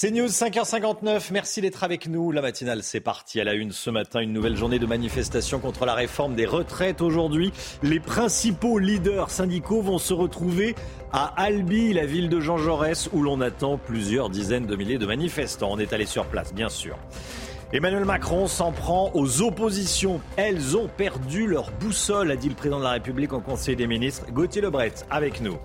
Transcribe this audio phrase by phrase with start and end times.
[0.00, 2.30] C'est News 5h59, merci d'être avec nous.
[2.30, 5.86] La matinale, c'est parti à la une ce matin, une nouvelle journée de manifestation contre
[5.86, 7.00] la réforme des retraites.
[7.00, 7.52] Aujourd'hui,
[7.82, 10.76] les principaux leaders syndicaux vont se retrouver
[11.12, 15.06] à Albi, la ville de Jean Jaurès, où l'on attend plusieurs dizaines de milliers de
[15.06, 15.72] manifestants.
[15.72, 16.96] On est allé sur place, bien sûr.
[17.72, 20.20] Emmanuel Macron s'en prend aux oppositions.
[20.36, 23.88] Elles ont perdu leur boussole, a dit le président de la République en Conseil des
[23.88, 24.26] ministres.
[24.30, 25.58] Gauthier Lebret, avec nous.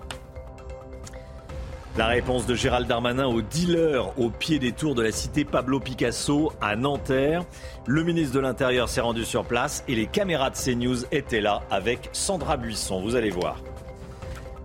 [1.96, 5.78] La réponse de Gérald Darmanin aux dealers au pied des tours de la cité Pablo
[5.78, 7.44] Picasso à Nanterre.
[7.86, 11.62] Le ministre de l'Intérieur s'est rendu sur place et les caméras de CNews étaient là
[11.70, 13.00] avec Sandra Buisson.
[13.00, 13.62] Vous allez voir.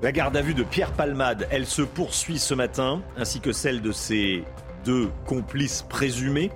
[0.01, 3.81] La garde à vue de Pierre Palmade, elle se poursuit ce matin, ainsi que celle
[3.81, 4.43] de ses
[4.83, 6.49] deux complices présumés.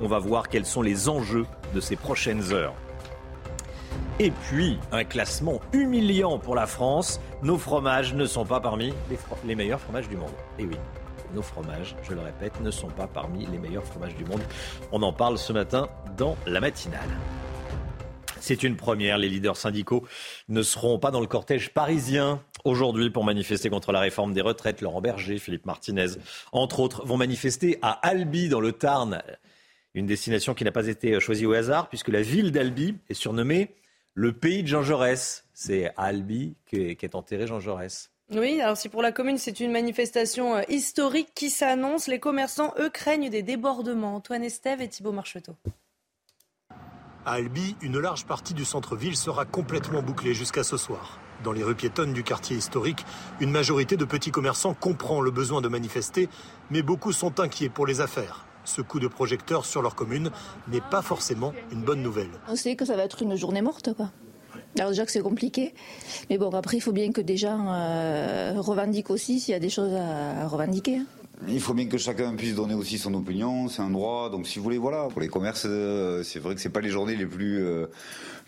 [0.00, 2.74] On va voir quels sont les enjeux de ces prochaines heures.
[4.18, 7.20] Et puis, un classement humiliant pour la France.
[7.42, 8.94] Nos fromages ne sont pas parmi
[9.44, 10.32] les, meilleurs fromages du monde.
[10.58, 10.76] Et oui,
[11.34, 14.40] nos fromages, je le répète, ne sont pas parmi les meilleurs fromages du monde.
[14.90, 17.10] On en parle ce matin dans la matinale.
[18.40, 19.18] C'est une première.
[19.18, 20.06] Les leaders syndicaux
[20.48, 24.80] ne seront pas dans le cortège parisien aujourd'hui pour manifester contre la réforme des retraites.
[24.80, 26.12] Laurent Berger, Philippe Martinez,
[26.52, 29.22] entre autres, vont manifester à Albi, dans le Tarn.
[29.92, 33.74] Une destination qui n'a pas été choisie au hasard, puisque la ville d'Albi est surnommée
[34.16, 35.44] le pays de Jean Jaurès.
[35.52, 38.10] C'est à Albi qu'est enterré Jean Jaurès.
[38.32, 42.74] Oui, alors si pour la commune c'est une manifestation euh, historique qui s'annonce, les commerçants,
[42.80, 44.16] eux, craignent des débordements.
[44.16, 45.54] Antoine Estève et Thibault Marcheteau.
[47.24, 51.20] À Albi, une large partie du centre-ville sera complètement bouclée jusqu'à ce soir.
[51.44, 53.04] Dans les rues piétonnes du quartier historique,
[53.40, 56.28] une majorité de petits commerçants comprend le besoin de manifester,
[56.70, 58.45] mais beaucoup sont inquiets pour les affaires.
[58.66, 60.30] Ce coup de projecteur sur leur commune
[60.70, 62.28] n'est pas forcément une bonne nouvelle.
[62.48, 64.10] On sait que ça va être une journée morte, quoi.
[64.78, 65.72] Alors déjà que c'est compliqué,
[66.28, 69.58] mais bon après il faut bien que des gens euh, revendiquent aussi s'il y a
[69.58, 70.98] des choses à, à revendiquer.
[70.98, 71.06] hein.
[71.48, 74.28] Il faut bien que chacun puisse donner aussi son opinion, c'est un droit.
[74.30, 76.90] Donc si vous voulez, voilà, pour les commerces, euh, c'est vrai que c'est pas les
[76.90, 77.86] journées les plus, euh,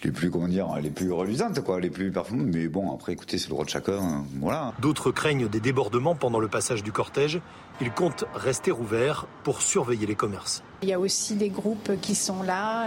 [0.05, 2.47] les plus comment dire, les plus reluisantes, quoi, les plus performantes.
[2.55, 4.73] Mais bon, après, écoutez, c'est le droit de chacun, hein, voilà.
[4.81, 7.41] D'autres craignent des débordements pendant le passage du cortège.
[7.81, 10.63] Ils comptent rester ouverts pour surveiller les commerces.
[10.83, 12.87] Il y a aussi des groupes qui sont là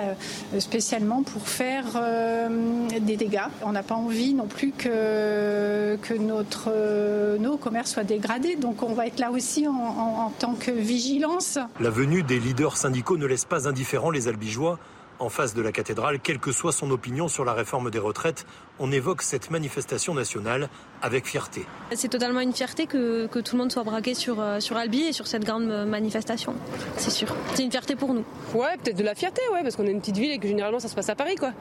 [0.53, 3.39] euh, spécialement pour faire euh, des dégâts.
[3.63, 8.55] On n'a pas envie non plus que, que notre, euh, nos commerces soient dégradés.
[8.57, 11.57] Donc on va être là aussi en, en- en tant que vigilance.
[11.79, 14.77] La venue des leaders syndicaux ne laisse pas indifférents les albigeois.
[15.21, 18.47] En face de la cathédrale, quelle que soit son opinion sur la réforme des retraites,
[18.79, 20.67] on évoque cette manifestation nationale
[21.03, 21.63] avec fierté.
[21.93, 25.01] C'est totalement une fierté que, que tout le monde soit braqué sur, euh, sur Albi
[25.01, 26.55] et sur cette grande euh, manifestation,
[26.97, 27.27] c'est sûr.
[27.53, 28.25] C'est une fierté pour nous.
[28.55, 30.79] Ouais, peut-être de la fierté, ouais, parce qu'on est une petite ville et que généralement
[30.79, 31.51] ça se passe à Paris, quoi.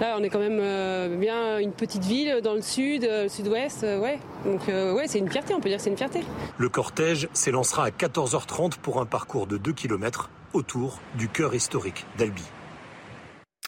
[0.00, 3.28] Là, on est quand même euh, bien une petite ville dans le sud, euh, le
[3.28, 4.18] sud-ouest, euh, ouais.
[4.44, 6.22] Donc, euh, ouais, c'est une fierté, on peut dire que c'est une fierté.
[6.58, 12.06] Le cortège s'élancera à 14h30 pour un parcours de 2 km autour du cœur historique
[12.18, 12.42] d'Albi.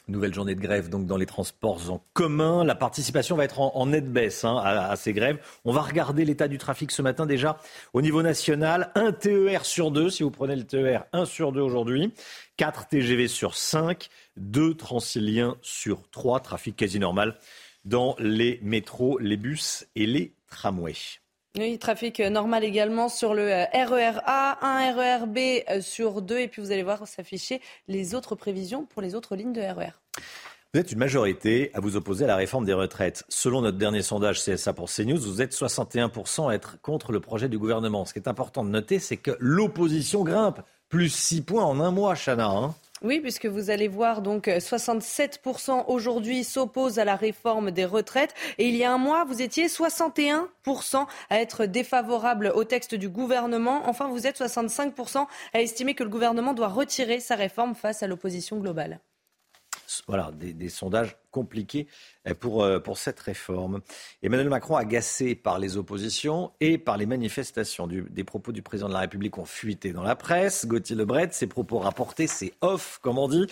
[0.08, 2.62] Nouvelle journée de grève donc dans les transports en commun.
[2.62, 5.38] La participation va être en, en nette baisse hein, à, ces grèves.
[5.64, 7.58] On va regarder l'état du trafic ce matin déjà
[7.92, 8.92] au niveau national.
[8.94, 12.14] Un TER sur deux, si vous prenez le TER, un sur deux aujourd'hui.
[12.56, 16.38] 4 TGV sur 5, 2 Transiliens sur 3.
[16.38, 17.36] Trafic quasi normal
[17.84, 21.18] dans les métros, les bus et les tramways.
[21.58, 25.38] Oui, trafic euh, normal également sur le euh, RER A, un RER B
[25.70, 26.38] euh, sur deux.
[26.38, 29.72] Et puis vous allez voir s'afficher les autres prévisions pour les autres lignes de E
[29.72, 29.92] RER.
[30.74, 33.24] Vous êtes une majorité à vous opposer à la réforme des retraites.
[33.30, 37.48] Selon notre dernier sondage CSA pour CNews, vous êtes 61% à être contre le projet
[37.48, 38.04] du gouvernement.
[38.04, 40.60] Ce qui est important de noter, c'est que l'opposition grimpe.
[40.90, 42.48] Plus 6 points en un mois, Chana.
[42.48, 42.74] hein.
[43.02, 48.34] Oui, puisque vous allez voir, donc euh, 67% aujourd'hui s'opposent à la réforme des retraites.
[48.56, 53.10] Et il y a un mois, vous étiez 61% à être défavorable au texte du
[53.10, 53.82] gouvernement.
[53.84, 58.06] Enfin, vous êtes 65% à estimer que le gouvernement doit retirer sa réforme face à
[58.06, 58.98] l'opposition globale.
[60.06, 61.86] Voilà, des, des sondages compliqué
[62.40, 63.82] pour, pour cette réforme.
[64.22, 68.94] Emmanuel Macron, agacé par les oppositions et par les manifestations des propos du président de
[68.94, 70.66] la République, ont fuité dans la presse.
[70.66, 73.46] Gauthier Lebret, ses propos rapportés, c'est off, comme on dit.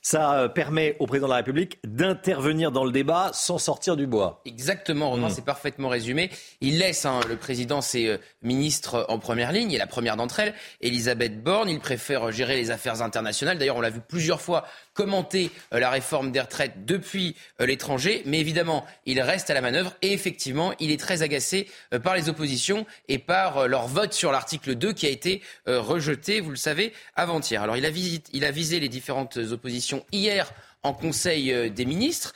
[0.00, 4.06] Ça euh, permet au président de la République d'intervenir dans le débat sans sortir du
[4.06, 4.40] bois.
[4.46, 5.32] Exactement, Romain, mmh.
[5.32, 6.30] c'est parfaitement résumé.
[6.60, 10.38] Il laisse hein, le président ses euh, ministres en première ligne, et la première d'entre
[10.38, 11.68] elles, Elisabeth Borne.
[11.68, 13.58] Il préfère gérer les affaires internationales.
[13.58, 14.64] D'ailleurs, on l'a vu plusieurs fois
[14.96, 19.94] commenter euh, la réforme des retraites depuis l'étranger, mais évidemment, il reste à la manœuvre
[20.02, 21.68] et effectivement, il est très agacé
[22.02, 26.50] par les oppositions et par leur vote sur l'article 2 qui a été rejeté, vous
[26.50, 27.62] le savez, avant-hier.
[27.62, 27.90] Alors, il a,
[28.32, 30.52] il a visé les différentes oppositions hier
[30.86, 32.34] en Conseil euh, des ministres.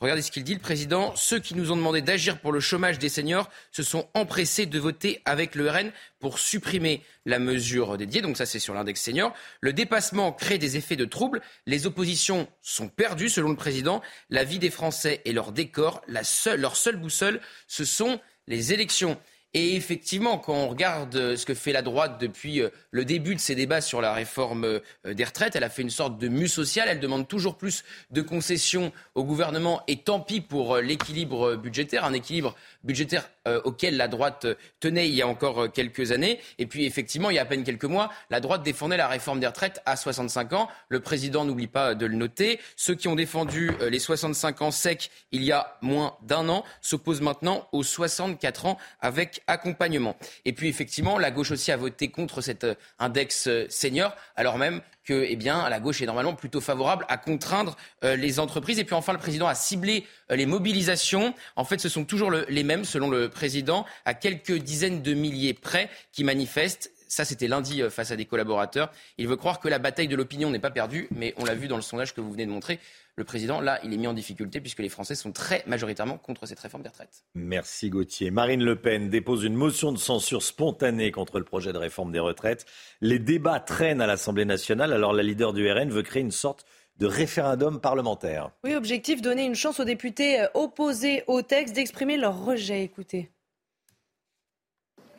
[0.00, 1.14] Regardez ce qu'il dit, le président.
[1.14, 4.78] Ceux qui nous ont demandé d'agir pour le chômage des seniors se sont empressés de
[4.78, 8.22] voter avec le RN pour supprimer la mesure dédiée.
[8.22, 9.34] Donc ça, c'est sur l'index senior.
[9.60, 11.42] Le dépassement crée des effets de trouble.
[11.66, 14.00] Les oppositions sont perdues, selon le président.
[14.30, 19.18] La vie des Français et leur décor, leur seule boussole, ce sont les élections.
[19.52, 23.34] Et effectivement, quand on regarde euh, ce que fait la droite depuis euh, le début
[23.34, 24.80] de ces débats sur la réforme euh,
[25.12, 26.86] des retraites, elle a fait une sorte de mue sociale.
[26.88, 27.82] Elle demande toujours plus
[28.12, 32.54] de concessions au gouvernement et tant pis pour l'équilibre budgétaire, un équilibre
[32.84, 33.28] budgétaire
[33.64, 34.46] auquel la droite
[34.80, 36.38] tenait il y a encore quelques années.
[36.58, 39.40] Et puis effectivement, il y a à peine quelques mois, la droite défendait la réforme
[39.40, 40.68] des retraites à 65 ans.
[40.88, 42.60] Le président n'oublie pas de le noter.
[42.76, 47.22] Ceux qui ont défendu les 65 ans secs il y a moins d'un an s'opposent
[47.22, 50.16] maintenant aux 64 ans avec accompagnement.
[50.44, 54.58] Et puis effectivement, la gauche aussi a voté contre cet euh, index euh, senior, alors
[54.58, 58.78] même que eh la gauche est normalement plutôt favorable à contraindre euh, les entreprises.
[58.78, 61.34] Et puis enfin, le président a ciblé les mobilisations.
[61.56, 65.54] En fait, ce sont toujours les mêmes, selon le président, à quelques dizaines de milliers
[65.54, 66.92] près, qui manifestent.
[67.10, 68.90] Ça, c'était lundi face à des collaborateurs.
[69.18, 71.68] Il veut croire que la bataille de l'opinion n'est pas perdue, mais on l'a vu
[71.68, 72.78] dans le sondage que vous venez de montrer
[73.20, 76.46] le président, là, il est mis en difficulté puisque les Français sont très majoritairement contre
[76.46, 77.24] cette réforme des retraites.
[77.34, 78.30] Merci Gauthier.
[78.30, 82.18] Marine Le Pen dépose une motion de censure spontanée contre le projet de réforme des
[82.18, 82.64] retraites.
[83.02, 86.64] Les débats traînent à l'Assemblée nationale, alors la leader du RN veut créer une sorte
[86.96, 88.52] de référendum parlementaire.
[88.64, 92.84] Oui, objectif, donner une chance aux députés euh, opposés au texte d'exprimer leur rejet.
[92.84, 93.30] Écoutez.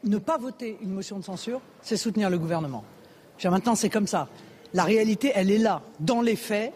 [0.04, 2.84] Ne pas voter une motion de censure, c'est soutenir le gouvernement.
[3.44, 4.28] Maintenant, c'est comme ça.
[4.74, 5.82] La réalité, elle est là.
[6.00, 6.74] Dans les faits,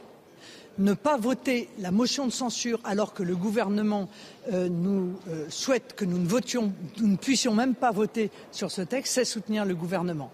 [0.78, 4.10] ne pas voter la motion de censure alors que le gouvernement
[4.52, 8.72] euh, nous euh, souhaite que nous ne votions, nous ne puissions même pas voter sur
[8.72, 10.32] ce texte, c'est soutenir le gouvernement.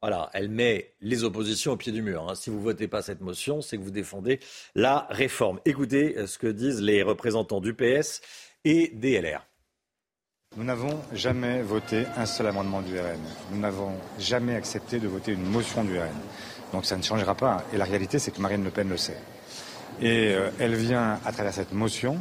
[0.00, 2.28] Voilà, elle met les oppositions au pied du mur.
[2.28, 2.34] Hein.
[2.34, 4.38] Si vous ne votez pas cette motion, c'est que vous défendez
[4.74, 5.60] la réforme.
[5.64, 8.20] Écoutez euh, ce que disent les représentants du PS
[8.64, 9.46] et des LR.
[10.56, 13.18] Nous n'avons jamais voté un seul amendement du RN.
[13.50, 16.14] Nous n'avons jamais accepté de voter une motion du RN.
[16.72, 17.64] Donc ça ne changera pas.
[17.72, 19.18] Et la réalité, c'est que Marine Le Pen le sait.
[20.00, 22.18] Et euh, elle vient, à travers cette motion,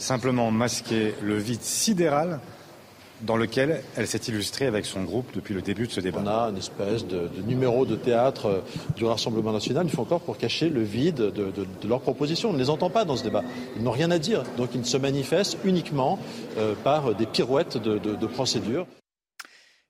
[0.00, 2.40] simplement masquer le vide sidéral
[3.22, 6.20] dans lequel elle s'est illustrée avec son groupe depuis le début de ce débat.
[6.22, 8.60] On a une espèce de, numéro de théâtre euh,
[8.96, 11.52] du Rassemblement national, il faut encore pour cacher le vide de,
[11.88, 12.50] leurs propositions.
[12.50, 13.42] On ne les entend pas dans ce débat.
[13.76, 14.42] Ils n'ont rien à dire.
[14.56, 16.18] Donc ils se manifestent uniquement
[16.58, 18.86] euh, par des pirouettes de, de procédure.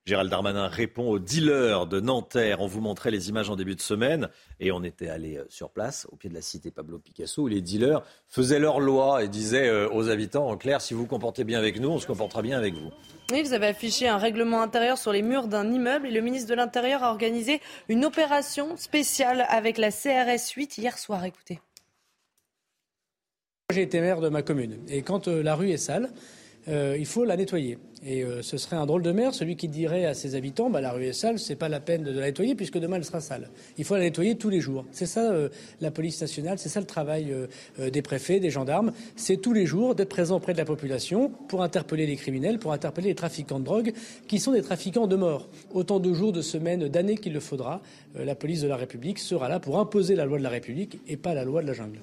[0.06, 2.61] Gérald Darmanin répond aux dealers de Nanterre.
[2.61, 4.29] On vous montrait les images en début de semaine
[4.61, 7.49] et on était allé euh, sur place, au pied de la cité Pablo Picasso, où
[7.49, 11.06] les dealers faisaient leur loi et disaient euh, aux habitants, en clair, si vous vous
[11.08, 12.93] comportez bien avec nous, on se comportera bien avec vous.
[13.32, 16.49] Oui, vous avez affiché un règlement intérieur sur les murs d'un immeuble et le ministre
[16.49, 21.25] de l'Intérieur a organisé une opération spéciale avec la CRS 8 hier soir.
[21.25, 21.59] Écoutez.
[23.73, 26.11] J'ai été maire de ma commune et quand euh, la rue est sale,
[26.68, 27.78] euh, il faut la nettoyer.
[28.04, 30.80] Et euh, ce serait un drôle de maire, celui qui dirait à ses habitants bah,
[30.80, 33.20] la rue est sale, c'est pas la peine de la nettoyer puisque demain elle sera
[33.20, 33.50] sale.
[33.78, 34.85] Il faut la nettoyer tous les jours.
[34.92, 35.49] C'est ça euh,
[35.80, 37.35] la police nationale, c'est ça le travail
[37.78, 38.92] des préfets, des gendarmes.
[39.16, 42.73] C'est tous les jours d'être présent auprès de la population pour interpeller les criminels, pour
[42.73, 43.92] interpeller les trafiquants de drogue
[44.28, 45.49] qui sont des trafiquants de mort.
[45.73, 47.80] Autant de jours, de semaines, d'années qu'il le faudra,
[48.14, 51.16] la police de la République sera là pour imposer la loi de la République et
[51.16, 51.99] pas la loi de la jungle.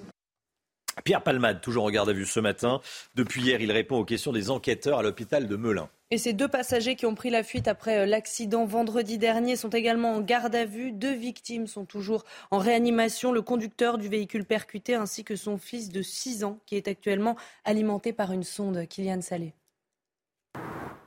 [1.04, 2.82] Pierre Palmade, toujours en garde à vue ce matin.
[3.16, 5.90] Depuis hier, il répond aux questions des enquêteurs à l'hôpital de Melun.
[6.12, 9.70] Et ces deux passagers qui ont pris la fuite après euh, l'accident vendredi dernier sont
[9.70, 10.92] également en garde à vue.
[10.92, 13.32] Deux victimes sont toujours en réanimation.
[13.32, 17.36] Le conducteur du véhicule percuté ainsi que son fils de 6 ans qui est actuellement
[17.66, 18.88] alimenté par une sonde.
[18.88, 19.54] Kylian Salé.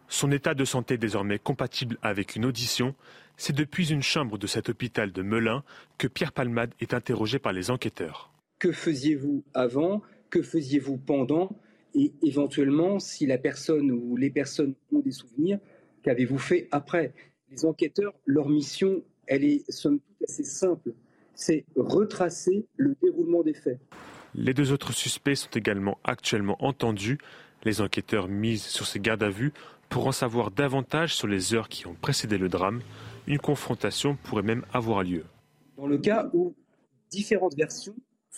[0.08, 2.94] Son état de santé est désormais compatible avec une audition.
[3.36, 5.62] C'est depuis une chambre de cet hôpital de Melun
[5.98, 8.30] que Pierre Palmade est interrogé par les enquêteurs.
[8.58, 11.50] Que faisiez-vous avant Que faisiez-vous pendant
[11.94, 15.58] Et éventuellement, si la personne ou les personnes ont des souvenirs,
[16.02, 17.12] qu'avez-vous fait après?
[17.50, 20.92] Les enquêteurs, leur mission, elle est somme toute assez simple.
[21.34, 23.78] C'est retracer le déroulement des faits.
[24.34, 27.18] Les deux autres suspects sont également actuellement entendus.
[27.64, 29.52] Les enquêteurs misent sur ces gardes à vue
[29.88, 32.80] pour en savoir davantage sur les heures qui ont précédé le drame.
[33.26, 35.24] Une confrontation pourrait même avoir lieu.
[35.76, 36.54] Dans le cas où
[37.10, 37.94] différentes versions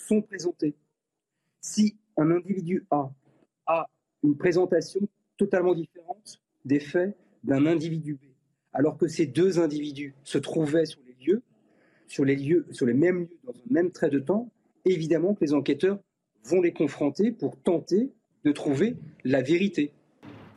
[0.09, 0.75] sont présentées,
[1.61, 3.11] si un individu A
[3.67, 3.87] a
[4.23, 5.01] une présentation
[5.37, 8.25] totalement différente des faits d'un individu B,
[8.73, 11.43] alors que ces deux individus se trouvaient sur les lieux,
[12.07, 14.49] sur les lieux, sur les mêmes lieux dans un même trait de temps,
[14.83, 15.99] évidemment que les enquêteurs
[16.43, 18.11] vont les confronter pour tenter
[18.43, 19.93] de trouver la vérité.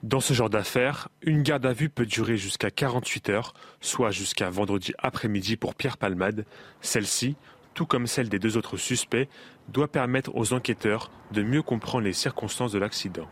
[0.03, 4.51] Dans ce genre d'affaires, une garde à vue peut durer jusqu'à 48 heures, soit jusqu'à
[4.51, 6.45] vendredi après-midi pour Pierre Palmade.
[6.81, 7.37] Celle-ci,
[7.75, 9.29] tout comme celle des deux autres suspects,
[9.69, 13.29] doit permettre aux enquêteurs de mieux comprendre les circonstances de l'accident.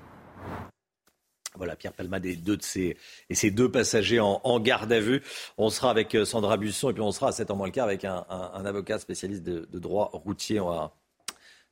[1.56, 2.97] Voilà, Pierre Palmade et, deux de ses,
[3.28, 5.20] et ses deux passagers en, garde à vue.
[5.59, 7.73] On sera avec euh, Sandra Busson et puis on sera à 7 ans moins le
[7.73, 8.25] quart avec un,
[8.64, 10.61] avocat spécialiste de, droit routier.
[10.61, 10.94] On va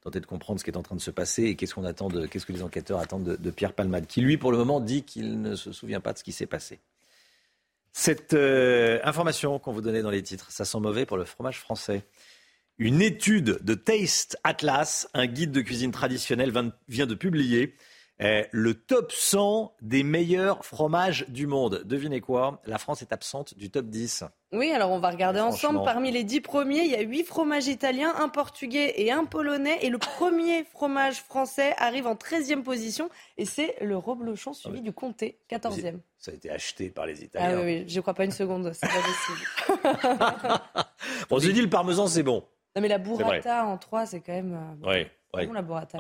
[0.03, 2.09] tenter de comprendre ce qui est en train de se passer et qu'est-ce qu'on attend
[2.09, 5.41] qu'est-ce que les enquêteurs attendent de, Pierre Palmade, qui lui, pour le moment, dit qu'il
[5.41, 6.81] ne se souvient pas de ce qui s'est passé.
[7.93, 11.61] Cette euh, information qu'on vous donnait dans les titres, ça sent mauvais pour le fromage
[11.61, 12.03] français.
[12.81, 16.53] Une étude de Taste Atlas, un guide de cuisine traditionnelle,
[16.87, 17.75] vient de publier
[18.21, 21.83] le top 100 des meilleurs fromages du monde.
[21.85, 22.63] Devinez quoi?
[22.67, 24.23] La France est absente du top 10.
[24.53, 25.81] Oui, alors on va regarder ensemble.
[25.85, 29.79] Parmi les 10 premiers, il y a 8 fromages italiens, un portugais et un polonais.
[29.83, 33.11] Et le premier fromage français arrive en 13e position.
[33.39, 35.99] Et c'est le reblochon suivi du comté, 14e.
[36.17, 37.59] Ça a été acheté par les Italiens.
[37.61, 38.73] Ah oui, je ne crois pas une seconde.
[38.73, 40.63] C'est pas possible.
[41.31, 42.45] on se dit le parmesan, c'est bon.
[42.77, 44.55] Non, mais la burrata en 3, c'est quand même.
[44.85, 45.47] Euh, oui, oui.
[45.47, 45.99] Bon, la burrata.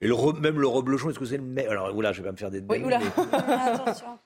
[0.00, 2.32] Et le même le reblochon, est-ce que c'est le meilleur Alors, oula, je vais pas
[2.32, 2.60] me faire des.
[2.60, 2.98] Oui, oula.
[3.32, 4.18] Attention.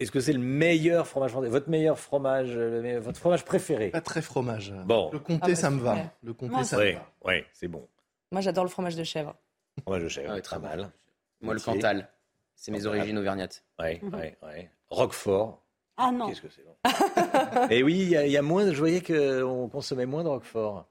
[0.00, 3.90] Est-ce que c'est le meilleur fromage français Votre meilleur fromage, votre fromage préféré?
[3.90, 4.74] Pas très fromage.
[4.84, 5.10] Bon.
[5.12, 5.96] Le comté, ah, ça me va.
[6.22, 7.06] Le comté, ça me va.
[7.24, 7.86] Oui, c'est bon.
[8.32, 9.36] Moi, j'adore le fromage de chèvre.
[9.82, 10.90] Fromage de chèvre, ah très mal.
[11.40, 12.08] Moi, le Cantal.
[12.54, 13.64] C'est mes origines auvergnates.
[13.78, 14.68] Oui, oui, oui.
[14.90, 15.62] Roquefort.
[15.96, 16.28] Ah non.
[16.28, 17.68] Qu'est-ce que c'est bon.
[17.70, 18.72] Et oui, il y, y, a moins.
[18.72, 20.86] Je voyais qu'on consommait moins de Roquefort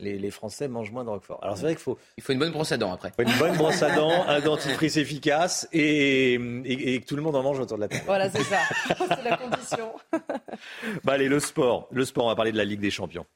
[0.00, 1.40] les, Français mangent moins de Roquefort.
[1.42, 1.98] Alors c'est vrai qu'il faut...
[2.16, 3.12] Il faut une bonne brosse à dents après.
[3.18, 7.42] Une bonne brosse à dents, un dentifrice efficace et, et, que tout le monde en
[7.42, 8.02] mange autour de la table.
[8.06, 8.58] Voilà, c'est ça.
[8.98, 9.92] c'est la condition.
[11.04, 11.88] bah allez, le sport.
[11.90, 13.26] Le sport, on va parler de la Ligue des Champions.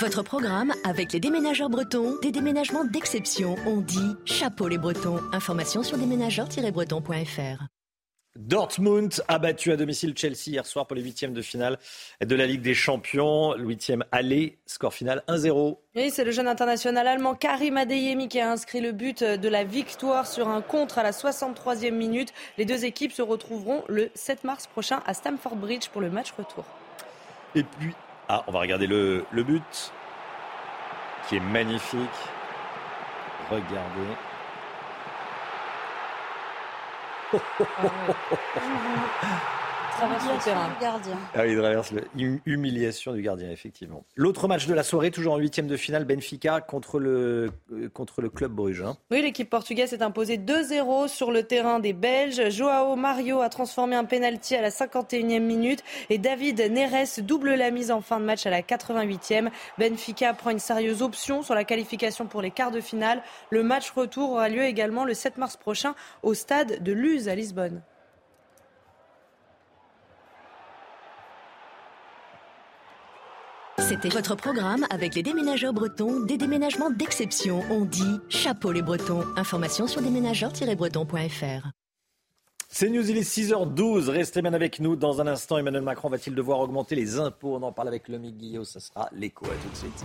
[0.00, 3.56] Votre programme avec les déménageurs bretons, des déménagements d'exception.
[3.66, 5.20] On dit chapeau les bretons.
[5.32, 7.66] Information sur déménageurs-bretons.fr.
[8.36, 11.78] Dortmund a battu à domicile Chelsea hier soir pour les huitièmes de finale
[12.24, 13.54] de la Ligue des Champions.
[13.54, 15.78] Le huitième aller, score final 1-0.
[15.96, 19.64] Oui, c'est le jeune international allemand Karim Adeyemi qui a inscrit le but de la
[19.64, 22.32] victoire sur un contre à la 63e minute.
[22.56, 26.30] Les deux équipes se retrouveront le 7 mars prochain à Stamford Bridge pour le match
[26.38, 26.64] retour.
[27.56, 27.92] Et puis,
[28.28, 29.92] ah, on va regarder le, le but
[31.28, 31.98] qui est magnifique.
[33.50, 34.29] Regardez.
[37.32, 39.59] ハハハほ。
[40.00, 40.68] Traverse le terrain.
[40.80, 41.18] Gardien.
[41.34, 41.92] Ah il traverse
[42.46, 44.04] l'humiliation du gardien, effectivement.
[44.16, 48.22] L'autre match de la soirée, toujours en huitième de finale, Benfica contre le, euh, contre
[48.22, 48.82] le club Bruges.
[48.82, 48.96] Hein.
[49.10, 52.50] Oui, l'équipe portugaise s'est imposée 2-0 sur le terrain des Belges.
[52.50, 57.70] Joao Mario a transformé un penalty à la 51e minute et David Neres double la
[57.70, 59.50] mise en fin de match à la 88e.
[59.76, 63.22] Benfica prend une sérieuse option sur la qualification pour les quarts de finale.
[63.50, 67.34] Le match retour aura lieu également le 7 mars prochain au stade de Luz à
[67.34, 67.82] Lisbonne.
[74.08, 77.62] Votre programme avec les déménageurs bretons, des déménagements d'exception.
[77.70, 79.24] On dit chapeau les bretons.
[79.36, 81.68] Information sur déménageurs-bretons.fr.
[82.68, 84.08] C'est News, il est 6h12.
[84.08, 84.96] Restez bien avec nous.
[84.96, 87.56] Dans un instant, Emmanuel Macron va-t-il devoir augmenter les impôts?
[87.56, 88.64] On en parle avec Lomi Guillot.
[88.64, 89.44] Ce sera l'écho.
[89.44, 90.04] À tout de suite.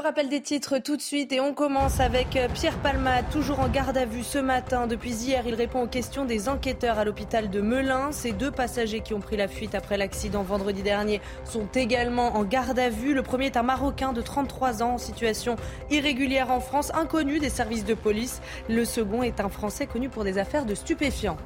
[0.00, 3.60] Le rappel des titres tout de suite et on commence avec euh, Pierre Palma, toujours
[3.60, 4.86] en garde à vue ce matin.
[4.86, 8.10] Depuis hier, il répond aux questions des enquêteurs à l'hôpital de Melun.
[8.10, 12.44] Ces deux passagers qui ont pris la fuite après l'accident vendredi dernier sont également en
[12.44, 13.12] garde à vue.
[13.12, 15.56] Le premier est un Marocain de 33 ans en situation
[15.90, 18.40] irrégulière en France, inconnu des services de police.
[18.70, 21.36] Le second est un Français connu pour des affaires de stupéfiants.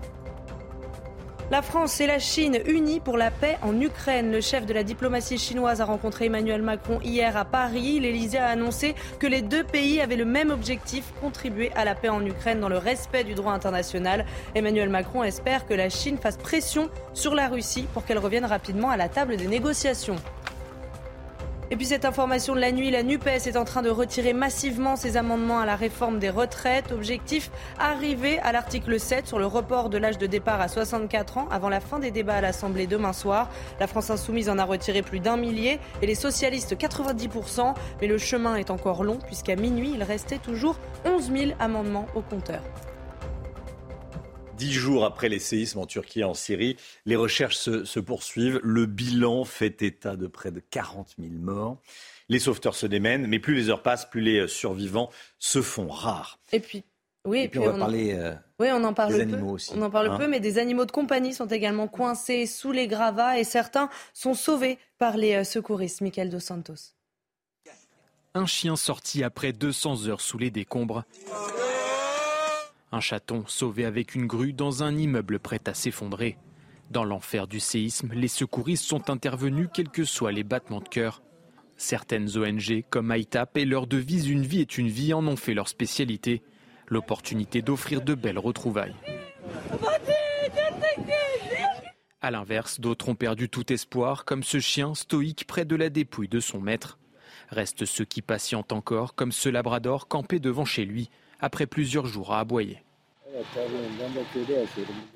[1.51, 4.33] La France et la Chine unies pour la paix en Ukraine.
[4.33, 8.01] Le chef de la diplomatie chinoise a rencontré Emmanuel Macron hier à Paris.
[8.01, 12.09] L'Élysée a annoncé que les deux pays avaient le même objectif, contribuer à la paix
[12.09, 14.25] en Ukraine dans le respect du droit international.
[14.55, 18.89] Emmanuel Macron espère que la Chine fasse pression sur la Russie pour qu'elle revienne rapidement
[18.89, 20.17] à la table des négociations.
[21.75, 24.95] Et puis cette information de la nuit, la NUPES est en train de retirer massivement
[24.95, 26.93] ses amendements à la réforme des retraites.
[26.93, 27.51] Objectif,
[27.81, 31.69] arriver à l'article 7 sur le report de l'âge de départ à 64 ans avant
[31.69, 33.51] la fin des débats à l'Assemblée demain soir.
[33.81, 37.75] La France insoumise en a retiré plus d'un millier et les socialistes 90%.
[38.01, 42.21] Mais le chemin est encore long puisqu'à minuit, il restait toujours 11 000 amendements au
[42.21, 42.63] compteur.
[44.57, 48.61] Dix jours après les séismes en Turquie et en Syrie, les recherches se, poursuivent.
[48.63, 51.79] Le bilan fait état de près de 40 000 morts.
[52.29, 56.39] Les sauveteurs se démènent, mais plus les heures passent, plus les survivants se font rares.
[56.53, 56.85] Et puis,
[57.27, 59.73] oui, et, puis, on va parler euh, oui, on en parle des animaux aussi.
[59.75, 60.19] On en parle hein.
[60.19, 64.35] peu, mais des animaux de compagnie sont également coincés sous les gravats et certains sont
[64.35, 66.01] sauvés par les euh, secouristes.
[66.01, 66.95] Michael Dos Santos.
[68.35, 71.05] Un chien sorti après 200 heures sous les décombres.
[72.95, 76.39] Un chaton sauvé avec une grue dans un immeuble prêt à s'effondrer.
[76.93, 81.21] Dans l'enfer du séisme, les secouristes sont intervenus quels que soient les battements de cœur.
[81.77, 85.55] Certaines ONG, comme ITAP et leur devise Une vie est une vie, en ont fait
[85.55, 86.45] leur spécialité.
[86.87, 88.95] L'opportunité d'offrir de belles retrouvailles.
[92.23, 96.29] A l'inverse, d'autres ont perdu tout espoir, comme ce chien stoïque près de la dépouille
[96.29, 97.01] de son maître.
[97.49, 101.11] Restent ceux qui patientent encore, comme ce labrador campé devant chez lui,
[101.45, 102.83] après plusieurs jours à aboyer.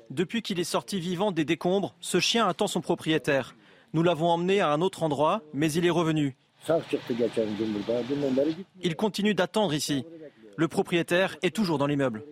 [0.09, 3.55] Depuis qu'il est sorti vivant des décombres, ce chien attend son propriétaire.
[3.93, 6.35] Nous l'avons emmené à un autre endroit, mais il est revenu.
[8.83, 10.05] Il continue d'attendre ici.
[10.57, 12.23] Le propriétaire est toujours dans l'immeuble.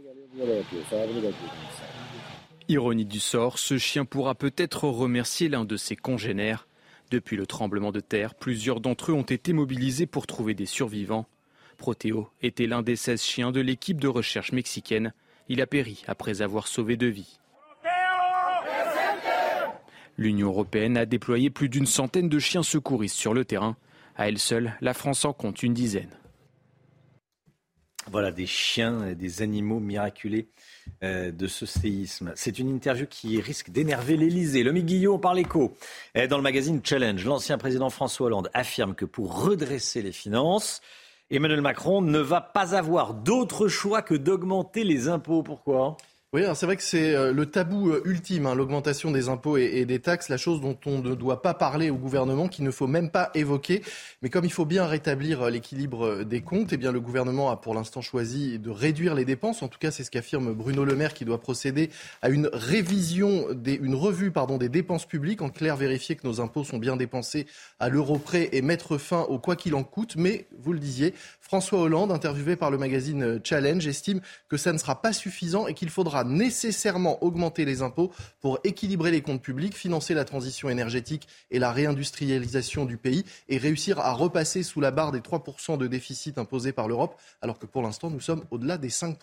[2.68, 6.68] Ironie du sort, ce chien pourra peut-être remercier l'un de ses congénères.
[7.10, 11.26] Depuis le tremblement de terre, plusieurs d'entre eux ont été mobilisés pour trouver des survivants.
[11.78, 15.14] Proteo était l'un des 16 chiens de l'équipe de recherche mexicaine.
[15.48, 17.40] Il a péri après avoir sauvé deux vies.
[20.18, 23.78] L'Union européenne a déployé plus d'une centaine de chiens secouristes sur le terrain.
[24.16, 26.10] À elle seule, la France en compte une dizaine.
[28.10, 30.48] Voilà, des chiens, des animaux miraculés
[31.04, 32.32] euh, de ce séisme.
[32.36, 34.64] C'est une interview qui risque d'énerver l'Elysée.
[34.64, 35.76] Le Guillaume par l'écho.
[36.30, 40.82] Dans le magazine Challenge, l'ancien président François Hollande affirme que pour redresser les finances,
[41.30, 45.44] Emmanuel Macron ne va pas avoir d'autre choix que d'augmenter les impôts.
[45.44, 45.98] Pourquoi?
[46.34, 49.86] Oui, c'est vrai que c'est euh, le tabou euh, ultime, hein, l'augmentation des impôts et,
[49.86, 52.86] des taxes, la chose dont on ne doit pas parler au gouvernement, qu'il ne faut
[52.86, 53.82] même pas évoquer.
[54.22, 57.56] Mais comme il faut bien rétablir euh, l'équilibre des comptes, eh bien le gouvernement a
[57.56, 59.64] pour l'instant choisi de réduire les dépenses.
[59.64, 63.46] En tout cas, c'est ce qu'affirme Bruno Le Maire, qui doit procéder à une révision,
[63.54, 65.42] des, revue des dépenses publiques.
[65.42, 67.48] En clair, vérifier que nos impôts sont bien dépensés
[67.80, 70.16] à l'euro près et mettre fin au quoi qu'il en coûte.
[70.18, 71.14] Mais, vous le disiez,
[71.48, 75.74] François Hollande, interviewé par le magazine Challenge, estime que ça ne sera pas suffisant et
[75.74, 81.26] qu'il faudra nécessairement augmenter les impôts pour équilibrer les comptes publics, financer la transition énergétique
[81.50, 85.88] et la réindustrialisation du pays et réussir à repasser sous la barre des 3% de
[85.88, 89.16] déficit imposés par l'Europe, alors que pour l'instant nous sommes au-delà des 5%.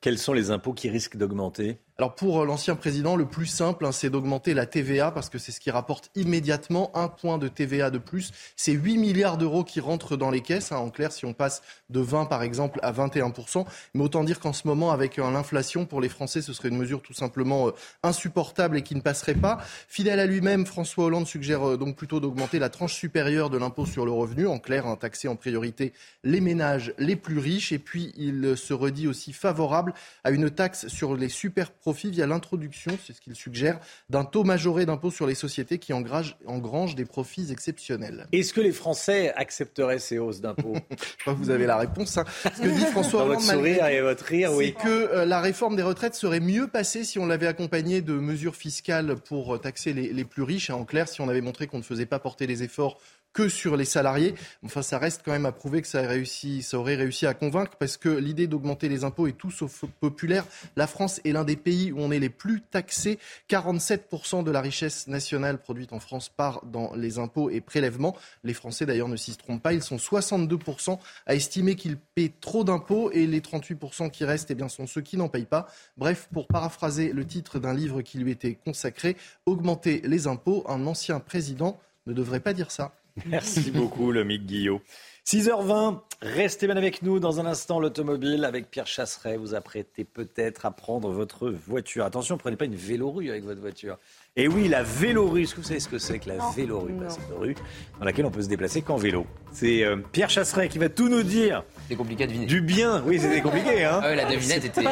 [0.00, 1.76] Quels sont les impôts qui risquent d'augmenter?
[1.98, 5.38] Alors pour euh, l'ancien président, le plus simple, hein, c'est d'augmenter la TVA parce que
[5.38, 8.32] c'est ce qui rapporte immédiatement un point de TVA de plus.
[8.54, 10.72] C'est 8 milliards d'euros qui rentrent dans les caisses.
[10.72, 10.76] Hein.
[10.76, 13.64] En clair, si on passe de 20 par exemple à 21%.
[13.94, 16.76] Mais autant dire qu'en ce moment, avec euh, l'inflation, pour les Français, ce serait une
[16.76, 17.70] mesure tout simplement euh,
[18.02, 19.56] insupportable et qui ne passerait pas.
[19.88, 24.04] Fidèle à lui-même, François Hollande suggère donc plutôt d'augmenter la tranche supérieure de l'impôt sur
[24.04, 24.46] le revenu.
[24.46, 27.72] En clair, un taxer en priorité les ménages les plus riches.
[27.72, 32.26] Et puis, il se redit aussi favorable à une taxe sur les super profit via
[32.26, 33.78] l'introduction, c'est ce qu'il suggère,
[34.10, 38.26] d'un taux majoré d'impôt sur les sociétés qui engrange des profits exceptionnels.
[38.32, 40.74] Est-ce que les Français accepteraient ces hausses d'impôts?
[40.90, 42.18] Je crois que vous avez la réponse.
[42.18, 42.24] Hein.
[42.42, 44.74] Ce que dit François Hollande, votre sourire et votre rire, oui.
[44.76, 48.14] C'est que euh, la réforme des retraites serait mieux passée si on l'avait accompagnée de
[48.14, 50.70] mesures fiscales pour taxer les, les plus riches.
[50.70, 52.98] En clair, si on avait montré qu'on ne faisait pas porter les efforts
[53.36, 54.34] que sur les salariés.
[54.64, 57.72] Enfin, ça reste quand même à prouver que ça, réussi, ça aurait réussi à convaincre
[57.78, 60.46] parce que l'idée d'augmenter les impôts est tout sauf populaire.
[60.74, 63.18] La France est l'un des pays où on est les plus taxés.
[63.50, 68.16] 47% de la richesse nationale produite en France part dans les impôts et prélèvements.
[68.42, 69.74] Les Français d'ailleurs ne s'y trompent pas.
[69.74, 74.54] Ils sont 62% à estimer qu'ils paient trop d'impôts et les 38% qui restent eh
[74.54, 75.66] bien, sont ceux qui n'en payent pas.
[75.98, 80.86] Bref, pour paraphraser le titre d'un livre qui lui était consacré, Augmenter les impôts, un
[80.86, 82.94] ancien président ne devrait pas dire ça.
[83.24, 84.80] Merci beaucoup, Lomique Guillot.
[85.26, 89.36] 6h20, restez bien avec nous dans un instant l'automobile avec Pierre Chasseret.
[89.36, 92.04] Vous apprêtez peut-être à prendre votre voiture.
[92.04, 93.98] Attention, prenez pas une vélorue avec votre voiture.
[94.36, 96.92] Et oui, la vélorue, est-ce que vous savez ce que c'est que la vélorue?
[96.92, 97.56] Bah, C'est une rue
[97.98, 99.26] dans laquelle on peut se déplacer qu'en vélo.
[99.50, 101.64] C'est euh, Pierre Chasseret qui va tout nous dire.
[101.88, 102.46] C'est compliqué à deviner.
[102.46, 103.84] Du bien, oui, c'était compliqué.
[103.84, 104.84] Hein ah la devinette était.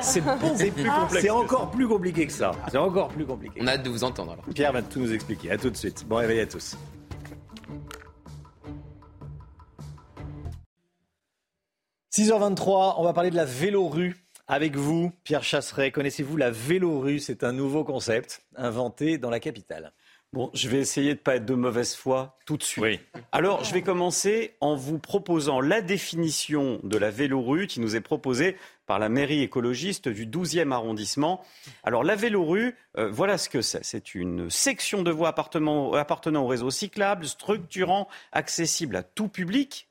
[0.00, 1.20] C'est plus complexe.
[1.20, 2.52] C'est encore plus compliqué que ça.
[2.70, 3.60] C'est encore plus compliqué.
[3.60, 4.44] On a hâte de vous entendre alors.
[4.54, 5.50] Pierre va tout nous expliquer.
[5.50, 6.06] À tout de suite.
[6.08, 6.74] Bon réveil à tous.
[12.14, 15.92] 6h23, on va parler de la vélorue avec vous, Pierre Chasseret.
[15.92, 17.18] Connaissez-vous la vélorue?
[17.20, 19.94] C'est un nouveau concept inventé dans la capitale.
[20.34, 23.00] Bon, je vais essayer de ne pas être de mauvaise foi tout de suite.
[23.32, 28.02] Alors, je vais commencer en vous proposant la définition de la vélorue qui nous est
[28.02, 31.42] proposée par la mairie écologiste du 12e arrondissement.
[31.82, 33.86] Alors, la vélorue, euh, voilà ce que c'est.
[33.86, 39.88] C'est une section de voie appartenant, appartenant au réseau cyclable, structurant, accessible à tout public,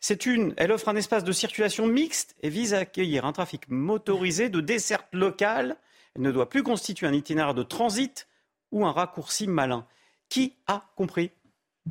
[0.00, 3.68] c'est une, elle offre un espace de circulation mixte et vise à accueillir un trafic
[3.68, 5.76] motorisé de desserte locale.
[6.14, 8.28] Elle ne doit plus constituer un itinéraire de transit
[8.70, 9.86] ou un raccourci malin.
[10.28, 11.30] Qui a compris?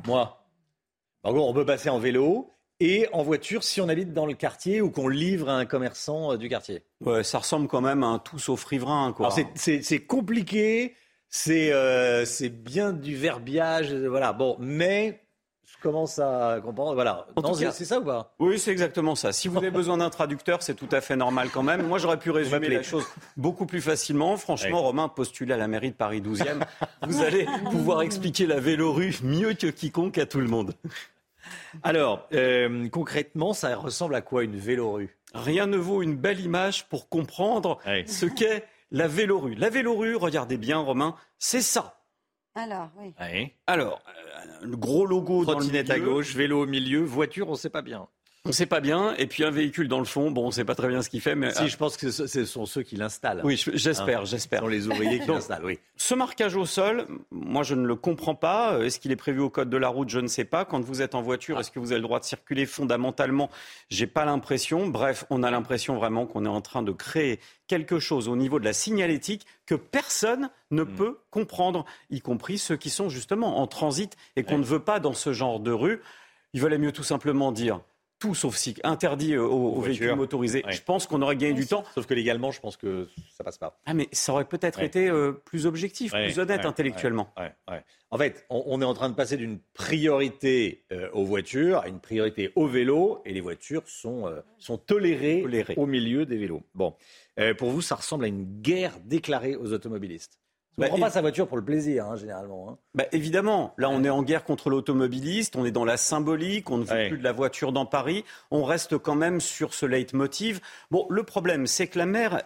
[0.06, 0.46] Moi.
[1.22, 4.34] En gros, on peut passer en vélo et en voiture si on habite dans le
[4.34, 6.82] quartier ou qu'on livre à un commerçant euh, du quartier.
[7.00, 9.12] Ouais, ça ressemble quand même à un tout sauf riverain.
[9.12, 9.30] Quoi.
[9.54, 10.94] C'est compliqué,
[11.48, 14.32] euh, c'est bien du verbiage, voilà.
[14.32, 15.23] Bon, mais
[15.84, 16.94] commence à comprendre.
[16.94, 17.26] Voilà.
[17.72, 18.34] C'est ça ou pas?
[18.38, 19.32] Oui, c'est exactement ça.
[19.32, 21.86] Si vous avez besoin d'un traducteur, c'est tout à fait normal quand même.
[21.86, 24.36] Moi, j'aurais pu résumer la chose beaucoup plus facilement.
[24.36, 26.64] Franchement, Romain, postulé à la mairie de Paris 12e,
[27.02, 30.72] vous allez pouvoir expliquer la vélorue mieux que quiconque à tout le monde.
[31.82, 35.18] Alors, euh, concrètement, ça ressemble à quoi une vélorue?
[35.34, 39.54] Rien ne vaut une belle image pour comprendre ce qu'est la vélorue.
[39.56, 41.93] La vélorue, regardez bien, Romain, c'est ça.
[42.54, 43.12] Alors, oui.
[43.66, 45.44] Alors, euh, le gros logo
[45.88, 45.90] milieu.
[45.90, 48.06] à gauche, vélo au milieu, voiture, on ne sait pas bien.
[48.46, 50.52] On ne sait pas bien, et puis un véhicule dans le fond, bon, on ne
[50.52, 51.54] sait pas très bien ce qu'il fait, mais...
[51.54, 53.40] Si, je pense que ce sont ceux qui l'installent.
[53.42, 54.58] Oui, j'espère, hein, j'espère.
[54.58, 55.78] Ce sont les ouvriers qui l'installent, oui.
[55.96, 58.78] Ce marquage au sol, moi je ne le comprends pas.
[58.80, 60.10] Est-ce qu'il est prévu au code de la route?
[60.10, 60.66] Je ne sais pas.
[60.66, 63.48] Quand vous êtes en voiture, est-ce que vous avez le droit de circuler Fondamentalement,
[63.88, 64.88] j'ai pas l'impression.
[64.88, 68.60] Bref, on a l'impression vraiment qu'on est en train de créer quelque chose au niveau
[68.60, 70.94] de la signalétique que personne ne hmm.
[70.96, 75.00] peut comprendre, y compris ceux qui sont justement en transit et qu'on ne veut pas
[75.00, 76.02] dans ce genre de rue.
[76.52, 77.80] Il valait mieux tout simplement dire
[78.18, 80.64] tout sauf si interdit aux, véhicules motorisés.
[80.68, 81.84] Je pense qu'on aurait gagné du temps.
[81.94, 83.78] Sauf que légalement, je pense que ça passe pas.
[83.86, 87.32] Ah, mais ça aurait peut-être été euh, plus objectif, plus honnête intellectuellement.
[88.10, 91.98] En fait, on, est en train de passer d'une priorité euh, aux voitures à une
[91.98, 95.44] priorité aux vélos, et les voitures sont, euh, sont tolérées,
[95.76, 96.62] au milieu des vélos.
[96.74, 96.94] Bon,
[97.58, 100.38] pour vous, ça ressemble à une guerre déclarée aux automobilistes.
[100.76, 102.70] On ne bah, prend pas sa voiture pour le plaisir, hein, généralement.
[102.70, 102.78] Hein.
[102.94, 106.78] Bah, évidemment, là, on est en guerre contre l'automobiliste, on est dans la symbolique, on
[106.78, 108.24] ne veut plus de la voiture dans Paris.
[108.50, 110.60] On reste quand même sur ce leitmotiv.
[110.90, 112.42] Bon, le problème, c'est que la mère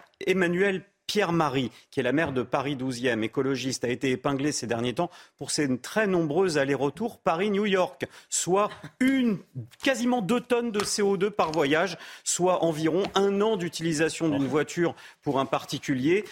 [1.08, 4.94] Emmanuelle Pierre-Marie, qui est la maire de Paris 12e, écologiste, a été épinglée ces derniers
[4.94, 9.38] temps pour ses très nombreux allers-retours Paris-New York, soit une,
[9.82, 15.40] quasiment deux tonnes de CO2 par voyage, soit environ un an d'utilisation d'une voiture pour
[15.40, 16.24] un particulier.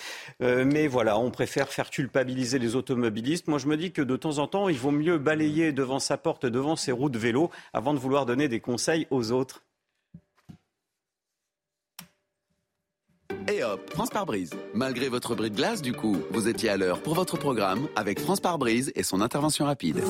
[0.42, 3.48] Euh, mais voilà, on préfère faire culpabiliser les automobilistes.
[3.48, 6.18] Moi, je me dis que de temps en temps, il vaut mieux balayer devant sa
[6.18, 9.65] porte, devant ses roues de vélo, avant de vouloir donner des conseils aux autres.
[13.48, 14.50] Et hop, France par brise.
[14.74, 18.18] Malgré votre bris de glace, du coup, vous étiez à l'heure pour votre programme avec
[18.18, 20.02] France par brise et son intervention rapide.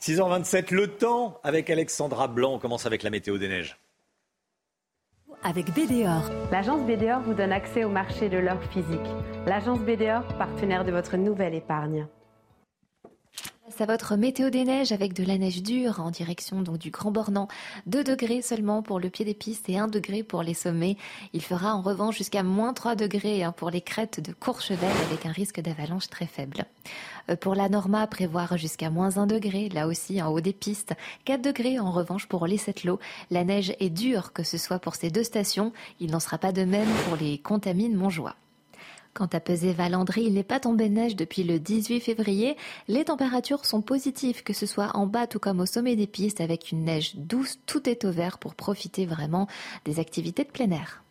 [0.00, 2.54] 6h27, le temps avec Alexandra Blanc.
[2.54, 3.78] On commence avec la météo des neiges.
[5.42, 6.22] Avec BDOR.
[6.50, 8.98] L'agence BDOR vous donne accès au marché de l'or physique.
[9.46, 12.06] L'agence BDOR, partenaire de votre nouvelle épargne
[13.78, 17.10] à votre météo des neiges avec de la neige dure en direction donc du Grand
[17.10, 17.48] Bornand.
[17.86, 20.96] 2 degrés seulement pour le pied des pistes et 1 degré pour les sommets.
[21.32, 25.26] Il fera en revanche jusqu'à moins 3 degrés hein, pour les crêtes de Courchevel avec
[25.26, 26.64] un risque d'avalanche très faible.
[27.28, 30.94] Euh, pour la Norma, prévoir jusqu'à moins 1 degré, là aussi en haut des pistes.
[31.24, 32.98] 4 degrés en revanche pour les Sept-Lots.
[33.30, 35.72] La neige est dure, que ce soit pour ces deux stations.
[36.00, 38.34] Il n'en sera pas de même pour les Contamines Montjoie.
[39.12, 42.56] Quant à Pesé-Valandry, il n'est pas tombé de neige depuis le 18 février.
[42.86, 46.40] Les températures sont positives, que ce soit en bas tout comme au sommet des pistes,
[46.40, 49.48] avec une neige douce, tout est au vert pour profiter vraiment
[49.84, 51.02] des activités de plein air.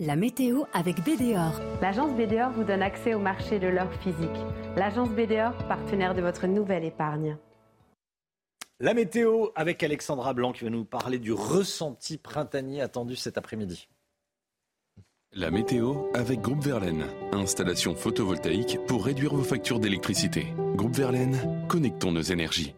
[0.00, 1.60] La météo avec BDOR.
[1.82, 4.28] L'agence BDOR vous donne accès au marché de l'or physique.
[4.76, 7.36] L'agence BDOR, partenaire de votre nouvelle épargne.
[8.80, 13.88] La météo avec Alexandra Blanc qui va nous parler du ressenti printanier attendu cet après-midi.
[15.32, 17.04] La météo avec Groupe Verlaine.
[17.32, 20.46] Installation photovoltaïque pour réduire vos factures d'électricité.
[20.74, 22.74] Groupe Verlaine, connectons nos énergies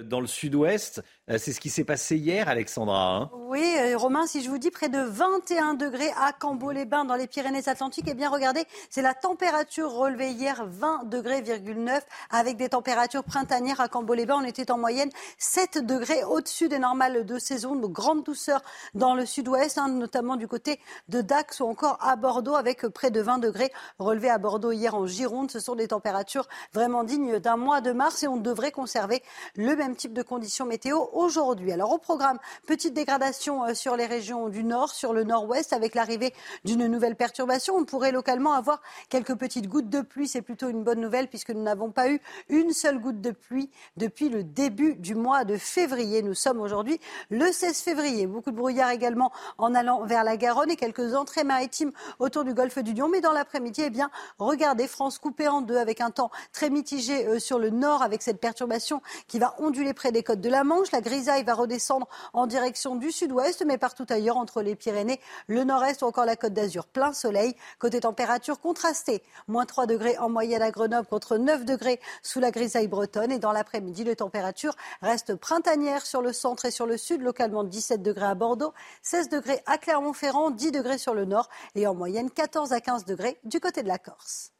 [0.00, 1.02] dans le sud-ouest.
[1.30, 3.16] Euh, c'est ce qui s'est passé hier, Alexandra.
[3.16, 3.30] Hein.
[3.48, 7.26] oui, euh, Romain, si je vous dis près de 21 degrés à Cambo-les-Bains dans les
[7.26, 13.24] Pyrénées-Atlantiques, eh bien regardez, c'est la température relevée hier, 20 degrés, 9, avec des températures
[13.24, 14.38] printanières à Cambo-les-Bains.
[14.40, 18.62] On était en moyenne 7 degrés au-dessus des normales de saison, de grande douceur
[18.94, 23.10] dans le sud-ouest, hein, notamment du côté de Dax ou encore à Bordeaux, avec près
[23.10, 25.50] de 20 degrés relevés à Bordeaux hier en Gironde.
[25.50, 29.22] Ce sont des températures vraiment dignes d'un mois de mars et on devrait conserver
[29.56, 31.72] le même type de conditions météo aujourd'hui.
[31.72, 35.94] Alors au programme, petite dégradation euh, sur les régions du nord, sur le nord-ouest, avec
[35.94, 36.32] l'arrivée
[36.64, 37.74] d'une nouvelle perturbation.
[37.76, 40.28] On pourrait localement avoir quelques petites gouttes de pluie.
[40.28, 43.70] C'est plutôt une bonne nouvelle puisque nous n'avons pas eu une seule goutte de pluie
[43.96, 46.22] depuis le début du mois de février.
[46.22, 47.00] Nous sommes aujourd'hui
[47.30, 48.26] le 16 février.
[48.26, 52.54] Beaucoup de brouillard également en allant vers la Garonne et quelques entrées maritimes autour du
[52.54, 53.08] golfe du Lion.
[53.08, 57.26] Mais dans l'après-midi, eh bien, regardez France coupée en deux avec un temps très mitigé
[57.26, 60.64] euh, sur le nord avec cette perturbation qui va onduler près des côtes de la
[60.64, 60.90] Manche.
[61.08, 66.02] Grisaille va redescendre en direction du sud-ouest, mais partout ailleurs entre les Pyrénées, le nord-est
[66.02, 66.86] ou encore la côte d'Azur.
[66.86, 67.54] Plein soleil.
[67.78, 69.22] Côté température contrastée.
[69.46, 73.32] Moins 3 degrés en moyenne à Grenoble contre 9 degrés sous la grisaille bretonne.
[73.32, 77.22] Et dans l'après-midi, les températures restent printanières sur le centre et sur le sud.
[77.22, 81.86] Localement 17 degrés à Bordeaux, 16 degrés à Clermont-Ferrand, 10 degrés sur le nord et
[81.86, 84.52] en moyenne 14 à 15 degrés du côté de la Corse.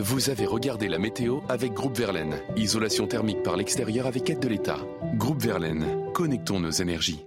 [0.00, 2.36] Vous avez regardé la météo avec Groupe Verlaine.
[2.54, 4.78] Isolation thermique par l'extérieur avec aide de l'État.
[5.14, 7.26] Groupe Verlaine, connectons nos énergies.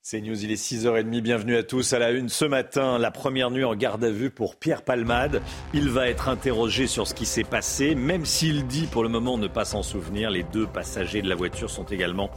[0.00, 1.92] C'est News, il est 6h30, bienvenue à tous.
[1.92, 5.42] À la une ce matin, la première nuit en garde à vue pour Pierre Palmade.
[5.74, 9.36] Il va être interrogé sur ce qui s'est passé, même s'il dit pour le moment
[9.36, 10.30] ne pas s'en souvenir.
[10.30, 12.30] Les deux passagers de la voiture sont également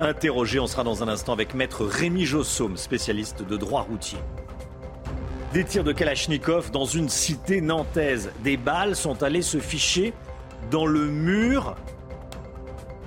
[0.00, 0.60] interrogés.
[0.60, 4.18] On sera dans un instant avec maître Rémi Jossaume, spécialiste de droit routier.
[5.54, 8.32] Des tirs de Kalachnikov dans une cité nantaise.
[8.42, 10.12] Des balles sont allées se ficher
[10.72, 11.76] dans le mur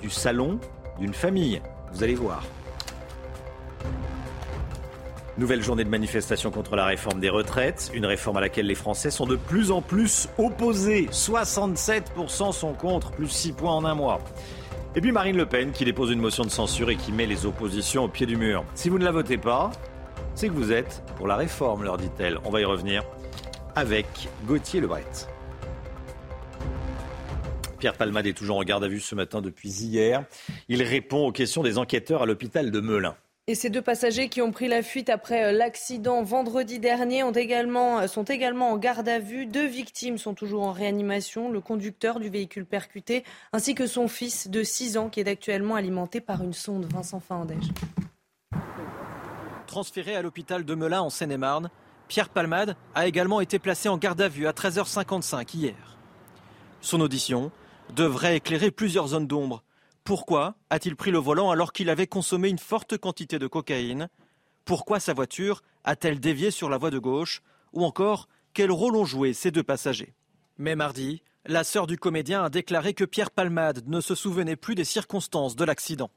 [0.01, 0.57] du salon
[0.97, 1.61] d'une famille.
[1.91, 2.45] Vous allez voir.
[5.37, 9.11] Nouvelle journée de manifestation contre la réforme des retraites, une réforme à laquelle les Français
[9.11, 11.09] sont de plus en plus opposés.
[11.11, 14.21] 67% sont contre, plus 6 points en un mois.
[14.95, 17.45] Et puis Marine Le Pen qui dépose une motion de censure et qui met les
[17.45, 18.63] oppositions au pied du mur.
[18.73, 19.69] Si vous ne la votez pas,
[20.37, 22.37] c'est que vous êtes pour la réforme, leur dit-elle.
[22.45, 23.03] On va y revenir
[23.75, 24.05] avec
[24.45, 25.03] Gauthier Lebret.
[27.79, 30.23] Pierre Palmade est toujours en garde à vue ce matin depuis hier.
[30.69, 33.15] Il répond aux questions des enquêteurs à l'hôpital de Melun.
[33.47, 38.07] Et ces deux passagers qui ont pris la fuite après euh, l'accident vendredi dernier euh,
[38.07, 39.47] sont également en garde à vue.
[39.47, 43.23] Deux victimes sont toujours en réanimation, le conducteur du véhicule percuté
[43.53, 46.85] ainsi que son fils de 6 ans qui est actuellement alimenté par une sonde.
[46.93, 47.71] Vincent Fandège.
[49.67, 51.69] Transféré à l'hôpital de Melun en Seine-et-Marne,
[52.07, 55.97] Pierre Palmade a également été placé en garde à vue à 13h55 hier.
[56.79, 57.51] Son audition
[57.93, 59.63] devrait éclairer plusieurs zones d'ombre.
[60.05, 64.07] Pourquoi a-t-il pris le volant alors qu'il avait consommé une forte quantité de cocaïne?
[64.63, 67.41] Pourquoi sa voiture a-t-elle dévié sur la voie de gauche?
[67.73, 70.15] Ou encore, quel rôle ont joué ces deux passagers?
[70.57, 74.75] Mais mardi, la sœur du comédien a déclaré que Pierre Palmade ne se souvenait plus
[74.75, 76.09] des circonstances de l'accident.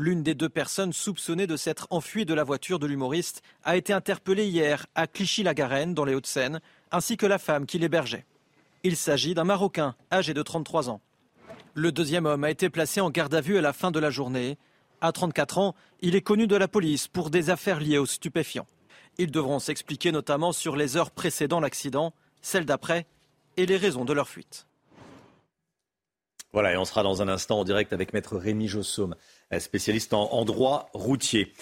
[0.00, 3.92] L'une des deux personnes soupçonnées de s'être enfuie de la voiture de l'humoriste a été
[3.92, 6.60] interpellée hier à Clichy-la-Garenne, dans les Hauts-de-Seine,
[6.92, 8.24] ainsi que la femme qui l'hébergeait.
[8.84, 11.00] Il s'agit d'un Marocain âgé de 33 ans.
[11.74, 14.10] Le deuxième homme a été placé en garde à vue à la fin de la
[14.10, 14.56] journée.
[15.00, 18.68] À 34 ans, il est connu de la police pour des affaires liées aux stupéfiants.
[19.18, 23.08] Ils devront s'expliquer notamment sur les heures précédant l'accident, celles d'après
[23.56, 24.67] et les raisons de leur fuite.
[26.52, 29.14] Voilà, et on sera dans un instant en direct avec maître Rémi Jossaume,
[29.58, 31.52] spécialiste en, droit routier.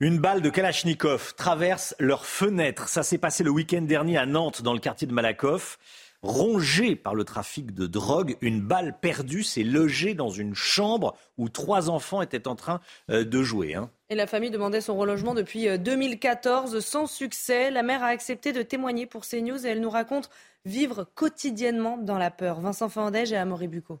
[0.00, 2.88] Une balle de Kalachnikov traverse leur fenêtre.
[2.88, 5.78] Ça s'est passé le week-end dernier à Nantes, dans le quartier de Malakoff.
[6.24, 11.50] Rongé par le trafic de drogue, une balle perdue s'est logée dans une chambre où
[11.50, 13.74] trois enfants étaient en train euh, de jouer.
[13.74, 13.90] Hein.
[14.08, 17.70] Et la famille demandait son relogement depuis 2014 euh, sans succès.
[17.70, 20.30] La mère a accepté de témoigner pour CNews et elle nous raconte
[20.64, 22.58] vivre quotidiennement dans la peur.
[22.58, 24.00] Vincent Fandège et Amaury Bucco.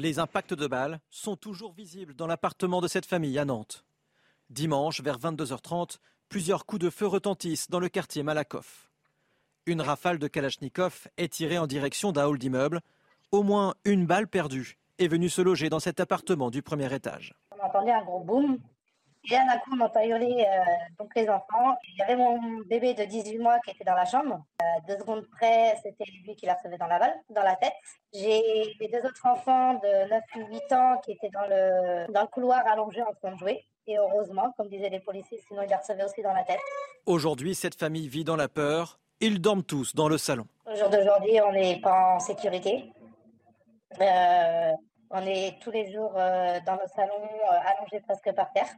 [0.00, 3.84] Les impacts de balles sont toujours visibles dans l'appartement de cette famille à Nantes.
[4.48, 8.92] Dimanche, vers 22h30, plusieurs coups de feu retentissent dans le quartier Malakoff.
[9.66, 12.80] Une rafale de Kalachnikov est tirée en direction d'un hall d'immeuble.
[13.32, 17.34] Au moins une balle perdue est venue se loger dans cet appartement du premier étage.
[19.30, 20.64] Et d'un coup, on entend hurler euh,
[20.98, 21.76] donc les enfants.
[21.86, 24.42] Il y avait mon bébé de 18 mois qui était dans la chambre.
[24.62, 27.74] Euh, deux secondes près, c'était lui qui la recevait dans la balle, dans la tête.
[28.14, 28.42] J'ai
[28.80, 32.26] les deux autres enfants de 9 ou 8 ans qui étaient dans le, dans le
[32.28, 33.64] couloir allongé en train de jouer.
[33.86, 36.60] Et heureusement, comme disaient les policiers, sinon ils la recevaient aussi dans la tête.
[37.06, 38.98] Aujourd'hui, cette famille vit dans la peur.
[39.20, 40.46] Ils dorment tous dans le salon.
[40.66, 42.92] Au jour d'aujourd'hui, on n'est pas en sécurité.
[44.00, 44.72] Euh,
[45.10, 47.14] on est tous les jours dans le salon,
[47.64, 48.68] allongés presque par terre.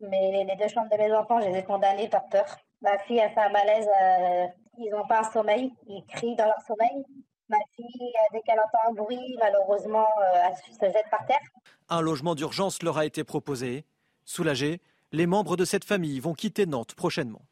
[0.00, 2.46] Mais les deux chambres de mes enfants, je les ai condamnées par peur.
[2.82, 4.46] Ma fille a fait un malaise, euh,
[4.78, 7.04] ils n'ont pas un sommeil, ils crient dans leur sommeil.
[7.50, 11.40] Ma fille, euh, dès qu'elle entend un bruit, malheureusement, euh, elle se jette par terre.
[11.88, 13.84] Un logement d'urgence leur a été proposé.
[14.24, 14.80] Soulagés,
[15.12, 17.42] les membres de cette famille vont quitter Nantes prochainement.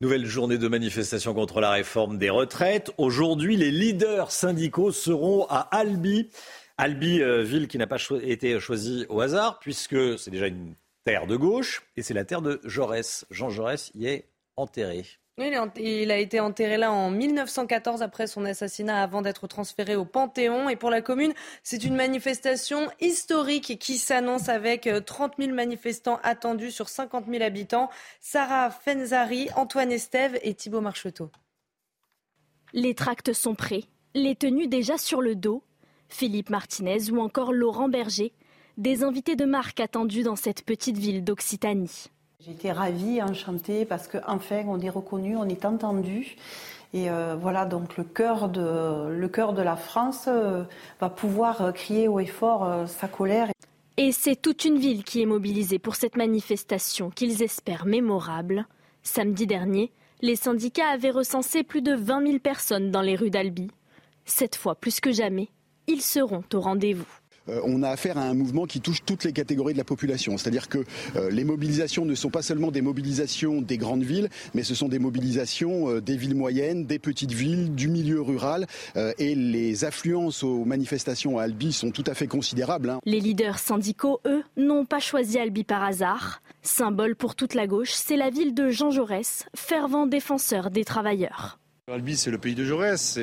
[0.00, 2.90] Nouvelle journée de manifestation contre la réforme des retraites.
[2.98, 6.28] Aujourd'hui, les leaders syndicaux seront à Albi.
[6.78, 11.26] Albi, euh, ville qui n'a pas été choisie au hasard, puisque c'est déjà une terre
[11.26, 13.26] de gauche, et c'est la terre de Jaurès.
[13.30, 15.04] Jean Jaurès y est enterré.
[15.38, 20.68] Il a été enterré là en 1914 après son assassinat avant d'être transféré au Panthéon.
[20.68, 21.32] Et pour la commune,
[21.62, 27.42] c'est une manifestation historique qui s'annonce avec 30 euh, 000 manifestants attendus sur 50 000
[27.42, 27.88] habitants.
[28.20, 31.30] Sarah Fenzari, Antoine Estève et Thibault Marcheteau.
[32.74, 35.62] Les tracts sont prêts, les tenues déjà sur le dos.
[36.12, 38.32] Philippe Martinez ou encore Laurent Berger,
[38.76, 42.06] des invités de marque attendus dans cette petite ville d'Occitanie.
[42.44, 46.36] J'étais ravie, enchantée, parce qu'enfin, on est reconnu, on est entendu.
[46.92, 50.64] Et euh, voilà, donc le cœur de, le cœur de la France euh,
[51.00, 53.48] va pouvoir euh, crier haut et fort sa colère.
[53.96, 58.66] Et c'est toute une ville qui est mobilisée pour cette manifestation qu'ils espèrent mémorable.
[59.02, 63.70] Samedi dernier, les syndicats avaient recensé plus de 20 000 personnes dans les rues d'Albi.
[64.24, 65.48] Cette fois, plus que jamais,
[65.86, 67.06] ils seront au rendez-vous.
[67.48, 70.38] Euh, on a affaire à un mouvement qui touche toutes les catégories de la population.
[70.38, 70.84] C'est-à-dire que
[71.16, 74.88] euh, les mobilisations ne sont pas seulement des mobilisations des grandes villes, mais ce sont
[74.88, 78.66] des mobilisations euh, des villes moyennes, des petites villes, du milieu rural.
[79.18, 82.90] et les affluences aux manifestations à Albi sont tout à fait considérables.
[82.90, 83.00] Hein.
[83.04, 86.42] Les leaders syndicaux, eux, n'ont pas choisi Albi par hasard.
[86.62, 91.58] Symbole pour toute la gauche, c'est la ville de Jean Jaurès, fervent défenseur des travailleurs.
[91.92, 93.18] Albi, c'est le pays de Jaurès,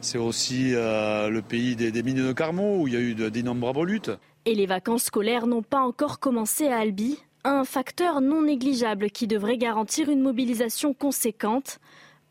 [0.00, 3.84] c'est aussi euh, le pays des, mines de Carmont où il y a eu d'innombrables
[3.84, 4.10] luttes.
[4.46, 9.28] Et les vacances scolaires n'ont pas encore commencé à Albi, un facteur non négligeable qui
[9.28, 11.78] devrait garantir une mobilisation conséquente.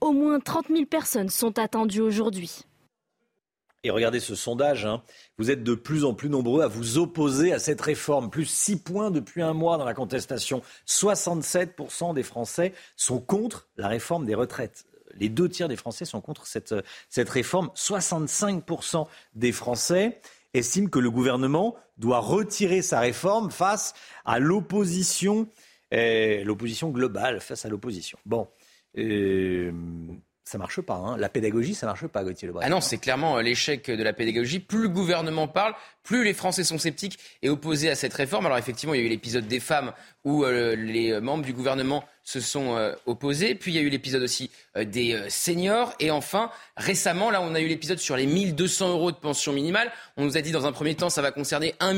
[0.01, 2.65] Au moins 30 000 personnes sont attendues aujourd'hui.
[3.85, 5.01] Et regardez ce sondage, hein.
[5.37, 8.29] vous êtes de plus en plus nombreux à vous opposer à cette réforme.
[8.29, 10.61] Plus 6 points depuis un mois dans la contestation.
[10.87, 14.85] 67% des Français sont contre la réforme des retraites
[15.17, 16.75] les deux tiers des Français sont contre cette,
[17.09, 17.69] cette réforme.
[17.75, 20.19] 65% des Français
[20.53, 23.93] estiment que le gouvernement doit retirer sa réforme face
[24.25, 25.47] à l'opposition,
[25.93, 28.17] euh, l'opposition globale, face à l'opposition.
[28.25, 28.47] Bon.
[28.97, 29.71] Euh,
[30.45, 30.95] ça marche pas.
[30.95, 31.17] Hein.
[31.17, 32.65] La pédagogie, ça marche pas, Gauthier Lebret.
[32.65, 34.59] Ah non, c'est clairement euh, l'échec de la pédagogie.
[34.59, 35.73] Plus le gouvernement parle,
[36.03, 38.45] plus les Français sont sceptiques et opposés à cette réforme.
[38.45, 39.93] Alors effectivement, il y a eu l'épisode des femmes
[40.25, 43.55] où les membres du gouvernement se sont euh, opposés.
[43.55, 45.93] Puis il y a eu l'épisode aussi euh, des euh, seniors.
[45.99, 49.91] Et enfin, récemment, là, on a eu l'épisode sur les 1200 euros de pension minimale.
[50.17, 51.93] On nous a dit dans un premier temps, ça va concerner 1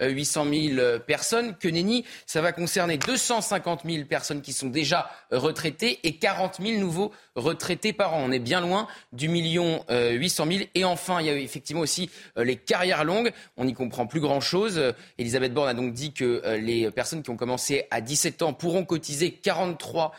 [0.00, 1.56] 800 000 personnes.
[1.56, 6.80] Que nenni, ça va concerner 250 000 personnes qui sont déjà retraitées et 40 000
[6.80, 8.22] nouveaux retraités par an.
[8.24, 10.64] On est bien loin du million 800 000.
[10.74, 13.32] Et enfin, il y a effectivement aussi les carrières longues.
[13.56, 14.94] On n'y comprend plus grand-chose.
[15.18, 18.84] Elisabeth Borne a donc dit que les personnes qui ont commencé à 17 ans pourront
[18.84, 20.12] cotiser 40 43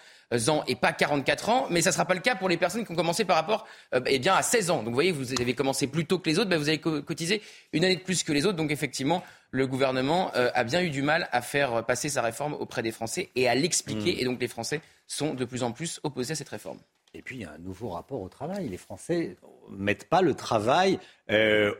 [0.49, 2.85] ans et pas 44 ans, mais ça ne sera pas le cas pour les personnes
[2.85, 4.77] qui ont commencé par rapport euh, eh bien, à 16 ans.
[4.77, 7.41] Donc vous voyez, vous avez commencé plus tôt que les autres, ben, vous avez cotisé
[7.73, 8.57] une année de plus que les autres.
[8.57, 12.53] Donc effectivement, le gouvernement euh, a bien eu du mal à faire passer sa réforme
[12.53, 14.15] auprès des Français et à l'expliquer.
[14.15, 14.19] Hmm.
[14.19, 16.79] Et donc les Français sont de plus en plus opposés à cette réforme.
[17.13, 18.69] Et puis il y a un nouveau rapport au travail.
[18.69, 19.37] Les Français
[19.69, 20.99] ne mettent pas le travail
[21.31, 21.73] euh,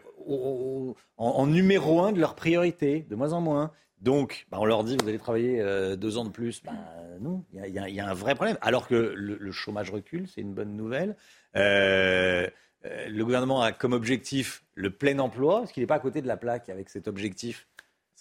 [1.18, 3.72] en, numéro un de leurs priorités, de moins en moins.
[4.02, 6.62] Donc, bah, on leur dit, vous allez travailler euh, deux ans de plus.
[6.64, 6.72] Bah,
[7.20, 8.58] non, il y, a un vrai problème.
[8.62, 11.16] Alors que le, chômage recule, c'est une bonne nouvelle.
[11.56, 12.48] Euh,
[12.86, 15.64] euh, le gouvernement a comme objectif le plein emploi.
[15.64, 17.68] Est-ce qu'il n'est pas à côté de la plaque avec cet objectif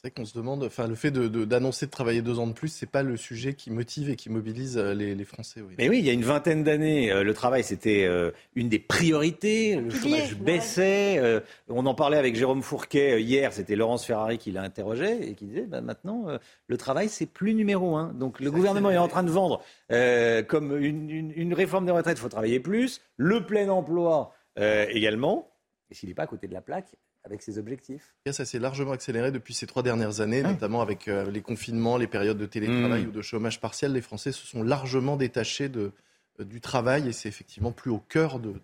[0.06, 2.68] c'est qu'on se demande, enfin, le fait d'annoncer de, de, travailler deux ans de plus,
[2.68, 5.60] c'est pas le sujet qui motive et qui mobilise euh, les, Français.
[5.60, 5.74] Oui.
[5.78, 8.78] Mais oui, il y a une vingtaine d'années, euh, le travail c'était euh, une des
[8.78, 9.74] priorités.
[9.74, 11.42] Le chômage baissait.
[11.68, 13.52] on en parlait avec Jérôme Fourquet hier.
[13.52, 16.26] C'était Laurence Ferrari qui l'a interrogé et qui disait bah, maintenant
[16.68, 18.12] le travail c'est plus numéro un.
[18.12, 22.18] Donc le gouvernement est en train de vendre comme une, une, réforme des retraites.
[22.18, 23.00] Il faut travailler plus.
[23.16, 25.50] Le plein emploi également.
[25.90, 26.94] Et s'il n'est pas à côté de la plaque,
[27.26, 28.14] avec ses objectifs.
[28.30, 30.52] Ça s'est largement accéléré depuis ces trois dernières années, ah.
[30.52, 33.08] notamment avec euh, les confinements, les périodes de télétravail mmh.
[33.08, 33.92] ou de chômage partiel.
[33.92, 35.92] Les Français se sont largement détachés de,
[36.40, 38.54] euh, du travail et c'est effectivement plus au cœur de,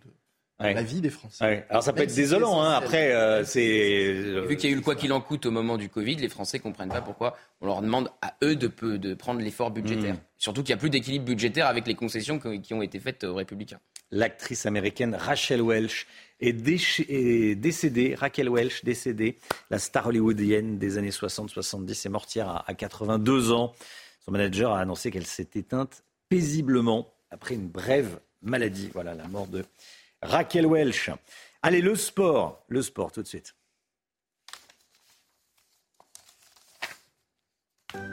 [0.60, 1.66] la vie des Français.
[1.70, 2.62] Alors ça peut être désolant.
[2.62, 2.70] Hein.
[2.70, 4.12] Après, euh, c'est
[4.46, 6.28] vu qu'il y a eu le quoi qu'il en coûte au moment du Covid, les
[6.28, 10.14] Français comprennent pas pourquoi on leur demande à eux de, de prendre l'effort budgétaire.
[10.14, 10.20] Mmh.
[10.38, 13.34] Surtout qu'il n'y a plus d'équilibre budgétaire avec les concessions qui ont été faites aux
[13.34, 13.80] Républicains.
[14.12, 16.06] L'actrice américaine Rachel Welch
[16.42, 19.38] est, décédée, Raquel Welch décédée,
[19.70, 23.72] la star hollywoodienne des années 60-70, est morte hier à, 82 ans.
[24.24, 28.90] Son manager a annoncé qu'elle s'est éteinte paisiblement après une brève maladie.
[28.92, 29.64] Voilà la mort de
[30.20, 31.10] Raquel Welch.
[31.62, 33.54] Allez, le sport, le sport tout de suite.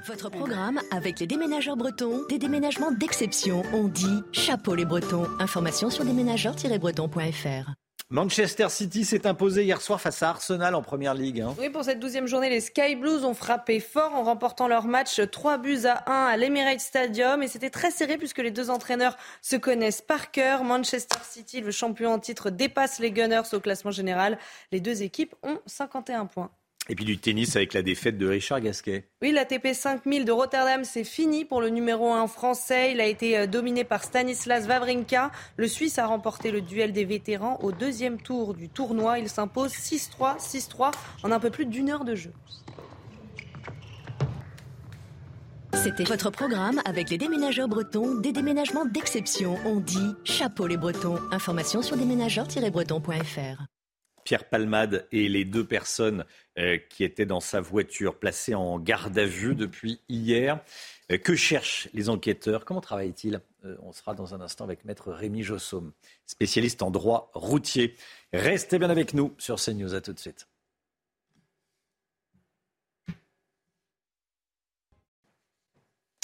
[0.08, 3.64] Votre programme avec les déménageurs bretons, des déménagements d'exception.
[3.74, 5.28] On dit chapeau les bretons.
[5.40, 7.74] Information sur déménageurs-bretons.fr.
[8.12, 11.41] Manchester City s'est imposé hier soir face à Arsenal en première ligue.
[11.41, 11.53] Hein.
[11.60, 15.22] Oui, pour cette douzième journée, les Sky Blues ont frappé fort en remportant leur match
[15.30, 17.43] 3 buts à 1 à l'Emirates Stadium.
[17.43, 20.64] Et c'était très serré puisque les deux entraîneurs se connaissent par cœur.
[20.64, 24.39] Manchester City, le champion en titre, dépasse les Gunners au classement général.
[24.72, 26.49] Les deux équipes ont 51 points.
[26.90, 29.06] Et puis du tennis avec la défaite de Richard Gasquet.
[29.22, 32.92] Oui, l'ATP 5000 de Rotterdam, c'est fini pour le numéro 1 français.
[32.92, 35.32] Il a été euh, dominé par Stanislas Wawrinka.
[35.58, 39.20] Le Suisse a remporté le duel des vétérans au deuxième tour du tournoi.
[39.20, 40.92] Il s'impose 6-3, 6-3
[41.24, 42.34] en un peu plus d'une heure de jeu.
[45.76, 49.58] C'était votre programme avec les déménageurs bretons, des déménagements d'exception.
[49.64, 51.20] On dit chapeau les bretons.
[51.32, 53.64] Information sur déménageurs-bretons.fr.
[54.30, 56.24] Pierre Palmade et les deux personnes
[56.60, 60.64] euh, qui étaient dans sa voiture placées en garde à vue depuis hier.
[61.12, 62.64] Euh, que cherchent les enquêteurs?
[62.64, 63.42] Comment travaillent-ils?
[63.66, 65.94] Euh, On sera dans un instant avec maître Rémi Jossaume,
[66.28, 67.96] spécialiste en droit routier.
[68.32, 69.96] Restez bien avec nous sur CNews.
[69.96, 70.48] À tout de suite.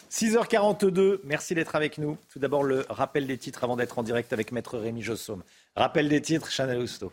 [0.12, 2.20] «6h42, merci d'être avec nous.
[2.32, 5.43] Tout d'abord, le rappel des titres avant d'être en direct avec Maître Rémi Jossaume.
[5.76, 7.12] Rappel des titres, Chanel Housteau.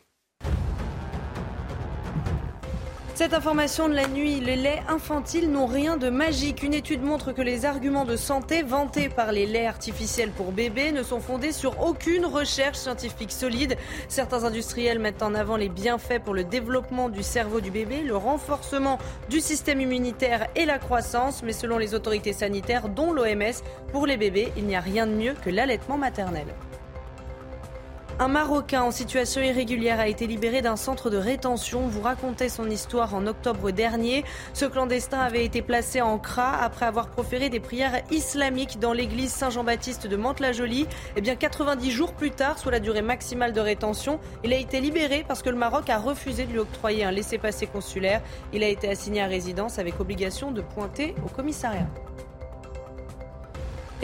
[3.22, 6.64] Cette information de la nuit, les laits infantiles n'ont rien de magique.
[6.64, 10.90] Une étude montre que les arguments de santé vantés par les laits artificiels pour bébés
[10.90, 13.76] ne sont fondés sur aucune recherche scientifique solide.
[14.08, 18.16] Certains industriels mettent en avant les bienfaits pour le développement du cerveau du bébé, le
[18.16, 18.98] renforcement
[19.30, 21.44] du système immunitaire et la croissance.
[21.44, 23.62] Mais selon les autorités sanitaires, dont l'OMS,
[23.92, 26.48] pour les bébés, il n'y a rien de mieux que l'allaitement maternel.
[28.18, 31.88] Un Marocain en situation irrégulière a été libéré d'un centre de rétention.
[31.88, 34.24] Vous racontez son histoire en octobre dernier.
[34.52, 39.32] Ce clandestin avait été placé en CRA après avoir proféré des prières islamiques dans l'église
[39.32, 40.86] Saint-Jean-Baptiste de Mantes-la-Jolie.
[41.16, 44.80] Eh bien, 90 jours plus tard, sous la durée maximale de rétention, il a été
[44.80, 48.22] libéré parce que le Maroc a refusé de lui octroyer un laissez-passer consulaire.
[48.52, 51.88] Il a été assigné à résidence avec obligation de pointer au commissariat.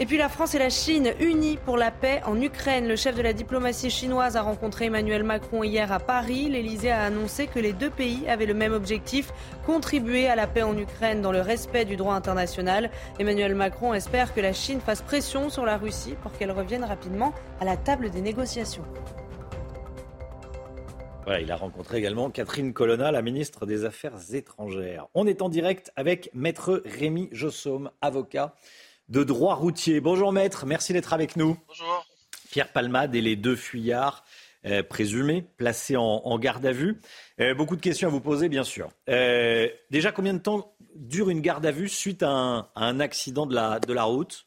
[0.01, 2.87] Et puis la France et la Chine unies pour la paix en Ukraine.
[2.87, 6.47] Le chef de la diplomatie chinoise a rencontré Emmanuel Macron hier à Paris.
[6.47, 9.33] L'Elysée a annoncé que les deux pays avaient le même objectif,
[9.65, 12.91] contribuer à la paix en Ukraine dans le respect du droit international.
[13.19, 17.33] Emmanuel Macron espère que la Chine fasse pression sur la Russie pour qu'elle revienne rapidement
[17.59, 18.85] à la table des négociations.
[21.41, 25.07] il a rencontré également Catherine Colonna, la ministre des Affaires étrangères.
[25.13, 28.55] On est en direct avec maître Rémi Jossaume, avocat
[29.09, 29.99] de droit routier.
[29.99, 31.57] Bonjour maître, merci d'être avec nous.
[31.67, 32.05] Bonjour.
[32.51, 34.23] Pierre Palmade et les deux fuyards
[34.65, 36.99] euh, présumés placés en, garde à vue.
[37.39, 38.89] Euh, beaucoup de questions à vous poser, bien sûr.
[39.07, 43.55] Euh, déjà, combien de temps dure une garde à vue suite à un, accident de
[43.55, 44.45] la, de la route?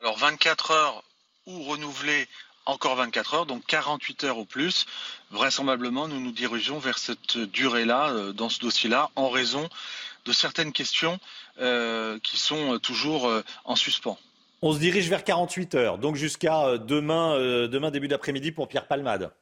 [0.00, 1.04] Alors 24 heures
[1.46, 2.26] ou renouvelé
[2.66, 4.86] encore 24 heures, donc 48 heures ou plus.
[5.30, 9.68] Vraisemblablement, nous nous dirigeons vers cette durée-là, dans ce dossier-là, en raison
[10.24, 11.18] de certaines questions
[11.58, 14.18] qui sont toujours euh, en suspens.
[14.62, 17.36] On se dirige vers 48 heures, donc jusqu'à euh, demain,
[17.68, 19.32] demain début d'après-midi pour Pierre Palmade.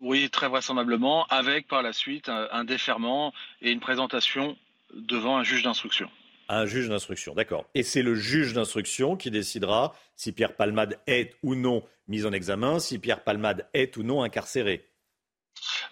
[0.00, 4.58] Oui, très vraisemblablement, avec par la suite un, déferment et une présentation
[4.92, 6.10] devant un juge d'instruction.
[6.50, 7.64] Un juge d'instruction, d'accord.
[7.74, 12.32] Et c'est le juge d'instruction qui décidera si Pierre Palmade est ou non mis en
[12.32, 14.86] examen, si Pierre Palmade est ou non incarcéré.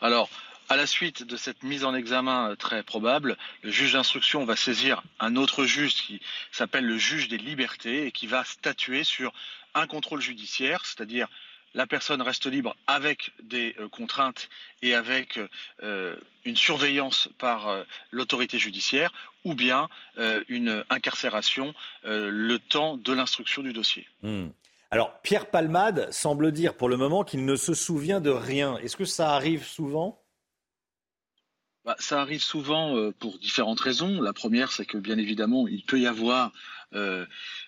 [0.02, 0.28] Alors,
[0.68, 4.56] à la suite de cette mise en examen euh, très probable, le juge d'instruction va
[4.56, 6.20] saisir un autre juge qui
[6.52, 9.32] s'appelle le juge des libertés et qui va statuer sur
[9.74, 11.28] un contrôle judiciaire, c'est-à-dire
[11.74, 14.48] la personne reste libre avec des euh, contraintes
[14.82, 15.40] et avec
[15.82, 19.12] euh, une surveillance par l'autorité judiciaire
[19.44, 19.88] ou bien
[20.48, 24.06] une incarcération le temps de l'instruction du dossier.
[24.22, 24.48] Hmm.
[24.90, 28.76] Alors, Pierre Palmade semble dire pour le moment qu'il ne se souvient de rien.
[28.78, 30.23] Est-ce que ça arrive souvent?
[31.84, 34.22] Bah, ça arrive souvent euh, pour différentes raisons.
[34.22, 36.52] La première, c'est que bien évidemment, il peut y avoir
[36.94, 37.26] euh,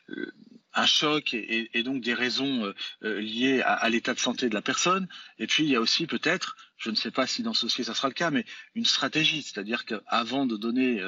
[0.09, 0.33] euh,
[0.73, 5.09] un choc et, donc des raisons liées à, l'état de santé de la personne.
[5.39, 7.83] Et puis, il y a aussi peut-être, je ne sais pas si dans ce dossier
[7.83, 8.45] ça sera le cas, mais
[8.75, 11.03] une stratégie, c'est-à-dire qu'avant de donner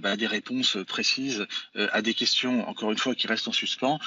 [0.00, 1.46] bah, des réponses précises
[1.76, 4.00] à des questions, encore une fois, qui restent en suspens,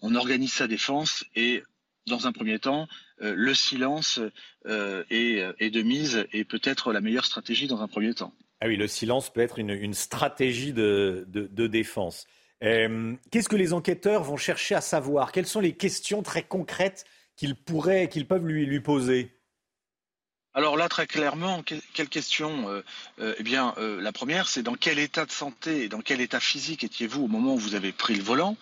[0.00, 1.62] on organise sa défense et
[2.08, 2.88] dans un premier temps,
[3.22, 7.88] euh, le silence euh, euh, est, de mise et peut-être la meilleure stratégie dans un
[7.88, 8.32] premier temps.
[8.60, 11.26] Ah oui, le silence peut être une, stratégie de,
[11.66, 12.26] défense.
[12.60, 15.30] Qu'est-ce que les enquêteurs vont chercher à savoir?
[15.30, 17.04] Quelles sont les questions très concrètes
[17.36, 19.30] qu'ils pourraient, qu'ils peuvent lui, lui poser?
[20.54, 22.82] Alors là, très clairement, quelle question
[23.20, 26.82] Eh bien, la première, c'est dans quel état de santé et dans quel état physique
[26.82, 28.56] étiez-vous au moment où vous avez pris le volant?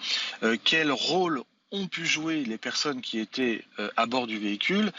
[0.62, 1.42] Quel rôle
[1.72, 3.64] ont pu jouer les personnes qui étaient
[3.96, 4.92] à bord du véhicule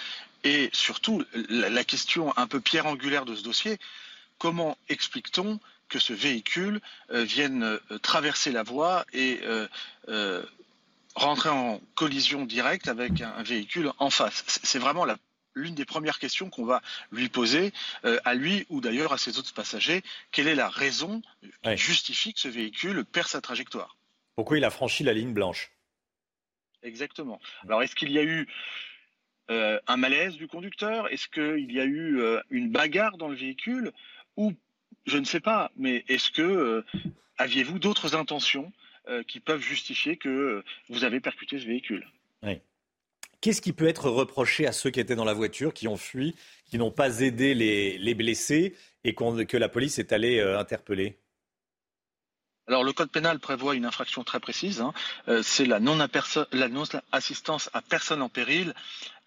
[0.43, 3.77] Et surtout, la question un peu pierre angulaire de ce dossier,
[4.37, 5.59] comment explique-t-on
[5.89, 10.43] que ce véhicule euh, vienne euh, traverser la voie et euh,
[11.15, 14.43] rentrer en collision directe avec un, véhicule en face?
[14.47, 15.05] C'est vraiment
[15.55, 19.53] l'une des premières questions qu'on va lui poser à lui ou d'ailleurs à ses autres
[19.53, 20.03] passagers.
[20.31, 21.21] Quelle est la raison
[21.63, 23.97] qui justifie que ce véhicule perd sa trajectoire?
[24.35, 25.71] Pourquoi il a franchi la ligne blanche?
[26.83, 27.39] Exactement.
[27.63, 28.47] Alors est-ce qu'il y a eu
[29.49, 31.07] un malaise du conducteur?
[31.11, 33.91] Est-ce qu'il y a eu une bagarre dans le véhicule?
[34.35, 34.53] Ou
[35.07, 36.85] je ne sais pas, mais est-ce que euh,
[37.37, 38.71] aviez-vous d'autres intentions
[39.07, 42.05] euh, qui peuvent justifier que euh, vous avez percuté ce véhicule?
[43.39, 46.35] Qu'est-ce qui peut être reproché à ceux qui étaient dans la voiture, qui ont fui,
[46.65, 51.19] qui n'ont pas aidé les, blessés et que la police est allée interpeller?
[52.67, 54.93] Alors le code pénal prévoit une infraction très précise, hein.
[55.41, 58.73] c'est la non-assistance à personne en péril,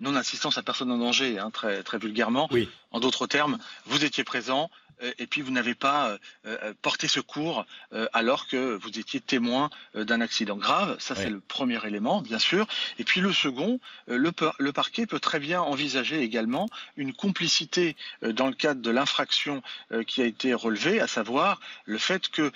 [0.00, 2.48] non-assistance à personne en danger, hein, très, très vulgairement.
[2.50, 2.68] Oui.
[2.90, 7.08] En d'autres termes, vous étiez présent, euh, et puis vous n'avez pas euh, euh, porté
[7.08, 7.66] secours
[8.12, 10.96] alors que vous étiez témoin d'un accident grave.
[10.98, 12.66] Ça, c'est le premier élément, bien sûr.
[12.98, 18.46] Et puis le second, le, le, parquet peut très bien envisager également une complicité dans
[18.46, 19.62] le cadre de l'infraction
[20.06, 22.52] qui a été relevée, à savoir le fait que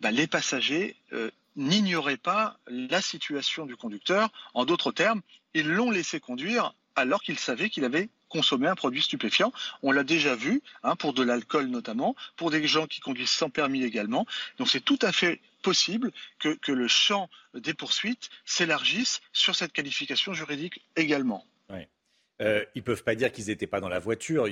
[0.00, 0.96] bah, les passagers
[1.56, 4.30] n'ignoraient pas la situation du conducteur.
[4.54, 5.22] En d'autres termes,
[5.54, 9.52] ils l'ont laissé conduire alors qu'ils savaient qu'il avait consommer un produit stupéfiant.
[9.82, 13.50] On l'a déjà vu, hein, pour de l'alcool notamment, pour des gens qui conduisent sans
[13.50, 14.26] permis également.
[14.58, 20.32] Donc c'est tout à fait possible que, le champ des poursuites s'élargisse sur cette qualification
[20.32, 21.44] juridique également.
[22.42, 24.46] Euh, ils ne peuvent pas dire qu'ils n'étaient pas dans la voiture.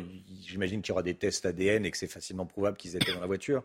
[0.46, 3.20] J'imagine qu'il y aura des tests ADN et que c'est facilement prouvable qu'ils étaient dans
[3.20, 3.62] la voiture.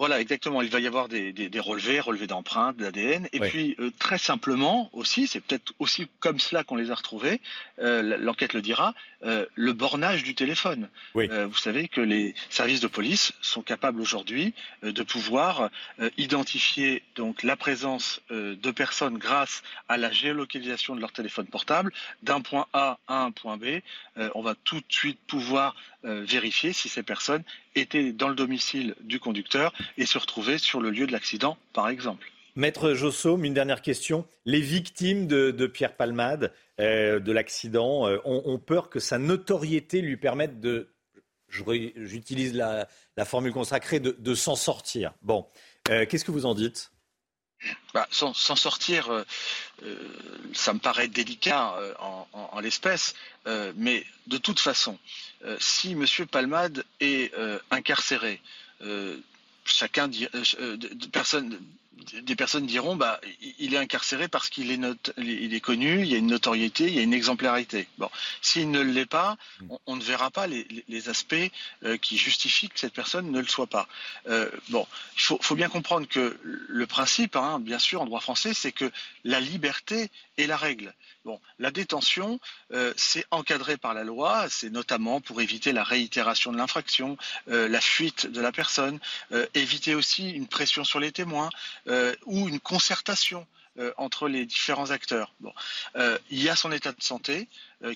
[0.00, 0.62] Voilà, exactement.
[0.62, 3.28] Il va y avoir des, relevés, relevés d'empreintes, d'ADN.
[3.34, 7.38] Et puis, euh, très simplement aussi, c'est peut-être aussi comme cela qu'on les a retrouvés,
[7.80, 8.94] euh, l'enquête le dira,
[9.24, 10.88] euh, le bornage du téléphone.
[11.14, 15.68] vous savez que les services de police sont capables aujourd'hui de pouvoir
[16.16, 21.92] identifier donc la présence de personnes grâce à la géolocalisation de leur téléphone portable
[22.22, 23.82] d'un point A à un point B.
[24.34, 27.42] on va tout de suite pouvoir vérifier si ces personnes
[27.74, 31.88] étaient dans le domicile du conducteur et se retrouver sur le lieu de l'accident, par
[31.88, 32.26] exemple.
[32.56, 34.26] Maître Jossaume, une dernière question.
[34.44, 40.16] Les victimes de, Pierre Palmade, euh, de l'accident, euh, ont, peur que sa notoriété lui
[40.16, 40.88] permette de,
[41.48, 42.86] j'utilise la,
[43.24, 45.14] formule consacrée, de, s'en sortir.
[45.22, 45.46] Bon,
[45.90, 46.90] euh, qu'est-ce que vous en dites?
[47.94, 49.24] Bah, S'en sortir,
[50.52, 53.14] ça me paraît délicat en l'espèce,
[53.76, 54.98] mais de toute façon,
[55.58, 56.06] si M.
[56.30, 57.32] Palmade est
[57.70, 58.40] incarcéré,
[59.70, 60.76] chacun dit, euh, euh,
[61.12, 61.58] personne,
[62.22, 63.20] des personnes diront bah
[63.58, 66.94] il est incarcéré parce qu'il est, il est connu, il y a une notoriété, il
[66.94, 67.88] y a une exemplarité.
[67.98, 68.10] Bon,
[68.42, 69.36] s'il ne l'est pas,
[69.86, 71.34] on, ne verra pas les, aspects
[71.84, 73.88] euh, qui justifient que cette personne ne le soit pas.
[74.68, 74.86] bon,
[75.16, 78.90] il faut, bien comprendre que le principe, hein, bien sûr, en droit français, c'est que
[79.24, 80.94] la liberté est la règle.
[81.26, 82.40] Bon, la détention,
[82.72, 87.68] euh, c'est encadré par la loi, c'est notamment pour éviter la réitération de l'infraction, euh,
[87.68, 88.98] la fuite de la personne,
[89.32, 91.50] euh, éviter aussi une pression sur les témoins
[92.26, 93.46] ou une concertation
[93.96, 95.32] entre les différents acteurs.
[95.40, 95.52] Bon,
[96.30, 97.48] il y a son état de santé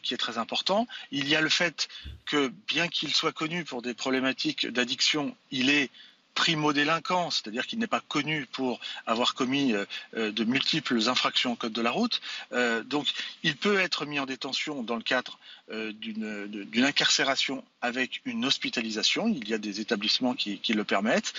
[0.02, 0.86] qui est très important.
[1.10, 1.88] Il y a le fait
[2.26, 5.90] que, bien qu'il soit connu pour des problématiques d'addiction, il est
[6.34, 9.84] primo-délinquant, c'est-à-dire qu'il n'est pas connu pour avoir commis euh,
[10.16, 12.20] euh, de multiples infractions au code de la route.
[12.52, 13.06] Euh, donc
[13.42, 15.38] il peut être mis en détention dans le cadre
[15.70, 19.28] d'une incarcération avec une hospitalisation.
[19.28, 21.32] Il y a des établissements qui, le permettent.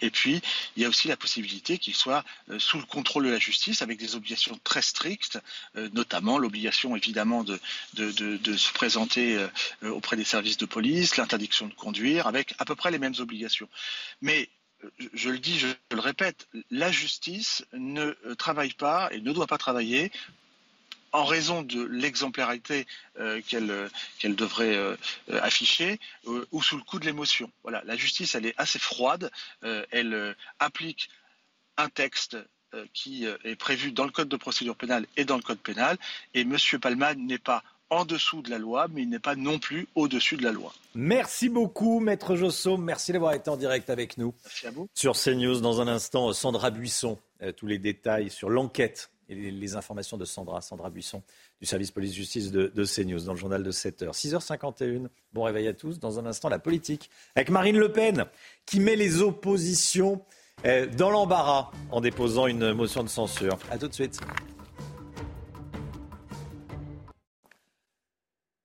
[0.00, 0.40] et puis
[0.76, 2.24] il y a aussi la possibilité qu'il soit
[2.58, 5.38] sous le contrôle de la justice avec des obligations très strictes,
[5.92, 7.58] notamment l'obligation évidemment de,
[7.94, 9.44] de, se présenter
[9.82, 13.68] auprès des services de police, l'interdiction de conduire, avec à peu près les mêmes obligations.
[14.22, 14.48] Mais
[15.14, 19.58] je le dis, je le répète, la justice ne travaille pas et ne doit pas
[19.58, 20.12] travailler
[21.14, 22.86] en raison de l'exemplarité
[23.18, 24.96] euh, qu'elle devrait euh,
[25.28, 27.50] afficher euh, ou sous le coup de l'émotion.
[27.62, 29.30] Voilà, la justice, elle est assez froide,
[29.62, 31.08] elle applique
[31.76, 32.36] un texte
[32.92, 35.96] qui est prévu dans le code de procédure pénale et dans le code pénal,
[36.34, 36.56] et M.
[36.80, 40.36] Palman n'est pas en dessous de la loi, mais il n'est pas non plus au-dessus
[40.36, 40.72] de la loi.
[40.94, 42.76] Merci beaucoup, Maître Josso.
[42.76, 44.34] Merci d'avoir été en direct avec nous.
[44.44, 44.88] Merci à vous.
[44.94, 50.16] Sur CNews, dans un instant, Sandra Buisson, euh, tous les détails sur l'enquête Les, informations
[50.16, 51.22] de Sandra, Sandra Buisson,
[51.60, 54.12] du service police-justice de, de, CNews, dans le journal de 7h.
[54.12, 55.98] 6h51, bon réveil à tous.
[55.98, 58.26] Dans un instant, la politique, avec Marine Le Pen,
[58.66, 60.22] qui met les oppositions
[60.64, 63.58] euh, dans l'embarras en déposant une motion de censure.
[63.70, 64.20] A tout de suite.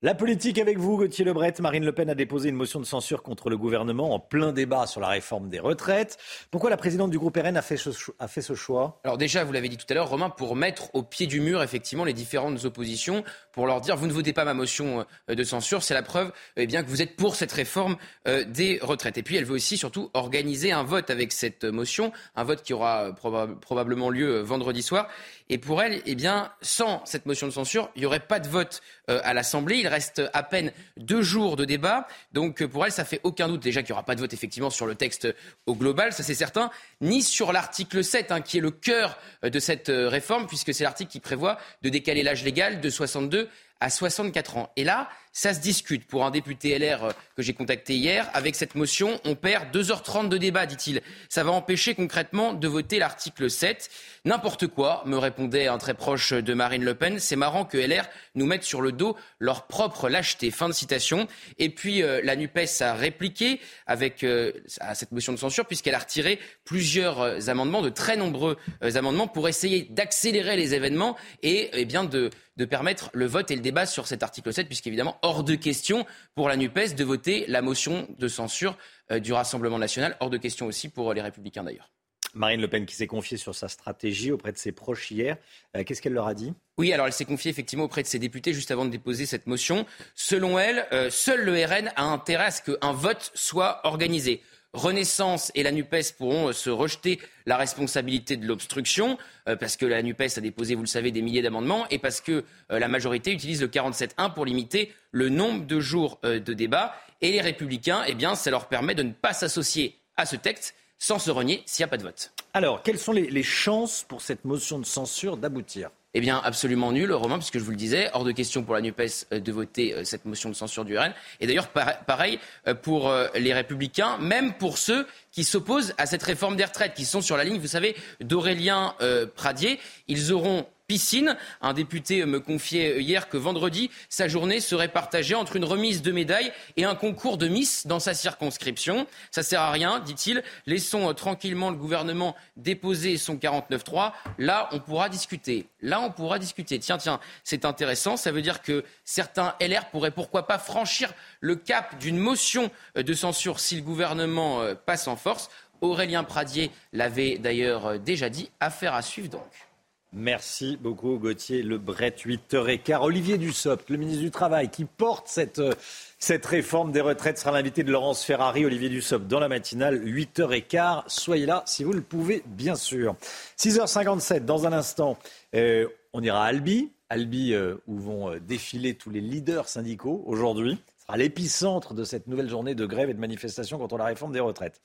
[0.01, 1.55] La politique avec vous, Gauthier Lebret.
[1.59, 4.87] Marine Le Pen a déposé une motion de censure contre le gouvernement en plein débat
[4.87, 6.17] sur la réforme des retraites.
[6.51, 7.89] Pourquoi la présidente du groupe RN a fait ce,
[8.29, 9.01] fait ce choix?
[9.03, 11.61] Alors déjà, vous l'avez dit tout à l'heure, Romain, pour mettre au pied du mur
[11.61, 15.43] effectivement les différentes oppositions, pour leur dire vous ne votez pas ma motion euh, de
[15.43, 19.17] censure, c'est la preuve eh bien, que vous êtes pour cette réforme euh, des retraites.
[19.17, 22.71] Et puis elle veut aussi surtout organiser un vote avec cette motion, un vote qui
[22.71, 25.09] aura euh, probablement lieu vendredi soir.
[25.51, 28.47] Et pour elle, eh bien, sans cette motion de censure, il n'y aurait pas de
[28.47, 29.77] vote euh, à l'Assemblée.
[29.77, 32.07] Il reste à peine deux jours de débat.
[32.33, 34.31] Donc euh, pour elle, ça fait aucun doute déjà qu'il n'y aura pas de vote
[34.31, 35.27] effectivement sur le texte
[35.65, 36.69] au global, ça c'est certain,
[37.01, 40.83] ni sur l'article 7, hein, qui est le cœur euh, de cette réforme, puisque c'est
[40.83, 44.71] l'article qui prévoit de décaler l'âge légal de 62 à 64 ans.
[44.75, 46.05] Et là, ça se discute.
[46.07, 50.27] Pour un député LR euh, que j'ai contacté hier, avec cette motion, on perd 2h30
[50.27, 51.01] de débat, dit-il.
[51.29, 53.89] Ça va empêcher concrètement de voter l'article 7.
[54.25, 57.19] N'importe quoi, me répondait un très proche de Marine Le Pen.
[57.19, 60.51] C'est marrant que LR nous mette sur le dos leur propre lâcheté.
[60.51, 61.27] Fin de citation.
[61.57, 65.95] Et puis euh, la NUPES a répliqué avec euh, à cette motion de censure puisqu'elle
[65.95, 71.85] a retiré plusieurs amendements, de très nombreux amendements, pour essayer d'accélérer les événements et, eh
[71.85, 75.43] bien de de permettre le vote et le débat sur cet article 7, puisqu'évidemment, hors
[75.43, 76.05] de question
[76.35, 78.77] pour la NUPES de voter la motion de censure
[79.11, 81.91] euh, du Rassemblement national, hors de question aussi pour les Républicains d'ailleurs.
[82.33, 85.37] Marine Le Pen qui s'est confiée sur sa stratégie auprès de ses proches hier.
[85.75, 86.53] Euh, qu'est-ce qu'elle leur a dit?
[86.77, 89.47] Oui, alors elle s'est confiée effectivement auprès de ses députés juste avant de déposer cette
[89.47, 89.85] motion.
[90.15, 94.43] Selon elle, euh, seul le RN a intérêt à ce qu'un vote soit organisé.
[94.73, 99.17] Renaissance et la NUPES pourront euh, se rejeter la responsabilité de l'obstruction,
[99.47, 102.21] euh, parce que la NUPES a déposé, vous le savez, des milliers d'amendements, et parce
[102.21, 106.93] que euh, la majorité utilise le 47.1 pour limiter le nombre de jours de débat.
[107.21, 110.75] Et les républicains, eh bien, ça leur permet de ne pas s'associer à ce texte
[110.99, 112.31] sans se renier s'il n'y a pas de vote.
[112.53, 115.89] Alors, quelles sont les chances pour cette motion de censure d'aboutir?
[116.15, 118.81] Eh bien, absolument nul, Romain, puisque je vous le disais, hors de question pour la
[118.81, 121.13] NUPES euh, de voter euh, cette motion de censure du RN.
[121.39, 126.55] Et d'ailleurs, pareil euh, pour les Républicains, même pour ceux qui s'opposent à cette réforme
[126.55, 128.95] des retraites, qui sont sur la ligne, vous savez, d'Aurélien
[129.35, 129.79] Pradier.
[130.07, 131.37] Ils auront piscine.
[131.61, 136.11] Un député me confiait hier que vendredi, sa journée serait partagée entre une remise de
[136.11, 139.05] médailles et un concours de Miss dans sa circonscription.
[139.29, 140.43] Ça sert à rien, dit-il.
[140.65, 144.13] Laissons tranquillement le gouvernement déposer son 49-3.
[144.39, 145.67] Là, on pourra discuter.
[145.83, 146.79] Là, on pourra discuter.
[146.79, 148.17] Tiens, tiens, c'est intéressant.
[148.17, 153.13] Ça veut dire que certains LR pourraient pourquoi pas franchir le cap d'une motion de
[153.13, 155.51] censure si le gouvernement euh, passe en force.
[155.81, 158.49] Aurélien Pradier l'avait d'ailleurs euh, déjà dit.
[158.59, 159.68] Affaire à suivre donc.
[160.11, 163.03] Merci beaucoup Gauthier Lebret, 8h15.
[163.03, 165.75] Olivier Dussopt, le ministre du Travail, qui porte cette, euh,
[166.17, 168.65] cette réforme des retraites, sera l'invité de Laurence Ferrari.
[168.65, 171.03] Olivier Dussopt dans la matinale, 8h15.
[171.05, 173.15] Soyez là si vous le pouvez, bien sûr.
[173.59, 175.15] 6h57, dans un instant,
[175.53, 176.91] euh, on ira à Albi.
[177.11, 182.49] Albi, euh, où vont défiler tous les leaders syndicaux aujourd'hui à l'épicentre de cette nouvelle
[182.49, 184.81] journée de grève et de manifestation contre la réforme des retraites.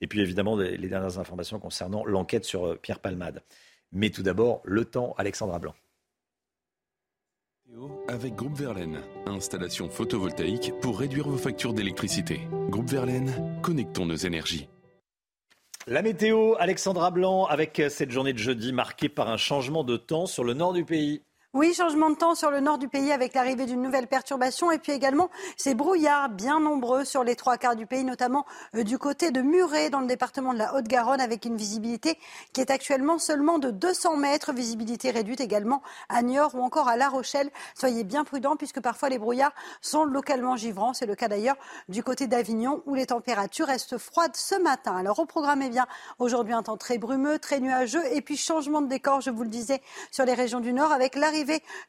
[0.00, 3.42] Et puis évidemment, les dernières informations concernant l'enquête sur Pierre Palmade.
[3.92, 5.74] Mais tout d'abord, le temps, Alexandra Blanc.
[8.08, 12.40] Avec Groupe Verlaine, installation photovoltaïque pour réduire vos factures d'électricité.
[12.70, 14.68] Groupe Verlaine, connectons nos énergies.
[15.86, 20.26] La météo, Alexandra Blanc, avec cette journée de jeudi marquée par un changement de temps
[20.26, 21.22] sur le nord du pays.
[21.54, 24.76] Oui, changement de temps sur le nord du pays avec l'arrivée d'une nouvelle perturbation et
[24.76, 28.44] puis également ces brouillards bien nombreux sur les trois quarts du pays, notamment
[28.74, 32.18] euh, du côté de Muret dans le département de la Haute-Garonne avec une visibilité
[32.52, 35.80] qui est actuellement seulement de 200 mètres, visibilité réduite également
[36.10, 37.48] à Niort ou encore à La Rochelle.
[37.74, 40.92] Soyez bien prudents puisque parfois les brouillards sont localement givrants.
[40.92, 41.56] C'est le cas d'ailleurs
[41.88, 44.94] du côté d'Avignon où les températures restent froides ce matin.
[44.98, 45.86] Alors au programme, eh bien,
[46.18, 49.48] aujourd'hui un temps très brumeux, très nuageux et puis changement de décor, je vous le
[49.48, 49.80] disais,
[50.10, 51.37] sur les régions du nord avec l'arrivée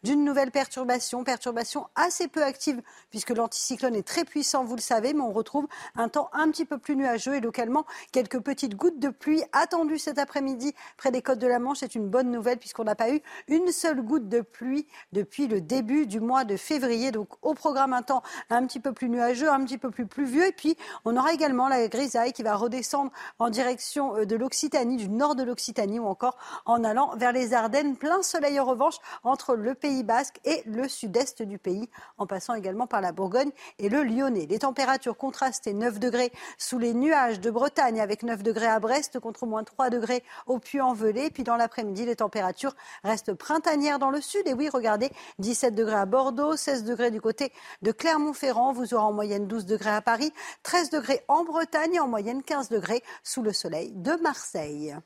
[0.03, 5.13] d'une nouvelle perturbation, perturbation assez peu active puisque l'anticyclone est très puissant, vous le savez,
[5.13, 8.99] mais on retrouve un temps un petit peu plus nuageux et localement quelques petites gouttes
[8.99, 11.77] de pluie attendues cet après-midi près des côtes de la Manche.
[11.79, 15.61] C'est une bonne nouvelle puisqu'on n'a pas eu une seule goutte de pluie depuis le
[15.61, 17.11] début du mois de février.
[17.11, 20.47] Donc au programme un temps un petit peu plus nuageux, un petit peu plus pluvieux
[20.47, 24.97] et puis on aura également la grisaille qui va redescendre en direction euh, de l'Occitanie,
[24.97, 27.95] du nord de l'Occitanie ou encore en allant vers les Ardennes.
[27.95, 32.27] Plein soleil en revanche entre entre le Pays basque et le sud-est du pays, en
[32.27, 34.47] passant également par la Bourgogne et le Lyonnais.
[34.49, 39.17] Les températures contrastées 9 degrés sous les nuages de Bretagne avec 9 degrés à Brest
[39.21, 41.29] contre moins 3 degrés au Puy-en-Velay.
[41.29, 42.75] Puis dans l'après-midi, les températures
[43.05, 44.45] restent printanières dans le sud.
[44.45, 48.73] Et oui, regardez, 17 degrés à Bordeaux, 16 degrés du côté de Clermont-Ferrand.
[48.73, 50.33] Vous aurez en moyenne 12 degrés à Paris,
[50.63, 54.97] 13 degrés en Bretagne et en moyenne 15 degrés sous le soleil de Marseille.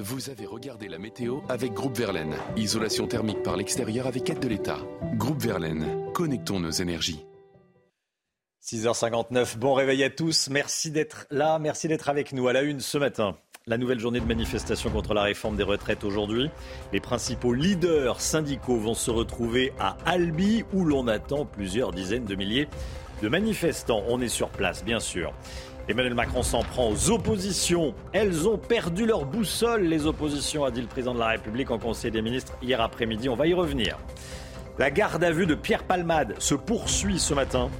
[0.00, 2.36] Vous avez regardé la météo avec Groupe Verlaine.
[2.56, 4.78] Isolation thermique par l'extérieur avec aide de l'État.
[5.14, 7.26] Groupe Verlaine, connectons nos énergies.
[8.62, 10.50] 6h59, bon réveil à tous.
[10.50, 13.36] Merci d'être là, merci d'être avec nous à la une ce matin.
[13.66, 16.48] La nouvelle journée de manifestation contre la réforme des retraites aujourd'hui.
[16.92, 22.36] Les principaux leaders syndicaux vont se retrouver à Albi où l'on attend plusieurs dizaines de
[22.36, 22.68] milliers
[23.20, 24.04] de manifestants.
[24.06, 25.34] On est sur place, bien sûr.
[25.88, 27.94] Emmanuel Macron s'en prend aux oppositions.
[28.12, 31.78] Elles ont perdu leur boussole, les oppositions, a dit le président de la République en
[31.78, 33.30] Conseil des ministres hier après-midi.
[33.30, 33.98] On va y revenir.
[34.78, 37.70] La garde à vue de Pierre Palmade se poursuit ce matin,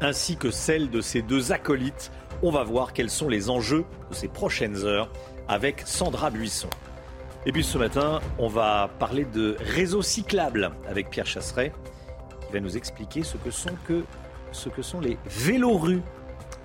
[0.00, 2.10] ainsi que celle de ses deux acolytes.
[2.42, 5.10] On va voir quels sont les enjeux de ces prochaines heures
[5.48, 6.70] avec Sandra Buisson.
[7.44, 11.72] Et puis ce matin, on va parler de réseaux cyclables avec Pierre Chasseret,
[12.46, 13.70] qui va nous expliquer ce que sont,
[14.50, 16.00] ce que sont les vélorues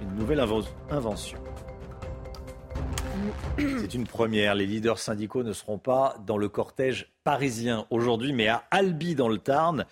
[0.04, 0.39] une nouvelle
[0.89, 1.38] invention.
[3.58, 4.56] C'est une première.
[4.56, 9.30] Les leaders syndicaux ne seront pas dans le cortège parisien aujourd'hui, mais à Albi dans
[9.30, 9.86] le Tarn.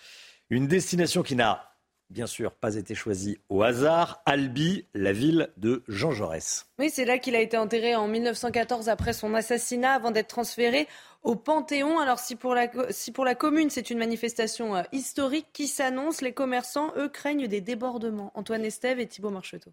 [0.49, 1.71] Une destination qui n'a
[2.09, 4.21] bien sûr pas été choisie au hasard.
[4.25, 6.65] Albi, la ville de Jean Jaurès.
[6.77, 10.87] Oui, c'est là qu'il a été enterré en 1914 après son assassinat, avant d'être transféré
[11.23, 11.99] au Panthéon.
[11.99, 16.21] Alors si pour la, si pour la commune c'est une manifestation euh, historique qui s'annonce,
[16.21, 18.31] les commerçants, eux, craignent des débordements.
[18.35, 19.71] Antoine Estève et Thibault Marcheteau.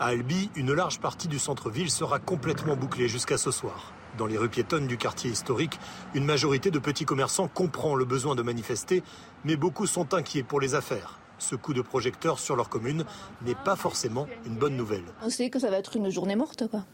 [0.00, 3.92] À Albi, une large partie du centre-ville sera complètement bouclée jusqu'à ce soir.
[4.16, 5.78] Dans les rues piétonnes du quartier historique,
[6.14, 9.02] une majorité de petits commerçants comprend le besoin de manifester,
[9.44, 11.20] mais beaucoup sont inquiets pour les affaires.
[11.38, 13.04] Ce coup de projecteur sur leur commune
[13.44, 15.04] n'est pas forcément une bonne nouvelle.
[15.22, 16.86] On sait que ça va être une journée morte, quoi.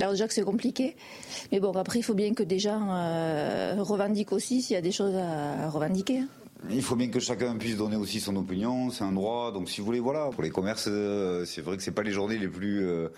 [0.00, 0.96] Alors déjà que c'est compliqué,
[1.50, 4.80] mais bon après il faut bien que des gens euh, revendiquent aussi s'il y a
[4.80, 6.22] des choses à revendiquer.
[6.70, 9.52] Il faut bien que chacun puisse donner aussi son opinion, c'est un droit.
[9.52, 12.10] Donc si vous voulez, voilà, pour les commerces, euh, c'est vrai que c'est pas les
[12.10, 13.08] journées les plus, euh,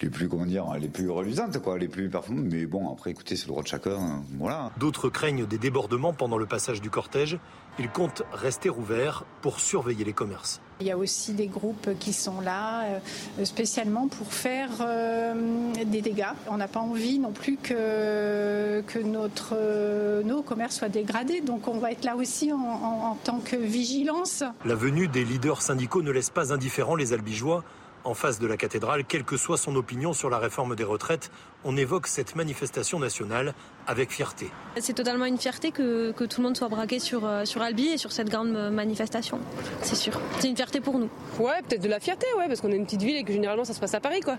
[0.00, 2.46] les plus comment dire, les plus reluisantes, quoi, les plus performantes.
[2.50, 4.70] Mais bon, après, écoutez, c'est le droit de chacun, hein, voilà.
[4.78, 7.38] D'autres craignent des débordements pendant le passage du cortège.
[7.78, 10.60] Ils comptent rester ouverts pour surveiller les commerces.
[10.80, 16.02] Il y a aussi des groupes qui sont là euh, spécialement pour faire euh, des
[16.02, 16.26] dégâts.
[16.48, 21.40] On n'a pas envie non plus que, notre, euh, nos commerces soient dégradés.
[21.40, 24.44] Donc on va être là aussi en tant que vigilance.
[24.66, 27.64] La venue des leaders syndicaux ne laisse pas indifférents les albigeois
[28.06, 31.30] en face de la cathédrale, quelle que soit son opinion sur la réforme des retraites,
[31.64, 33.52] on évoque cette manifestation nationale
[33.88, 34.48] avec fierté.
[34.78, 37.98] C'est totalement une fierté que, tout le monde soit braqué sur, euh, sur Albi et
[37.98, 39.40] sur cette grande manifestation,
[39.82, 40.20] c'est sûr.
[40.38, 41.10] C'est une fierté pour nous.
[41.40, 43.64] Ouais, peut-être de la fierté, ouais, parce qu'on est une petite ville et que généralement
[43.64, 44.36] ça se passe à Paris, quoi.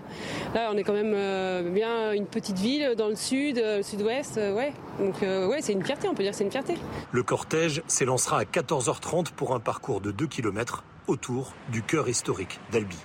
[0.54, 3.82] Là, on est quand même euh, bien une petite ville dans le sud, euh, le
[3.82, 4.72] sud-ouest, ouais.
[4.98, 6.74] Donc, ouais, c'est une fierté, on peut dire que c'est une fierté.
[7.12, 12.58] Le cortège s'élancera à 14h30 pour un parcours de 2 km autour du cœur historique
[12.72, 12.98] d'Albi.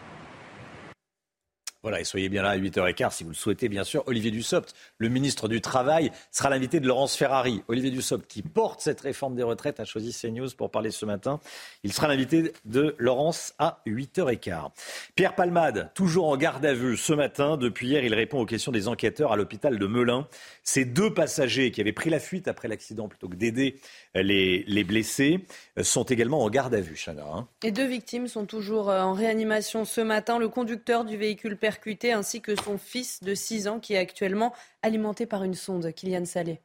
[1.84, 4.04] Voilà, et soyez bien là à 8h15 si vous le souhaitez, bien sûr.
[4.06, 7.62] Olivier Dussopt, le ministre du Travail, sera l'invité de Laurence Ferrari.
[7.68, 11.42] Olivier Dussopt, qui porte cette réforme des retraites, a choisi CNews pour parler ce matin.
[11.84, 14.70] Il sera l'invité de Laurence à 8h15.
[15.16, 17.58] Pierre Palmade, toujours en garde à vue ce matin.
[17.58, 20.26] Depuis hier, il répond aux questions des enquêteurs à l'hôpital de Melun.
[20.64, 23.78] Ces deux passagers qui avaient pris la fuite après l'accident plutôt que d'aider
[24.22, 25.40] les, les, blessés
[25.82, 27.26] sont également en garde à vue, Chana.
[27.26, 27.48] Hein.
[27.64, 30.38] Et deux victimes sont toujours euh, en réanimation ce matin.
[30.38, 34.54] Le conducteur du véhicule percuté ainsi que son fils de 6 ans qui est actuellement
[34.84, 35.92] alimenté par une sonde.
[35.92, 36.60] Kylian Salé.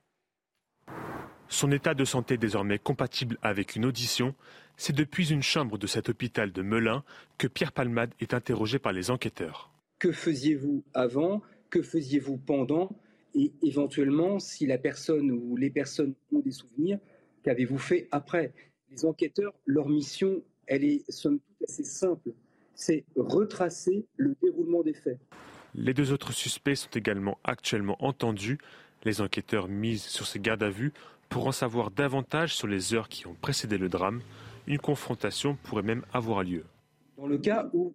[1.49, 4.34] Son état de santé désormais compatible avec une audition,
[4.76, 7.03] c'est depuis une chambre de cet hôpital de Melun
[7.38, 9.70] que Pierre Palmade est interrogé par les enquêteurs.
[9.99, 11.42] Que faisiez-vous avant?
[11.70, 12.90] Que faisiez-vous pendant?
[13.34, 16.99] Et éventuellement, si la personne ou les personnes ont des souvenirs,
[17.43, 18.53] qu'avez-vous fait après
[18.91, 22.30] Les enquêteurs, leur mission, elle est somme toute assez simple,
[22.74, 25.18] c'est retracer le déroulement des faits.
[25.74, 28.59] Les deux autres suspects sont également actuellement entendus.
[29.05, 30.93] Les enquêteurs misent sur ces gardes à vue
[31.28, 34.20] pour en savoir davantage sur les heures qui ont précédé le drame.
[34.66, 36.64] Une confrontation pourrait même avoir lieu.
[37.16, 37.95] Dans le cas où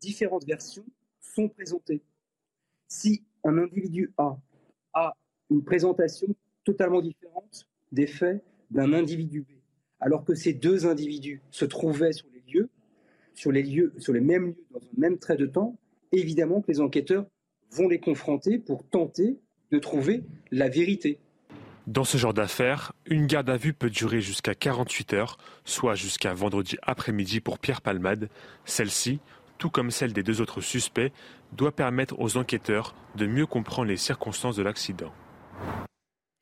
[0.00, 0.84] différentes versions
[1.20, 2.02] sont présentées,
[2.86, 4.36] si un individu A
[4.94, 5.14] a
[5.50, 6.28] une présentation
[6.64, 9.46] totalement différente des faits d'un individu B,
[10.00, 12.68] alors que ces deux individus se trouvaient sur les lieux,
[13.34, 15.78] sur les lieux, sur les mêmes lieux dans un même trait de temps,
[16.12, 17.26] évidemment que les enquêteurs
[17.70, 19.38] vont les confronter pour tenter
[19.70, 21.18] de trouver la vérité.
[21.86, 26.34] Dans ce genre d'affaires, une garde à vue peut durer jusqu'à 48 heures, soit jusqu'à
[26.34, 28.28] vendredi après-midi pour Pierre Palmade.
[28.66, 29.20] Celle-ci,
[29.56, 31.12] tout comme celle des deux autres suspects,
[31.52, 35.12] doit permettre aux enquêteurs de mieux comprendre les circonstances de l'accident.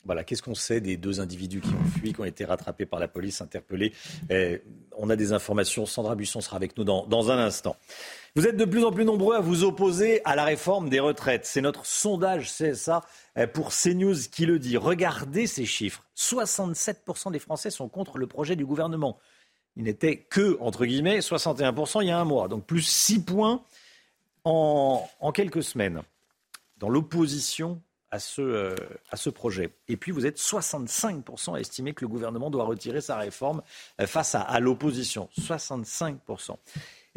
[0.06, 3.00] Voilà, qu'est-ce qu'on sait des deux individus qui ont fui, qui ont été rattrapés par
[3.00, 3.92] la police, interpellés
[4.30, 4.62] eh,
[4.96, 5.84] On a des informations.
[5.84, 7.76] Sandra Buisson sera avec nous dans, un instant.
[8.36, 11.44] Vous êtes de plus en plus nombreux à vous opposer à la réforme des retraites.
[11.44, 13.02] C'est notre sondage CSA
[13.34, 14.76] eh, pour CNews qui le dit.
[14.76, 16.04] Regardez ces chiffres.
[16.16, 19.18] 67% des Français sont contre le projet du gouvernement.
[19.74, 22.46] Il n'était que, entre guillemets, 61% il y a un mois.
[22.46, 23.64] Donc plus 6 points
[24.44, 26.02] en quelques semaines.
[26.78, 28.74] Dans l'opposition à ce, euh,
[29.10, 29.70] à ce projet.
[29.88, 33.62] Et puis, vous êtes 65% à estimer que le gouvernement doit retirer sa réforme
[34.00, 35.28] euh, face à, à l'opposition.
[35.40, 36.56] 65%.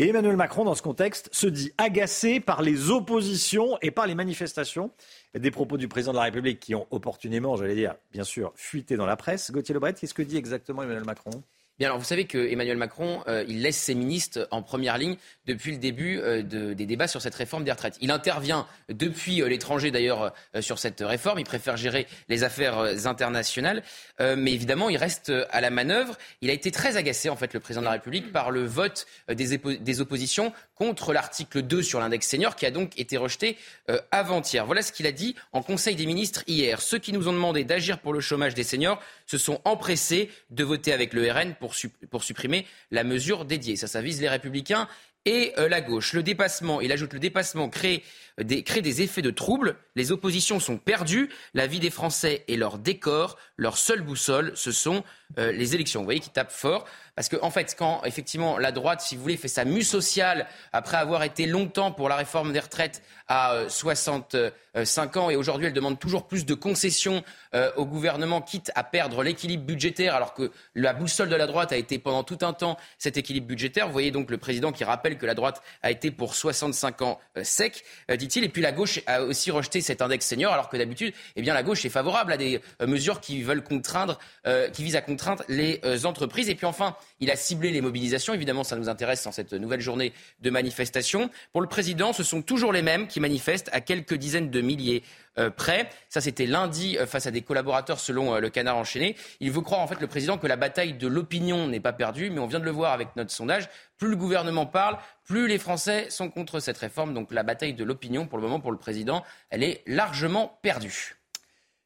[0.01, 4.15] Et Emmanuel Macron, dans ce contexte, se dit agacé par les oppositions et par les
[4.15, 4.91] manifestations
[5.33, 8.95] des propos du président de la République qui ont opportunément, j'allais dire, bien sûr, fuité
[8.95, 9.51] dans la presse.
[9.51, 11.43] Gauthier Lebret, qu'est-ce que dit exactement Emmanuel Macron?
[11.79, 15.15] Vous savez que Emmanuel Macron, euh, il laisse ses ministres en première ligne
[15.45, 17.97] depuis le début euh, de, des débats sur cette réforme des retraites.
[18.01, 21.39] Il intervient depuis euh, l'étranger d'ailleurs sur cette réforme.
[21.39, 23.83] Il préfère gérer les affaires internationales,
[24.19, 26.17] mais évidemment, il reste à la manœuvre.
[26.41, 29.05] Il a été très agacé en fait, le président de la République, par le vote
[29.29, 33.57] des oppositions contre l'article 2 sur l'index senior, qui a donc été rejeté
[33.89, 34.65] euh, avant-hier.
[34.65, 36.81] Voilà ce qu'il a dit en Conseil des ministres hier.
[36.81, 40.63] Ceux qui nous ont demandé d'agir pour le chômage des seniors se sont empressés de
[40.63, 41.75] voter avec le RN pour,
[42.09, 43.75] pour supprimer la mesure dédiée.
[43.75, 44.87] Ça, ça vise les républicains
[45.25, 46.13] et euh, la gauche.
[46.13, 48.03] Le dépassement, il ajoute le dépassement crée
[48.41, 49.75] des, crée des effets de trouble.
[49.95, 51.29] Les oppositions sont perdues.
[51.53, 55.03] La vie des Français et leur décor, leur seule boussole, ce sont
[55.37, 56.01] euh, les élections.
[56.01, 56.85] Vous voyez qui tapent fort.
[57.15, 60.47] Parce qu'en en fait, quand effectivement la droite, si vous voulez, fait sa mue sociale
[60.71, 65.67] après avoir été longtemps pour la réforme des retraites à euh, 65 ans et aujourd'hui
[65.67, 67.23] elle demande toujours plus de concessions
[67.53, 71.71] euh, au gouvernement, quitte à perdre l'équilibre budgétaire, alors que la boussole de la droite
[71.71, 73.87] a été pendant tout un temps cet équilibre budgétaire.
[73.87, 77.19] Vous voyez donc le président qui rappelle que la droite a été pour 65 ans
[77.37, 78.43] euh, sec, euh, dit-il.
[78.43, 81.53] Et puis la gauche a aussi rejeté cet index senior, alors que d'habitude, eh bien
[81.53, 85.01] la gauche est favorable à des euh, mesures qui veulent contraindre, euh, qui visent à
[85.01, 86.49] contraindre les euh, entreprises.
[86.49, 88.33] Et puis enfin, il a ciblé les mobilisations.
[88.33, 91.29] Évidemment, ça nous intéresse dans cette nouvelle journée de manifestation.
[91.51, 95.03] Pour le président, ce sont toujours les mêmes qui manifestent à quelques dizaines de milliers
[95.37, 95.89] euh, près.
[96.09, 99.15] Ça, c'était lundi euh, face à des collaborateurs selon le Canard enchaîné.
[99.39, 102.29] Il veut croire en fait le président que la bataille de l'opinion n'est pas perdue,
[102.29, 103.69] mais on vient de le voir avec notre sondage.
[103.97, 107.13] Plus le gouvernement parle, plus les Français sont contre cette réforme.
[107.13, 111.18] Donc la bataille de l'opinion, pour le moment, pour le président, elle est largement perdue.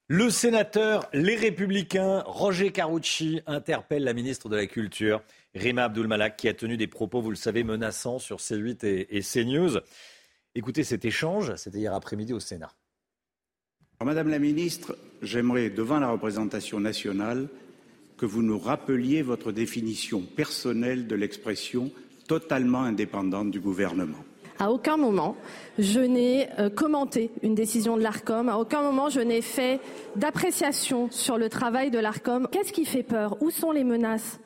[0.10, 5.22] Le sénateur Les Républicains, Roger Carucci, interpelle la ministre de la Culture,
[5.56, 9.22] Rima Abdul-Malak, qui a tenu des propos, vous le savez, menaçants sur C8 et, et
[9.22, 9.80] CNews.
[10.56, 12.74] Écoutez cet échange, c'était hier après-midi au Sénat.
[14.04, 17.48] Madame la ministre, j'aimerais, devant la représentation nationale,
[18.18, 21.92] que vous nous rappeliez votre définition personnelle de l'expression
[22.28, 24.26] totalement indépendante du gouvernement.
[24.64, 25.36] À aucun moment,
[25.78, 28.48] je n'ai euh, commenté une décision de l'ARCOM.
[28.48, 29.82] À aucun moment, je n'ai fait
[30.16, 32.48] d'appréciation sur le travail de l'ARCOM.
[32.50, 33.36] Qu'est-ce qui fait peur?
[33.42, 34.40] Où sont les menaces?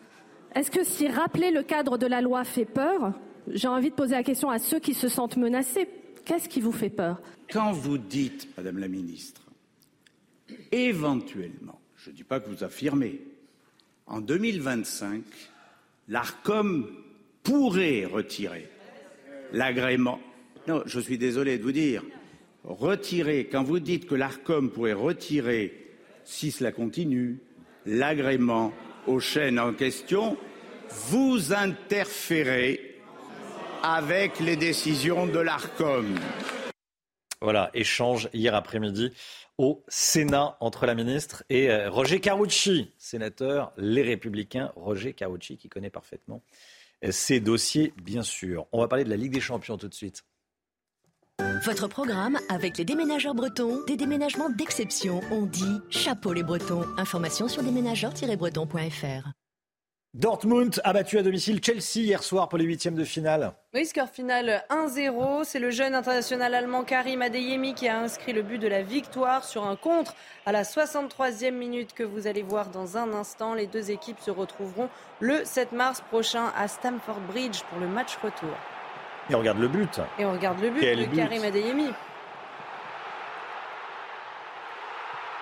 [0.55, 3.13] Est-ce que si rappeler le cadre de la loi fait peur,
[3.51, 5.87] j'ai envie de poser la question à ceux qui se sentent menacés.
[6.25, 7.21] Qu'est-ce qui vous fait peur?
[7.51, 9.43] Quand vous dites, Madame la ministre,
[10.71, 13.21] éventuellement, je ne dis pas que vous affirmez,
[14.07, 15.21] en 2025,
[16.07, 16.87] l'ARCOM
[17.43, 18.67] pourrait retirer
[19.51, 20.19] l'agrément.
[20.67, 22.03] Non, je suis désolé de vous dire,
[22.63, 25.87] retirer, quand vous dites que l'ARCOM pourrait retirer,
[26.25, 27.39] si cela continue,
[27.85, 28.73] l'agrément
[29.07, 30.37] aux chaînes en question,
[30.89, 32.95] vous interférez
[33.83, 36.15] avec les décisions de l'ARCOM.
[37.41, 39.11] Voilà, échange hier après-midi
[39.57, 44.71] au Sénat entre la ministre et euh, Roger Carucci, sénateur Les Républicains.
[44.75, 46.43] Roger Carucci qui connaît parfaitement
[47.09, 48.67] ces dossiers, bien sûr.
[48.71, 50.23] On va parler de la Ligue des Champions tout de suite.
[51.65, 55.21] Votre programme avec les déménageurs bretons, des déménagements d'exception.
[55.31, 56.83] On dit chapeau les bretons.
[56.97, 59.31] Information sur déménageurs-bretons.fr.
[60.17, 63.53] Dortmund a battu à domicile Chelsea hier soir pour les huitièmes de finale.
[63.75, 65.43] Oui, score final 1-0.
[65.43, 69.45] C'est le jeune international allemand Karim Adeyemi qui a inscrit le but de la victoire
[69.45, 70.15] sur un contre
[70.47, 73.53] à la 63e minute que vous allez voir dans un instant.
[73.53, 74.89] Les deux équipes se retrouveront
[75.19, 78.49] le 7 mars prochain à Stamford Bridge pour le match retour.
[79.29, 79.99] Et on regarde le but.
[80.17, 81.15] Et on regarde le but Quel de but.
[81.15, 81.89] Karim Adeyemi.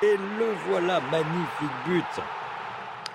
[0.03, 2.21] Et le voilà, magnifique but.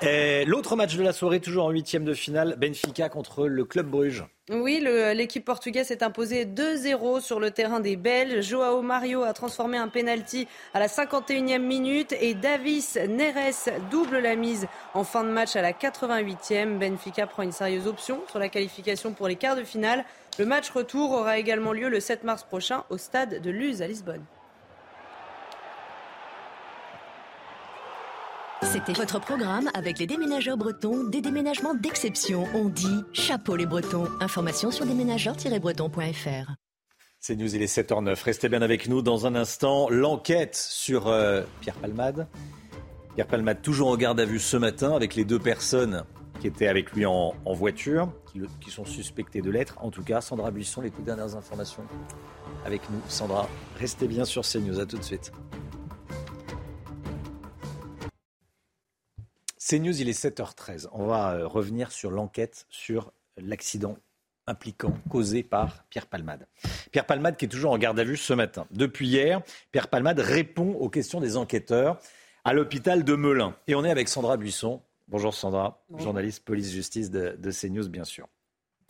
[0.03, 4.25] L'autre match de la soirée, toujours en huitième de finale, Benfica contre le Club Bruges.
[4.51, 4.81] Oui,
[5.15, 8.43] l'équipe portugaise s'est imposée 2-0 sur le terrain des Belges.
[8.49, 14.37] Joao Mario a transformé un penalty à la 51e minute et Davis Neres double la
[14.37, 16.79] mise en fin de match à la 88e.
[16.79, 20.05] Benfica prend une sérieuse option sur la qualification pour les quarts de finale.
[20.39, 23.87] Le match retour aura également lieu le 7 mars prochain au stade de Luz à
[23.87, 24.25] Lisbonne.
[28.87, 32.47] C'était votre programme avec les déménageurs bretons, des déménagements d'exception.
[32.55, 34.09] On dit chapeau les bretons.
[34.21, 36.53] Information sur déménageurs-bretons.fr.
[37.19, 38.23] C'est News, il est 7h09.
[38.25, 39.91] Restez bien avec nous dans un instant.
[39.91, 42.27] L'enquête sur euh, Pierre Palmade.
[43.17, 46.05] Pierre Palmade, toujours en garde à vue ce matin avec les deux personnes
[46.41, 48.11] qui étaient avec lui en, voiture,
[48.63, 49.77] qui, sont suspectées de l'être.
[49.83, 51.83] En tout cas, Sandra Buisson, les toutes dernières informations
[52.65, 53.01] avec nous.
[53.09, 53.47] Sandra,
[53.79, 54.81] restez bien sur CNews.
[54.81, 55.33] À tout de suite.
[59.63, 60.89] C'est News, il est 7h13.
[60.93, 63.99] On va euh, revenir sur l'enquête sur l'accident
[64.47, 66.47] impliquant, causé par Pierre Palmade.
[66.93, 68.67] Pierre Palmade qui est toujours en garde à vue ce matin.
[68.71, 72.01] Depuis hier, Pierre Palmade répond aux questions des enquêteurs
[72.43, 73.55] à l'hôpital de Melun.
[73.67, 74.81] Et on est avec Sandra Buisson.
[75.09, 78.29] Bonjour Sandra, journaliste police-justice de, CNews bien sûr.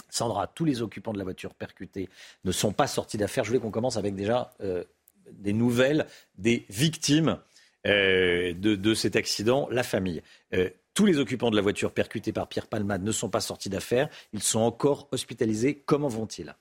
[0.08, 2.08] Sandra, tous les occupants de la voiture percutée
[2.44, 3.42] ne sont pas sortis d'affaires.
[3.42, 4.84] Je voulais qu'on commence avec déjà euh,
[5.32, 6.06] des nouvelles
[6.38, 7.38] des victimes
[7.86, 10.22] euh, de, cet accident, la famille.
[10.52, 13.70] Euh, tous les occupants de la voiture percutée par Pierre Palmade ne sont pas sortis
[13.70, 14.10] d'affaires.
[14.34, 15.82] Ils sont encore hospitalisés.
[15.86, 16.54] Comment vont-ils?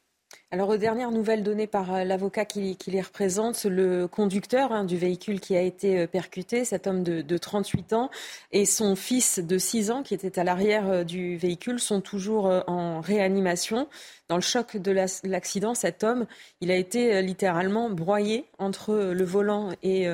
[0.51, 4.95] Alors, aux dernières nouvelles données par euh, l'avocat qui, les représente, le conducteur hein, du
[4.97, 8.09] véhicule qui a été percuté, cet homme de, 38 ans,
[8.53, 13.01] et son fils de 6 ans qui était à l'arrière du véhicule sont toujours en
[13.01, 13.89] réanimation.
[14.30, 14.91] Dans le choc de
[15.24, 16.28] l'accident, cet homme,
[16.61, 20.07] il a été littéralement broyé entre le volant et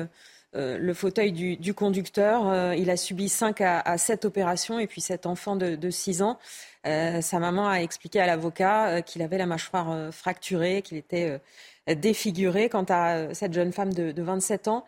[0.54, 2.48] le fauteuil du, conducteur.
[2.48, 6.38] Euh, il a subi 5 à, 7 opérations et puis cet enfant de, 6 ans,
[6.86, 11.40] euh, sa maman a expliqué à l'avocat qu'il avait la mâchoire fracturée, qu'il était
[11.88, 12.68] défiguré.
[12.68, 14.84] Quant à cette jeune femme de, 27 ans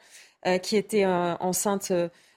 [0.62, 1.92] qui était enceinte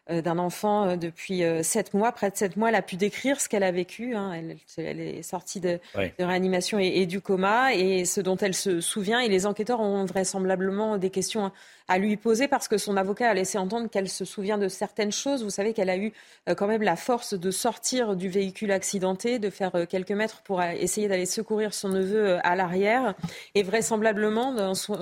[0.09, 2.69] d'un enfant depuis sept mois, près de sept mois.
[2.69, 4.15] Elle a pu décrire ce qu'elle a vécu.
[4.15, 4.33] Hein.
[4.77, 5.79] Elle, est sortie de,
[6.19, 9.19] réanimation et, et, du coma et ce dont elle se souvient.
[9.19, 11.51] Et les enquêteurs ont vraisemblablement des questions
[11.87, 15.11] à lui poser parce que son avocat a laissé entendre qu'elle se souvient de certaines
[15.11, 15.43] choses.
[15.43, 16.13] Vous savez qu'elle a eu
[16.47, 20.41] euh, quand même la force de sortir du véhicule accidenté, de faire euh, quelques mètres
[20.43, 23.15] pour euh, essayer d'aller secourir son neveu à l'arrière.
[23.55, 24.55] Et vraisemblablement,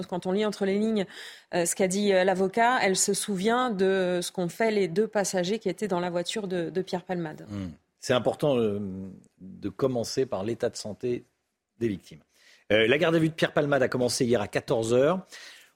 [0.09, 1.05] quand on lit entre les lignes
[1.51, 5.69] ce qu'a dit l'avocat, elle se souvient de ce qu'ont fait les deux passagers qui
[5.69, 7.45] étaient dans la voiture de, Pierre Palmade.
[7.49, 7.69] Hmm.
[7.99, 11.25] C'est important de commencer par l'état de santé
[11.79, 12.21] des victimes.
[12.69, 15.25] la garde à vue de Pierre Palmade a commencé hier à 14 heures.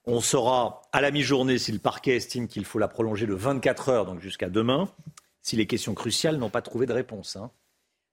[0.05, 3.89] On saura à la mi-journée si le parquet estime qu'il faut la prolonger de 24
[3.89, 4.89] heures, donc jusqu'à demain,
[5.41, 7.37] si les questions cruciales n'ont pas trouvé de réponse.
[7.37, 7.51] Hein.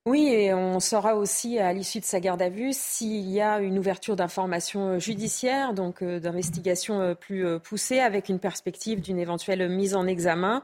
[0.06, 3.60] Oui, et on saura aussi à l'issue de sa garde à vue s'il y a
[3.60, 9.18] une ouverture d'informations judiciaires, donc euh, d'investigation euh, plus euh, poussée, avec une perspective d'une
[9.18, 10.62] éventuelle mise en examen.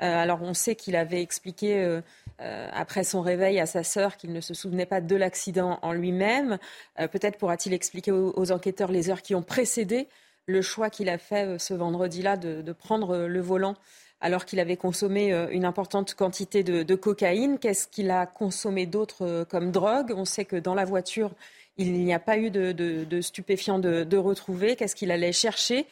[0.00, 2.00] alors on sait qu'il avait expliqué
[2.38, 6.58] après son réveil à sa sœur qu'il ne se souvenait pas de l'accident en lui-même.
[6.96, 10.08] Peut-être pourra-t-il expliquer aux, enquêteurs les heures qui ont précédé
[10.46, 13.74] le choix qu'il a fait euh, ce vendredi-là de, prendre euh, le volant
[14.20, 17.58] alors qu'il avait consommé euh, une importante quantité de, cocaïne.
[17.58, 20.12] Qu'est-ce qu'il a consommé d'autre comme drogue?
[20.16, 21.32] On sait que dans la voiture,
[21.76, 24.76] il n'y a pas eu de, stupéfiants de, retrouver.
[24.76, 25.86] Qu'est-ce qu'il allait chercher?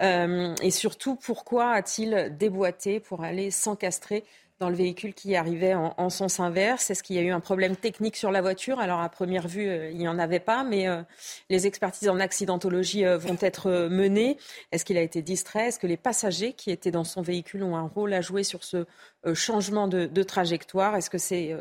[0.00, 4.24] Et surtout, pourquoi a-t-il déboîté pour aller s'encastrer
[4.58, 6.90] dans le véhicule qui arrivait en, sens inverse?
[6.90, 8.78] Est-ce qu'il y a eu un problème technique sur la voiture?
[8.78, 11.02] Alors à première vue, euh, il n'y en avait pas, mais euh,
[11.50, 14.38] les expertises en accidentologie euh, vont être menées.
[14.72, 15.68] Est-ce qu'il a été distrait?
[15.68, 18.64] Est-ce que les passagers qui étaient dans son véhicule ont un rôle à jouer sur
[18.64, 18.86] ce
[19.34, 20.96] changement de, trajectoire?
[20.96, 21.54] Est-ce que c'est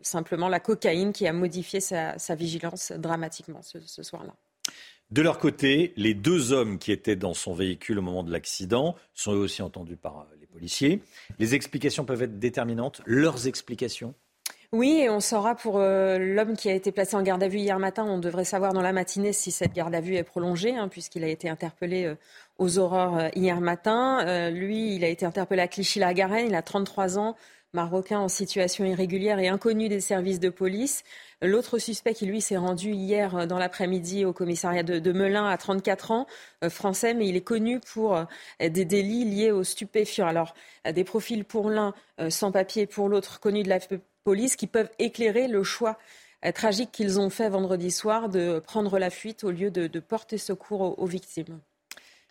[0.00, 4.34] simplement la cocaïne qui a modifié sa, vigilance dramatiquement ce soir-là?
[5.12, 8.96] De leur côté, les deux hommes qui étaient dans son véhicule au moment de l'accident
[9.12, 10.26] sont eux aussi entendus par
[11.38, 13.02] Les explications peuvent être déterminantes.
[13.06, 14.14] Leurs explications
[14.74, 17.58] oui, et on saura pour euh, l'homme qui a été placé en garde à vue
[17.58, 20.74] hier matin, on devrait savoir dans la matinée si cette garde à vue est prolongée,
[20.74, 22.14] hein, puisqu'il a été interpellé euh,
[22.56, 24.50] aux aurores euh, hier matin.
[24.50, 27.36] lui, il a été interpellé à Clichy-la-Garenne, il a 33 ans,
[27.74, 31.04] marocain en situation irrégulière et inconnu des services de police.
[31.42, 35.56] L'autre suspect qui, lui, s'est rendu hier euh, dans l'après-midi au commissariat de, Melun à
[35.56, 36.26] 34 ans,
[36.62, 38.24] euh, français, mais il est connu pour euh,
[38.60, 40.28] des délits liés aux stupéfiants.
[40.28, 40.54] Alors,
[40.90, 41.94] des profils pour l'un,
[42.28, 43.78] sans papier pour l'autre, connus de la
[44.24, 45.98] police, qui peuvent éclairer le choix
[46.54, 50.98] tragique qu'ils ont fait vendredi soir de prendre la fuite au lieu de, porter secours
[50.98, 51.60] aux, victimes.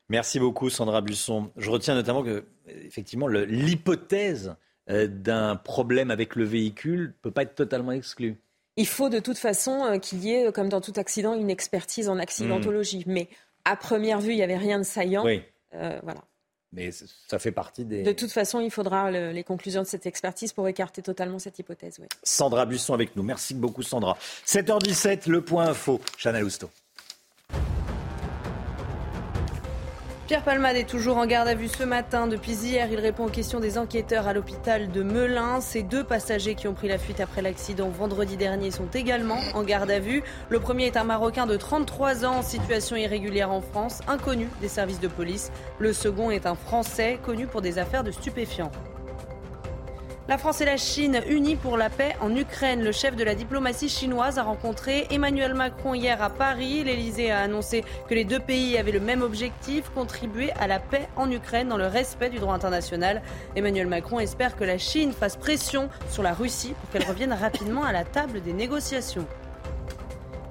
[0.10, 1.50] Merci beaucoup, Sandra Busson.
[1.56, 4.56] Je retiens notamment que, effectivement, l'hypothèse
[4.88, 8.38] d'un problème avec le véhicule ne peut pas être totalement exclu.
[8.78, 12.08] Il faut de toute façon euh, qu'il y ait, comme dans tout accident, une expertise
[12.10, 13.04] en accidentologie.
[13.06, 13.28] Mais
[13.66, 15.26] à première vue, il n'y avait rien de saillant.
[15.26, 15.42] Oui.
[15.74, 16.22] Euh, voilà.
[16.74, 16.90] Mais
[17.28, 18.02] ça fait partie des.
[18.02, 21.60] De toute façon, il faudra le- les conclusions de cette expertise pour écarter totalement cette
[21.60, 21.98] hypothèse.
[22.00, 22.08] Oui.
[22.24, 23.24] Sandra Buisson avec nous.
[23.24, 24.18] Merci beaucoup, Sandra.
[24.46, 26.00] 7h17, le point info.
[26.18, 26.70] Chanel Housteau.
[30.32, 32.26] Pierre Palmade est toujours en garde à vue ce matin.
[32.26, 35.60] Depuis hier, il répond aux questions des enquêteurs à l'hôpital de Melun.
[35.60, 39.64] Ces deux passagers qui ont pris la fuite après l'accident vendredi dernier sont également en
[39.64, 40.24] garde à vue.
[40.48, 44.70] Le premier est un Marocain de 33 ans en situation irrégulière en France, inconnu des
[44.70, 45.52] services de police.
[45.80, 48.72] Le second est un Français connu pour des affaires de stupéfiants.
[50.28, 52.84] La France et la Chine unies pour la paix en Ukraine.
[52.84, 56.84] Le chef de la diplomatie chinoise a rencontré Emmanuel Macron hier à Paris.
[56.84, 61.10] L'Elysée a annoncé que les deux pays avaient le même objectif, contribuer à la paix
[61.16, 63.24] en Ukraine dans le respect du droit international.
[63.56, 67.84] Emmanuel Macron espère que la Chine fasse pression sur la Russie pour qu'elle revienne rapidement
[67.84, 69.26] à la table des négociations.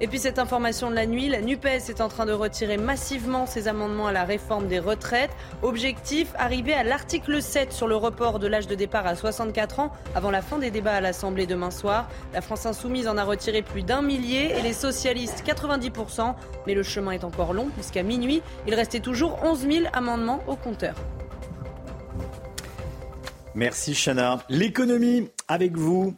[0.03, 3.45] Et puis cette information de la nuit, la NUPES est en train de retirer massivement
[3.45, 5.29] ses amendements à la réforme des retraites.
[5.61, 9.91] Objectif, arriver à l'article 7 sur le report de l'âge de départ à 64 ans
[10.15, 12.09] avant la fin des débats à l'Assemblée demain soir.
[12.33, 16.33] La France insoumise en a retiré plus d'un millier et les socialistes 90%.
[16.65, 20.55] Mais le chemin est encore long puisqu'à minuit, il restait toujours 11 000 amendements au
[20.55, 20.95] compteur.
[23.53, 24.39] Merci Chana.
[24.49, 26.15] L'économie avec vous.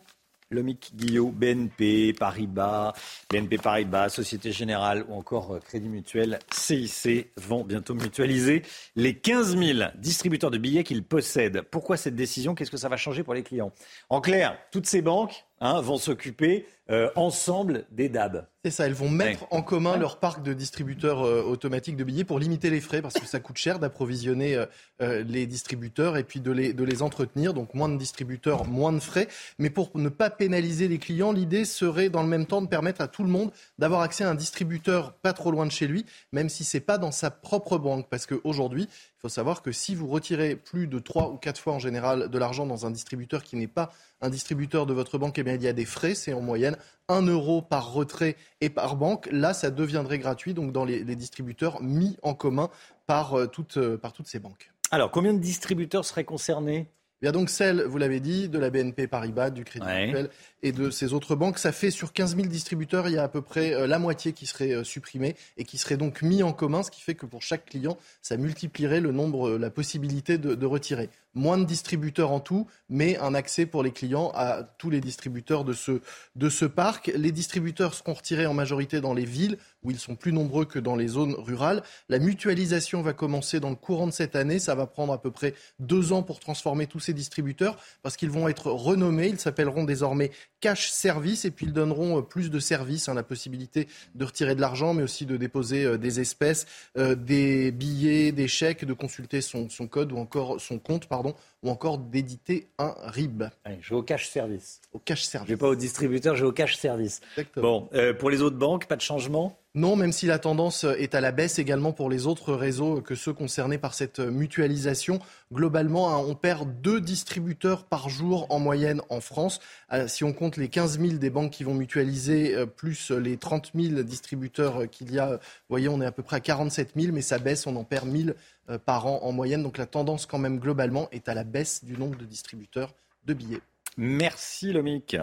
[0.54, 2.94] Lomic Guillot, BNP, Paribas,
[3.30, 8.62] BNP Paribas, Société Générale ou encore euh, Crédit Mutuel, CIC vont bientôt mutualiser
[8.96, 11.62] les 15 000 distributeurs de billets qu'ils possèdent.
[11.64, 12.56] Pourquoi cette décision?
[12.56, 13.72] Qu'est-ce que ça va changer pour les clients?
[14.10, 18.46] En clair, toutes ces banques hein, vont s'occuper euh, ensemble des DAB.
[18.66, 19.48] C'est ça, elles vont mettre Ouais.
[19.52, 23.14] en commun leur parc de distributeurs euh, automatiques de billets pour limiter les frais, parce
[23.16, 24.66] que ça coûte cher d'approvisionner
[25.02, 27.54] euh, les distributeurs et puis de les, de les entretenir.
[27.54, 29.30] Donc moins de distributeurs, moins de frais.
[29.60, 33.00] Mais pour ne pas pénaliser les clients, l'idée serait dans le même temps de permettre
[33.00, 36.06] à tout le monde d'avoir accès à un distributeur pas trop loin de chez lui,
[36.34, 38.08] même si c'est pas dans sa propre banque.
[38.10, 38.90] Parce qu'aujourd'hui,
[39.24, 42.38] faut savoir que si vous retirez plus de 3 ou 4 fois en général de
[42.38, 45.64] l'argent dans un distributeur qui n'est pas un distributeur de votre banque, eh bien, il
[45.64, 46.14] y a des frais.
[46.14, 46.76] C'est en moyenne
[47.08, 49.30] 1 euro par retrait et par banque.
[49.32, 52.70] Là, ça deviendrait gratuit donc dans les, les distributeurs mis en commun
[53.08, 54.74] par, euh, toutes, euh, par toutes ces banques.
[54.92, 56.90] Alors, combien de distributeurs seraient concernés?
[57.22, 60.30] Il y a donc celle, vous l'avez dit, de la BNP Paribas, du Crédit Ouais.
[60.66, 61.60] Et de ces autres banques.
[61.60, 64.32] Ça fait sur 15 000 distributeurs, il y a à peu près euh, la moitié
[64.32, 67.26] qui serait euh, supprimée et qui serait donc mis en commun, ce qui fait que
[67.26, 71.10] pour chaque client, ça multiplierait le nombre, euh, la possibilité de, de retirer.
[71.36, 75.66] Moins de distributeurs en tout, mais un accès pour les clients à tous les distributeurs
[75.66, 76.00] de ce,
[76.36, 77.12] de ce parc.
[77.16, 80.80] Les distributeurs seront retirés en majorité dans les villes où ils sont plus nombreux que
[80.80, 81.84] dans les zones rurales.
[82.08, 84.60] La mutualisation va commencer dans le courant de cette année.
[84.60, 88.30] Ça va prendre à peu près deux ans pour transformer tous ces distributeurs parce qu'ils
[88.30, 89.28] vont être renommés.
[89.28, 90.32] Ils s'appelleront désormais
[90.64, 94.56] Cash Service et puis ils donneront euh, plus de services, hein, la possibilité de retirer
[94.56, 96.66] de l'argent, mais aussi de déposer euh, des espèces,
[96.98, 101.36] euh, des billets, des chèques, de consulter son, son code ou encore son compte, pardon,
[101.64, 103.44] ou encore d'éditer un RIB.
[103.82, 104.80] Je vais au cash service.
[104.94, 105.50] Au cash service.
[105.50, 107.20] Je vais pas au distributeur, je vais au cash service.
[107.58, 109.60] Bon, euh, pour les autres banques, pas de changement?
[109.76, 113.16] Non, même si la tendance est à la baisse également pour les autres réseaux que
[113.16, 115.20] ceux concernés par cette mutualisation.
[115.52, 119.60] Globalement, hein, on perd deux distributeurs par jour en moyenne en France.
[119.92, 123.38] Euh, Si on compte les 15 000 des banques qui vont mutualiser, euh, plus les
[123.38, 126.40] 30 000 distributeurs euh, qu'il y a, vous voyez, on est à peu près à
[126.40, 128.36] 47 000, mais ça baisse, on en perd 1000
[128.70, 129.64] euh, par an en moyenne.
[129.64, 132.94] Donc la tendance quand même globalement est à la baisse du nombre de distributeurs
[133.26, 133.62] de billets.
[133.98, 135.18] Merci Lomic.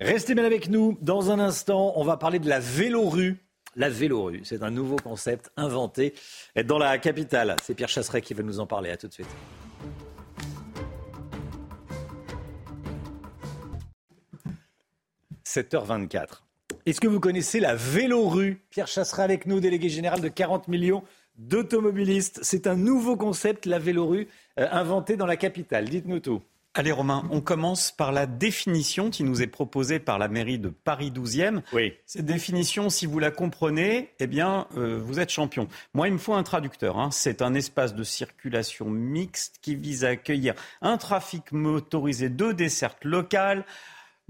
[0.00, 0.98] Restez bien avec nous.
[1.02, 3.38] Dans un instant, on va parler de la vélorue.
[3.76, 6.14] La vélorue, c'est un nouveau concept inventé
[6.64, 7.54] dans la capitale.
[7.62, 8.90] C'est Pierre Chasseret qui va nous en parler.
[8.90, 9.28] À tout de suite.
[15.46, 16.42] «7h24.
[16.86, 18.62] Est-ce que vous connaissez la vélorue?
[18.70, 21.02] Pierre Chasseret avec nous, délégué général de 40 millions
[21.36, 22.40] d'automobilistes.
[22.42, 25.88] C'est un nouveau concept, la vélorue, euh, inventé dans la capitale.
[25.88, 26.42] Dites-nous tout.
[26.74, 30.68] Allez Romain, on commence par la définition qui nous est proposée par la mairie de
[30.68, 31.62] Paris 12e.
[31.72, 31.94] Oui.
[32.06, 35.66] Cette définition, si vous la comprenez, eh bien, euh, vous êtes champion.
[35.94, 36.96] Moi, il me faut un traducteur.
[36.96, 37.10] hein.
[37.10, 43.04] C'est un espace de circulation mixte qui vise à accueillir un trafic motorisé de desserte
[43.04, 43.64] locale.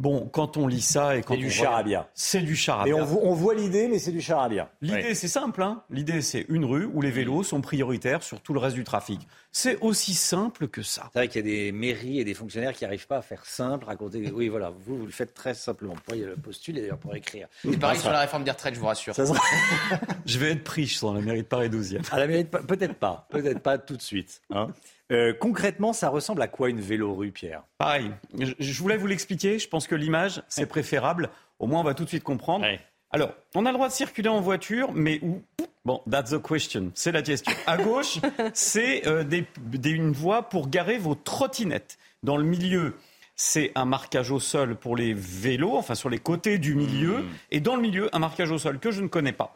[0.01, 2.09] Bon, quand on lit ça et quand C'est du on charabia.
[2.15, 2.97] c'est du charabia.
[2.97, 4.71] Et on, vo- on voit l'idée, mais c'est du charabia.
[4.81, 5.15] L'idée, Oui.
[5.15, 5.63] c'est simple.
[5.63, 5.83] hein.
[5.91, 9.21] L'idée, c'est une rue où les vélos sont prioritaires sur tout le reste du trafic.
[9.53, 11.11] C'est aussi simple que ça.
[11.13, 13.45] C'est vrai qu'il y a des mairies et des fonctionnaires qui n'arrivent pas à faire
[13.45, 14.31] simple, raconter.
[14.35, 15.93] Oui, voilà, vous, vous le faites très simplement.
[15.93, 17.47] Vous pourriez le postuler d'ailleurs pour écrire.
[17.63, 19.15] C'est pareil Ça sur la réforme des retraites, je vous rassure.
[19.15, 19.39] Ça sera-
[20.25, 22.01] Je vais être pris dans la mairie de Paris 12e.
[22.11, 24.41] À la mairie, de peut-être pas, peut-être pas tout de suite.
[24.51, 24.69] hein.
[25.11, 27.63] Euh, concrètement, ça ressemble à quoi une vélorue, Pierre?
[27.79, 28.11] Pareil.
[28.39, 29.59] Je, je voulais vous l'expliquer.
[29.59, 31.31] Je pense que l'image, c'est préférable.
[31.59, 32.65] Au moins, on va tout de suite comprendre.
[33.11, 35.43] Alors, on a le droit de circuler en voiture, mais où?
[35.85, 36.93] Bon, that's the question.
[36.95, 37.53] C'est la question.
[37.67, 38.19] À gauche,
[38.55, 41.99] c'est euh, des- des- une voie pour garer vos trottinettes.
[42.23, 42.95] Dans le milieu,
[43.35, 47.25] c'est un marquage au sol pour les vélos, enfin sur les côtés du milieu.
[47.51, 49.55] Et dans le milieu, un marquage au sol que je ne connais pas.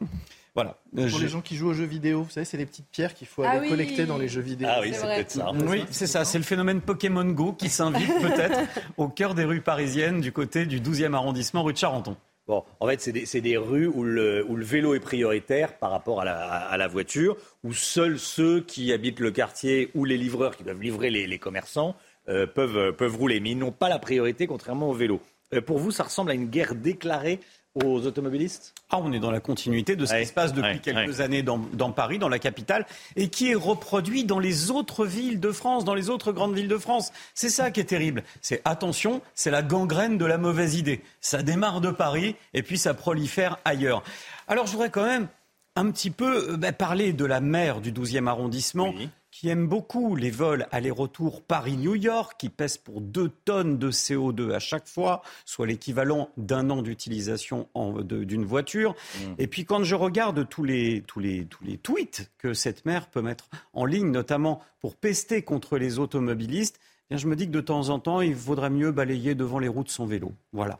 [0.55, 0.76] Voilà.
[0.97, 2.89] Euh, Pour je- les gens qui jouent aux jeux vidéo, vous savez, c'est des petites
[2.89, 3.68] pierres qu'il faut Ah aller oui.
[3.70, 4.68] collecter dans les jeux vidéo.
[4.70, 5.51] Ah oui, c'est peut-être ça.
[5.66, 6.24] Oui, c'est ça.
[6.24, 8.59] C'est le phénomène Pokémon Go qui s'invite peut-être
[8.97, 12.16] au cœur des rues parisiennes du côté du 12e arrondissement, rue de Charenton.
[12.47, 15.78] Bon, en fait, c'est des, c'est des rues où le, où le vélo est prioritaire
[15.78, 20.05] par rapport à la, à la voiture, où seuls ceux qui habitent le quartier ou
[20.05, 21.97] les livreurs qui doivent livrer les, les commerçants
[22.28, 23.40] euh, peuvent, euh, peuvent rouler.
[23.40, 25.20] Mais ils n'ont pas la priorité, contrairement au vélo.
[25.55, 27.40] Euh, pour vous, ça ressemble à une guerre déclarée
[27.74, 28.74] aux automobilistes?
[28.90, 31.42] Ah, on est dans la continuité de ce qui se passe depuis ouais, quelques années
[31.42, 32.86] dans, dans Paris, dans la capitale,
[33.16, 36.68] et qui est reproduit dans les autres villes de France, dans les autres grandes villes
[36.68, 37.12] de France.
[37.34, 38.22] C'est ça qui est terrible.
[38.40, 41.02] C'est attention, c'est la gangrène de la mauvaise idée.
[41.20, 44.02] Ça démarre de Paris et puis ça prolifère ailleurs.
[44.46, 45.28] Alors je voudrais quand même
[45.76, 48.94] un petit peu euh, bah, parler de la maire du 12e arrondissement.
[49.35, 54.52] Qui aime beaucoup les vols aller-retour Paris-New York, qui pèsent pour 2 tonnes de CO2
[54.52, 57.69] à chaque fois, soit l'équivalent d'un an d'utilisation
[58.05, 58.94] d'une voiture.
[59.39, 63.09] Et puis quand je regarde tous les, tous, les, tous les tweets que cette maire
[63.09, 67.47] peut mettre en ligne, notamment pour pester contre les automobilistes, eh bien, je me dis
[67.47, 70.32] que de temps en temps, il vaudrait mieux balayer devant les roues de son vélo.
[70.52, 70.78] Voilà.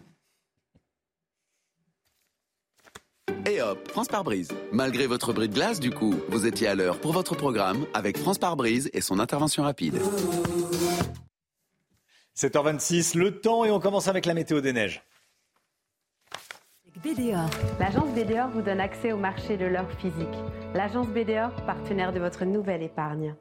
[3.47, 4.49] Et hop, France par brise.
[4.73, 8.17] Malgré votre bris de glace, du coup, vous étiez à l'heure pour votre programme avec
[8.17, 10.01] France par brise et son intervention rapide.
[12.37, 15.03] 7h26, le temps et on commence avec la météo des neiges.
[17.03, 17.51] BDOR.
[17.79, 20.27] L'agence BDOR vous donne accès au marché de l'or physique.
[20.75, 23.35] L'agence BDOR, partenaire de votre nouvelle épargne.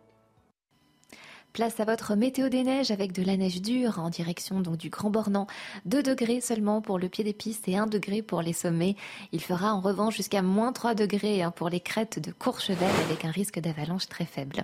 [1.53, 4.89] Place à votre météo des neiges avec de la neige dure en direction donc du
[4.89, 5.45] Grand Bornand.
[5.85, 8.95] 2 degrés seulement pour le pied des pistes et 1 degré pour les sommets.
[9.33, 13.23] Il fera en revanche jusqu'à moins 3 degrés hein, pour les crêtes de Courchevel avec
[13.23, 14.63] un risque d'avalanche très faible.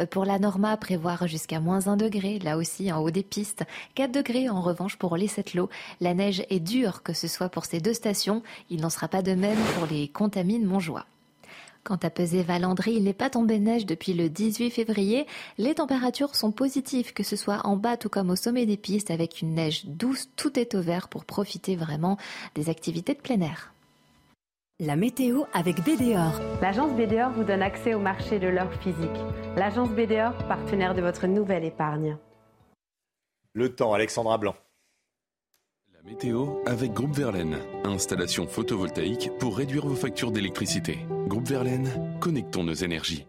[0.00, 3.64] Euh, Pour la Norma, prévoir jusqu'à moins 1 degré, là aussi en haut des pistes.
[3.94, 5.68] 4 degrés en revanche pour les Sept-Lots.
[6.00, 8.42] La neige est dure, que ce soit pour ces deux stations.
[8.70, 11.04] Il n'en sera pas de même pour les Contamines Montjoie.
[11.84, 15.26] Quant à Pesé-Valandry, il n'est pas tombé de neige depuis le 18 février.
[15.58, 19.10] Les températures sont positives, que ce soit en bas tout comme au sommet des pistes,
[19.10, 20.30] avec une neige douce.
[20.34, 22.16] Tout est au vert pour profiter vraiment
[22.54, 23.74] des activités de plein air.
[24.80, 26.40] La météo avec BDOR.
[26.62, 29.22] L'agence BDOR vous donne accès au marché de l'or physique.
[29.54, 32.16] L'agence BDOR, partenaire de votre nouvelle épargne.
[33.52, 34.56] Le temps, Alexandra Blanc.
[35.92, 37.58] La météo avec Groupe Verlaine.
[37.84, 40.98] Installation photovoltaïque pour réduire vos factures d'électricité.
[41.26, 41.90] Groupe Verlaine,
[42.20, 43.26] connectons nos énergies.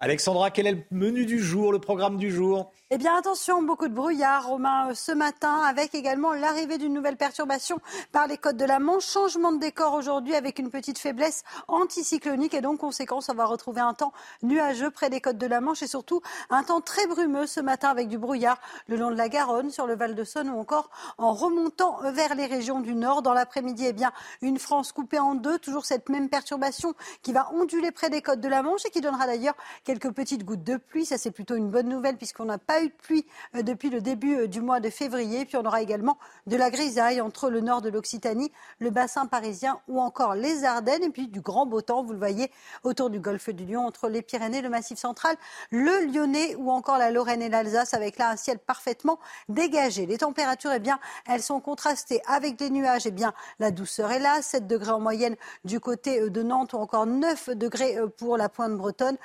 [0.00, 2.70] Alexandra, quel est le menu du jour, le programme du jour?
[2.90, 7.16] Eh bien, attention, beaucoup de brouillard, Romain, euh, ce matin, avec également l'arrivée d'une nouvelle
[7.18, 7.80] perturbation
[8.12, 9.04] par les côtes de la Manche.
[9.04, 13.82] Changement de décor aujourd'hui avec une petite faiblesse anticyclonique et donc, conséquence, on va retrouver
[13.82, 17.46] un temps nuageux près des côtes de la Manche et surtout un temps très brumeux
[17.46, 20.48] ce matin avec du brouillard le long de la Garonne, sur le Val de Saône
[20.48, 20.88] ou encore
[21.18, 23.20] en remontant vers les régions du Nord.
[23.20, 27.52] Dans l'après-midi, eh bien, une France coupée en deux, toujours cette même perturbation qui va
[27.52, 29.56] onduler près des côtes de la Manche et qui donnera d'ailleurs
[29.88, 31.06] quelques petites gouttes de pluie.
[31.06, 33.24] Ça, c'est plutôt une bonne nouvelle puisqu'on n'a pas eu de pluie
[33.56, 35.46] euh, depuis le début euh, du mois de février.
[35.46, 39.80] Puis on aura également de la grisaille entre le nord de l'Occitanie, le bassin parisien
[39.88, 41.04] ou encore les Ardennes.
[41.04, 42.50] Et puis du grand beau temps, vous le voyez,
[42.84, 45.36] autour du golfe du Lion, entre les Pyrénées, le Massif central,
[45.70, 50.04] le Lyonnais ou encore la Lorraine et l'Alsace avec là un ciel parfaitement dégagé.
[50.04, 53.06] Les températures, eh bien, elles sont contrastées avec des nuages.
[53.06, 56.74] Eh bien, la douceur est là, 7 degrés en moyenne du côté euh, de Nantes
[56.74, 59.16] ou encore 9 degrés pour la pointe bretonne,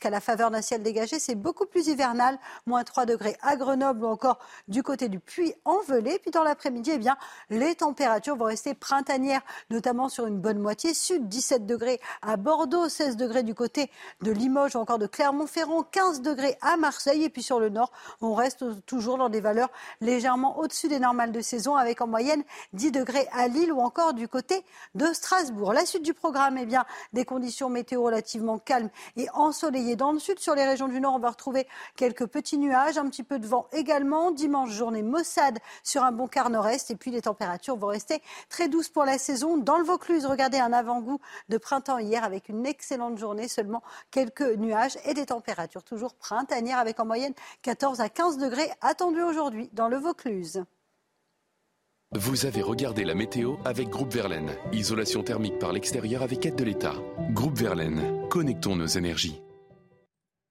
[0.00, 4.04] qu'à la faveur d'un ciel dégagé, c'est beaucoup plus hivernal, moins 3 degrés à Grenoble
[4.04, 6.18] ou encore du côté du Puy-en-Velay.
[6.18, 7.16] Puis dans l'après-midi, eh bien,
[7.50, 12.88] les températures vont rester printanières, notamment sur une bonne moitié sud, 17 degrés à Bordeaux,
[12.88, 13.90] 16 degrés du côté
[14.22, 17.24] de Limoges ou encore de Clermont-Ferrand, 15 degrés à Marseille.
[17.24, 19.70] Et puis sur le nord, on reste toujours dans des valeurs
[20.00, 22.42] légèrement au-dessus des normales de saison, avec en moyenne
[22.72, 24.64] 10 degrés à Lille ou encore du côté
[24.96, 25.72] de Strasbourg.
[25.72, 30.18] La suite du programme, eh bien, des conditions météo relativement calmes et ensoleillées dans le
[30.18, 30.40] sud.
[30.40, 33.46] Sur les régions du nord, on va retrouver quelques petits nuages, un petit peu de
[33.46, 34.32] vent également.
[34.32, 36.90] Dimanche, journée maussade sur un bon quart nord-est.
[36.90, 39.56] Et puis les températures vont rester très douces pour la saison.
[39.56, 44.56] Dans le Vaucluse, regardez un avant-goût de printemps hier avec une excellente journée, seulement quelques
[44.56, 49.70] nuages et des températures toujours printanières avec en moyenne 14 à 15 degrés attendus aujourd'hui
[49.72, 50.64] dans le Vaucluse.
[52.12, 54.52] Vous avez regardé la météo avec Groupe Verlaine.
[54.72, 56.94] Isolation thermique par l'extérieur avec aide de l'État.
[57.32, 59.42] Groupe Verlaine, connectons nos énergies.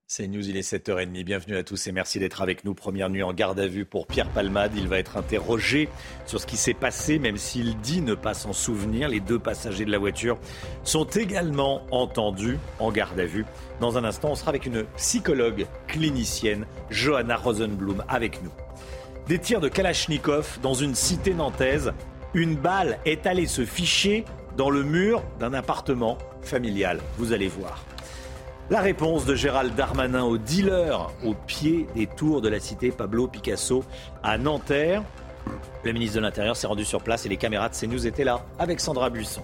[0.07, 1.23] C'est News, il est 7h30.
[1.23, 2.75] Bienvenue à tous et merci d'être avec nous.
[2.75, 4.73] Première nuit en garde à vue pour Pierre Palmade.
[4.77, 5.89] Il va être interrogé
[6.27, 9.09] sur ce qui s'est passé, même s'il dit ne pas s'en souvenir.
[9.09, 10.37] Les deux passagers de la voiture
[10.83, 13.47] sont également entendus en garde à vue.
[13.79, 18.51] Dans un instant, on sera avec une psychologue clinicienne, Johanna Rosenblum, avec nous.
[19.27, 21.93] Des tirs de Kalachnikov dans une cité nantaise.
[22.35, 24.23] Une balle est allée se ficher
[24.55, 26.99] dans le mur d'un appartement familial.
[27.17, 27.83] Vous allez voir.
[28.71, 33.27] La réponse de Gérald Darmanin au dealer au pied des tours de la cité Pablo
[33.27, 33.83] Picasso
[34.23, 35.03] à Nanterre.
[35.83, 38.43] Le ministre de l'Intérieur s'est rendu sur place et les caméras de CNews étaient là
[38.57, 39.43] avec Sandra Buisson.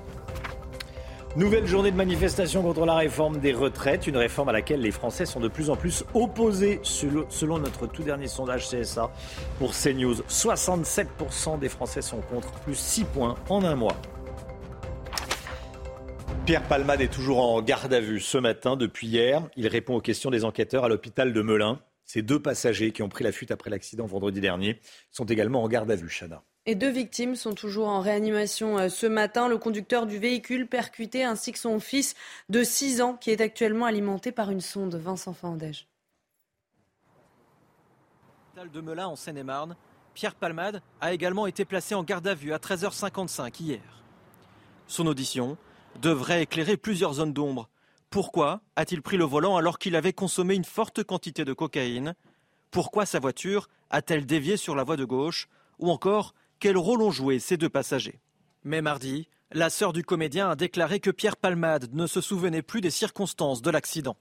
[1.36, 5.28] Nouvelle journée de manifestation contre la réforme des retraites, une réforme à laquelle les Français
[5.28, 9.12] sont de plus en plus opposés selon notre tout dernier sondage CSA
[9.60, 10.16] pour CNews.
[10.30, 13.96] 67% des Français sont contre, plus 6 points en un mois.
[16.46, 19.48] Pierre Palmade est toujours en garde à vue ce matin depuis hier.
[19.56, 21.80] Il répond aux questions des enquêteurs à l'hôpital de Melun.
[22.04, 24.80] Ces deux passagers qui ont pris la fuite après l'accident vendredi dernier
[25.12, 26.44] sont également en garde à vue, Chana.
[26.66, 29.48] Et deux victimes sont toujours en réanimation euh, ce matin.
[29.48, 32.16] Le conducteur du véhicule percuté ainsi que son fils
[32.50, 34.96] de 6 ans qui est actuellement alimenté par une sonde.
[34.96, 35.88] Vincent Fandège.
[38.74, 39.76] de Melun en Seine-et-Marne,
[40.16, 43.82] Pierre Palmade a également été placé en garde à vue à 13h55 hier.
[44.88, 45.58] Son audition
[46.00, 47.70] devrait éclairer plusieurs zones d'ombre.
[48.10, 52.16] Pourquoi a-t-il pris le volant alors qu'il avait consommé une forte quantité de cocaïne?
[52.70, 55.48] Pourquoi sa voiture a-t-elle dévié sur la voie de gauche?
[55.80, 58.20] Ou encore, quel rôle ont joué ces deux passagers?
[58.64, 62.82] Mais mardi, la sœur du comédien a déclaré que Pierre Palmade ne se souvenait plus
[62.82, 64.16] des circonstances de l'accident.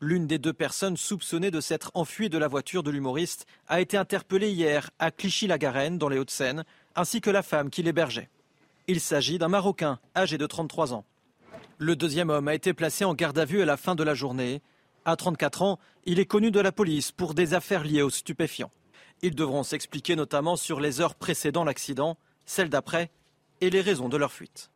[0.00, 3.96] L'une des deux personnes soupçonnées de s'être enfuie de la voiture de l'humoriste a été
[3.96, 6.64] interpellée hier à Clichy-la-Garenne, dans les Hauts-de-Seine,
[6.96, 8.30] ainsi que la femme qui l'hébergeait.
[8.92, 11.04] Il s'agit d'un Marocain âgé de 33 ans.
[11.78, 14.14] Le deuxième homme a été placé en garde à vue à la fin de la
[14.14, 14.62] journée.
[15.04, 18.72] À 34 ans, il est connu de la police pour des affaires liées aux stupéfiants.
[19.22, 23.12] Ils devront s'expliquer notamment sur les heures précédant l'accident, celles d'après
[23.60, 24.72] et les raisons de leur fuite.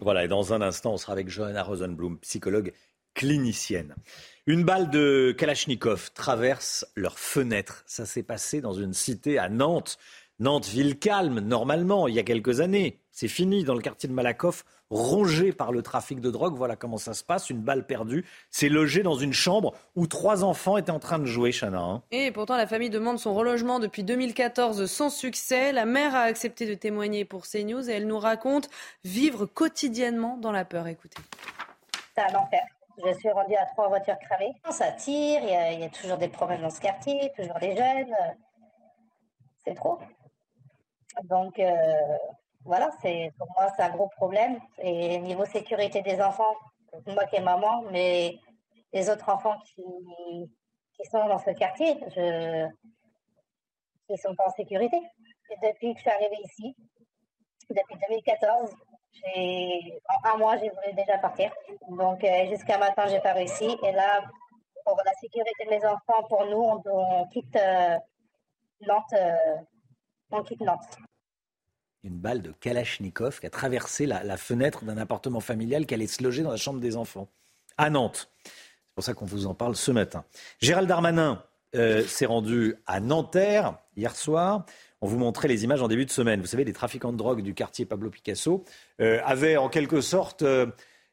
[0.00, 2.72] Voilà, et dans un instant, on sera avec Johanna Rosenblum, psychologue
[3.12, 3.94] clinicienne.
[4.46, 7.84] Une balle de Kalachnikov traverse leur fenêtre.
[7.86, 9.98] Ça s'est passé dans une cité à Nantes.
[10.42, 12.98] Nantes, ville calme, normalement, il y a quelques années.
[13.12, 16.56] C'est fini dans le quartier de Malakoff, rongé par le trafic de drogue.
[16.56, 17.48] Voilà comment ça se passe.
[17.48, 18.24] Une balle perdue.
[18.50, 21.78] C'est logé dans une chambre où trois enfants étaient en train de jouer, Chana.
[21.78, 22.02] Hein.
[22.10, 25.70] Et pourtant, la famille demande son relogement depuis 2014 sans succès.
[25.70, 28.68] La mère a accepté de témoigner pour CNews et elle nous raconte
[29.04, 30.88] vivre quotidiennement dans la peur.
[30.88, 31.22] Écoutez.
[32.16, 32.62] C'est un enfer.
[32.98, 34.54] Je suis rendue à trois voitures cramées.
[34.70, 38.12] Ça tire, il y, a, toujours des problèmes dans ce quartier, toujours des jeunes.
[39.64, 40.00] C'est trop.
[41.24, 42.18] Donc, euh,
[42.64, 44.58] voilà, c'est pour moi, c'est un gros problème.
[44.78, 46.54] Et niveau sécurité des enfants,
[47.06, 48.38] moi qui est maman, mais
[48.92, 49.82] les autres enfants qui,
[50.96, 52.68] qui sont dans ce quartier, je,
[54.06, 55.00] qui sont pas en sécurité.
[55.62, 56.76] depuis que je suis arrivée ici,
[57.70, 58.70] depuis 2014,
[59.24, 61.52] en un mois, j'ai voulu déjà partir.
[61.88, 63.76] Donc, euh, jusqu'à maintenant, j'ai pas réussi.
[63.82, 64.22] Et là,
[64.84, 67.96] pour la sécurité de mes enfants, pour nous, on, quitte euh,
[68.80, 69.14] Nantes
[72.04, 76.22] une balle de Kalachnikov qui a traversé la, fenêtre d'un appartement familial qui allait se
[76.22, 77.28] loger dans la chambre des enfants
[77.78, 78.30] à Nantes.
[78.44, 80.24] C'est pour ça qu'on vous en parle ce matin.
[80.60, 81.42] Gérald Darmanin
[81.74, 84.66] euh, s'est rendu à Nanterre hier soir.
[85.00, 86.40] On vous montrait les images en début de semaine.
[86.40, 88.64] Vous savez, les trafiquants de drogue du quartier Pablo Picasso
[89.00, 90.66] euh, avaient en quelque sorte euh,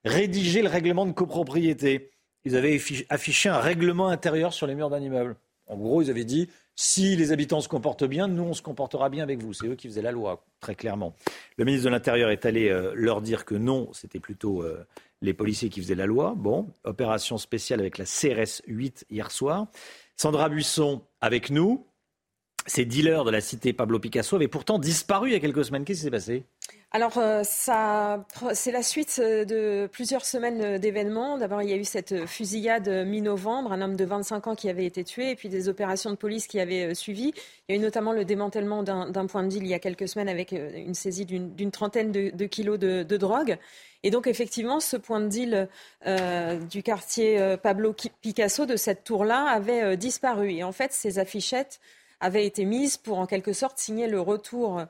[0.04, 2.12] rédigé le règlement de copropriété.
[2.46, 2.80] Ils avaient
[3.10, 5.36] affiché un règlement intérieur sur les murs d'un immeuble.
[5.68, 6.50] En gros, ils avaient dit
[6.82, 9.52] si les habitants se comportent bien, nous, on se comportera bien avec vous.
[9.52, 11.14] C'est eux qui faisaient la loi, très clairement.
[11.58, 14.88] Le ministre de l'Intérieur est allé euh, leur dire que non, c'était plutôt euh,
[15.22, 16.36] les policiers qui faisaient la loi.
[16.38, 19.68] Bon, opération spéciale avec la CRS 8 hier soir.
[20.16, 21.86] Sandra Buisson avec nous.
[22.66, 25.84] Ces dealers de la cité Pablo Picasso avaient pourtant disparu il y a quelques semaines.
[25.84, 26.46] Qu'est-ce qui s'est passé?
[26.92, 31.38] Alors, euh, c'est la suite euh, de plusieurs semaines euh, d'événements.
[31.38, 34.86] D'abord, il y a eu cette fusillade mi-novembre, un homme de 25 ans qui avait
[34.86, 37.32] été tué, et puis des opérations de police qui avaient suivi.
[37.68, 40.08] Il y a eu notamment le démantèlement d'un point de deal il y a quelques
[40.08, 43.60] semaines avec une saisie d'une trentaine de, kilos de, drogue.
[44.02, 45.70] Et donc, effectivement, ce point de deal
[46.72, 50.54] du quartier Pablo Picasso, de cette tour-là, avait disparu.
[50.54, 51.80] Et en fait, ces affichettes
[52.20, 54.82] avait été mise pour en quelque sorte signer le retour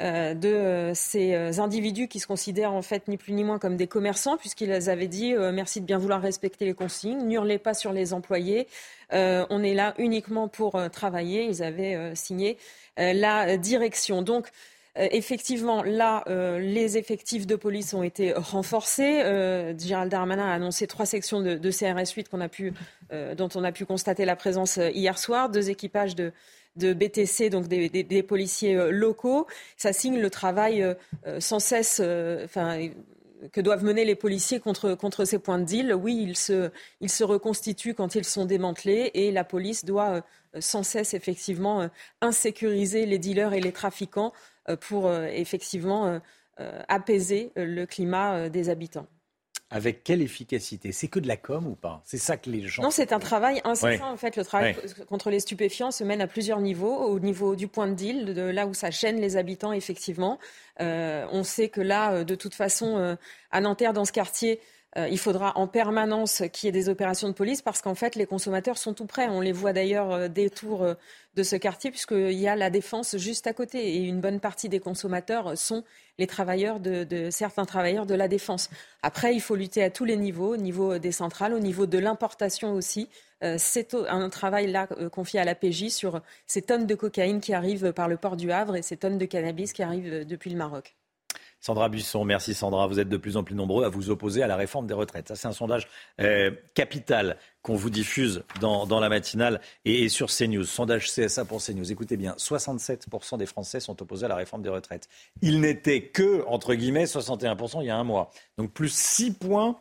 [0.00, 3.58] euh, de euh, ces euh, individus qui se considèrent en fait ni plus ni moins
[3.58, 7.74] comme des commerçants puisqu'ils avaient dit merci de bien vouloir respecter les consignes, n'hurlez pas
[7.74, 8.66] sur les employés,
[9.12, 11.44] on est là uniquement pour travailler.
[11.44, 12.58] Ils avaient signé
[12.96, 14.22] la direction.
[14.22, 14.48] Donc
[14.96, 16.24] effectivement, là,
[16.58, 19.22] les effectifs de police ont été renforcés.
[19.78, 22.72] Gérald Darmanin a annoncé trois sections de, CRS 8 qu'on a pu,
[23.36, 26.32] dont on a pu constater la présence hier soir, deux équipages de,
[26.78, 29.46] de BTC, donc des, policiers locaux.
[29.76, 30.96] Ça signe le travail
[31.38, 32.00] sans cesse,
[33.52, 35.94] que doivent mener les policiers contre, ces points de deal.
[35.94, 40.20] Oui, ils se, reconstituent quand ils sont démantelés et la police doit euh,
[40.60, 41.88] sans cesse effectivement euh,
[42.20, 44.32] insécuriser les dealers et les trafiquants
[44.68, 46.20] euh, pour effectivement
[46.88, 49.06] apaiser le climat des habitants.
[49.70, 50.92] Avec quelle efficacité?
[50.92, 52.00] C'est que de la com ou pas?
[52.06, 52.82] C'est ça que les gens.
[52.82, 54.10] Non, c'est un travail incessant.
[54.10, 54.74] En fait, le travail
[55.08, 56.96] contre les stupéfiants se mène à plusieurs niveaux.
[56.96, 60.38] Au niveau du point de deal, de là où ça gêne les habitants, effectivement.
[60.80, 63.16] Euh, on sait que là, euh, de toute façon, euh,
[63.50, 64.60] à Nanterre, dans ce quartier,
[64.96, 68.26] il faudra en permanence qu'il y ait des opérations de police parce qu'en fait, les
[68.26, 69.28] consommateurs sont tout près.
[69.28, 70.86] On les voit d'ailleurs des tours
[71.34, 74.68] de ce quartier puisqu'il y a la défense juste à côté et une bonne partie
[74.68, 75.84] des consommateurs sont
[76.18, 78.70] les travailleurs de, certains travailleurs de la défense.
[79.02, 81.98] Après, il faut lutter à tous les niveaux, au niveau des centrales, au niveau de
[81.98, 83.08] l'importation aussi.
[83.44, 87.40] Euh, c'est un travail là euh, confié à la PJ sur ces tonnes de cocaïne
[87.40, 90.24] qui arrivent par le port du Havre et ces tonnes de cannabis qui arrivent euh,
[90.24, 90.96] depuis le Maroc.
[91.60, 92.86] Sandra Buisson, merci Sandra.
[92.86, 95.28] Vous êtes de plus en plus nombreux à vous opposer à la réforme des retraites.
[95.28, 95.88] Ça, c'est un sondage
[96.74, 100.64] capital qu'on vous diffuse dans, la matinale et, sur CNews.
[100.64, 101.90] Sondage CSA pour CNews.
[101.90, 105.08] Écoutez bien, 67% des Français sont opposés à la réforme des retraites.
[105.42, 108.30] Il n'était que, entre guillemets, 61% il y a un mois.
[108.56, 109.78] Donc plus 6 points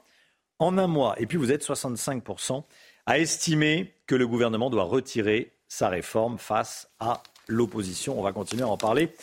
[0.60, 1.16] en un mois.
[1.20, 2.64] Et puis vous êtes 65%
[3.06, 8.20] a estimé que le gouvernement doit retirer sa réforme face à l'opposition.
[8.20, 9.14] On va continuer à en parler.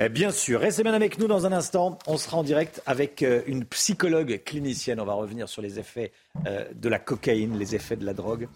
[0.00, 1.98] Eh, bien sûr, restez bien avec nous dans un instant.
[2.06, 5.00] On sera en direct avec euh, une psychologue clinicienne.
[5.00, 6.12] On va revenir sur les effets
[6.46, 8.46] euh, de la cocaïne, les effets de la drogue.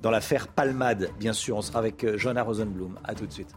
[0.00, 3.00] Dans l'affaire Palmade, bien sûr, on sera avec euh, Johanna Rosenblum.
[3.02, 3.52] A tout de suite.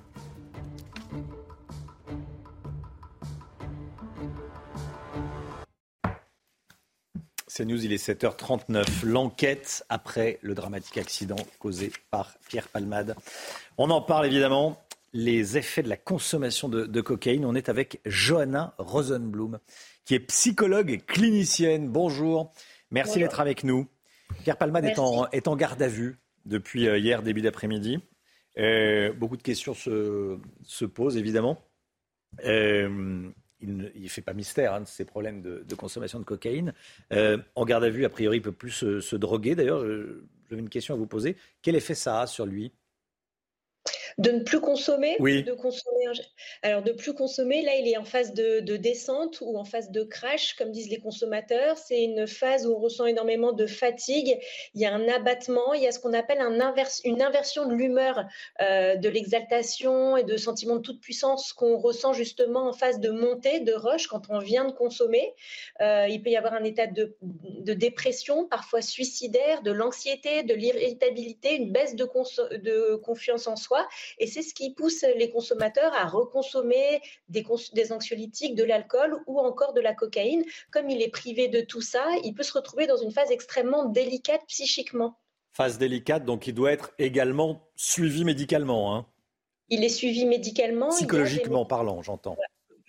[7.60, 9.04] News, il est 7h39.
[9.04, 13.16] L'enquête après le dramatique accident causé par Pierre Palmade.
[13.78, 14.82] On en parle évidemment.
[15.14, 17.46] Les effets de la consommation de, cocaïne.
[17.46, 19.60] On est avec Johanna Rosenblum,
[20.06, 21.90] qui est psychologue clinicienne.
[21.90, 22.52] Bonjour.
[22.92, 23.88] Merci d'être avec nous.
[24.44, 28.00] Pierre Palmade est en, est en, garde à vue depuis euh, hier, début d'après-midi.
[28.58, 31.58] Euh, beaucoup de questions se, se posent, évidemment.
[32.46, 33.30] Euh,
[33.62, 36.74] il ne fait pas mystère hein, de ses problèmes de, consommation de cocaïne.
[37.12, 39.56] Euh, en garde à vue, a priori, il peut plus se, droguer.
[39.56, 39.84] D'ailleurs,
[40.50, 41.36] j'avais une question à vous poser.
[41.62, 42.72] Quel effet ça a sur lui?
[44.20, 46.06] De ne plus consommer, de consommer.
[46.62, 50.04] Alors de plus consommer, là il est en phase de, descente ou en phase de
[50.04, 51.78] crash, comme disent les consommateurs.
[51.78, 54.38] C'est une phase où on ressent énormément de fatigue.
[54.76, 56.60] Il y a un abattement, il y a ce qu'on appelle un
[57.06, 58.26] une inversion de l'humeur,
[58.62, 63.10] euh, de l'exaltation et de sentiment de toute puissance qu'on ressent justement en phase de
[63.10, 65.34] montée, de rush quand on vient de consommer.
[65.82, 67.16] Euh, il peut y avoir un état de,
[67.74, 72.06] dépression, parfois suicidaire, de l'anxiété, de l'irritabilité, une baisse de,
[72.58, 73.88] de confiance en soi.
[74.18, 79.40] Et c'est ce qui pousse les consommateurs à reconsommer des, des anxiolytiques, de l'alcool ou
[79.40, 80.44] encore de la cocaïne.
[80.72, 83.86] Comme il est privé de tout ça, il peut se retrouver dans une phase extrêmement
[83.86, 85.18] délicate psychiquement.
[85.52, 88.96] Phase délicate, donc il doit être également suivi médicalement.
[88.96, 89.06] Hein.
[89.70, 90.90] Il est suivi médicalement.
[90.90, 92.38] Psychologiquement parlant, j'entends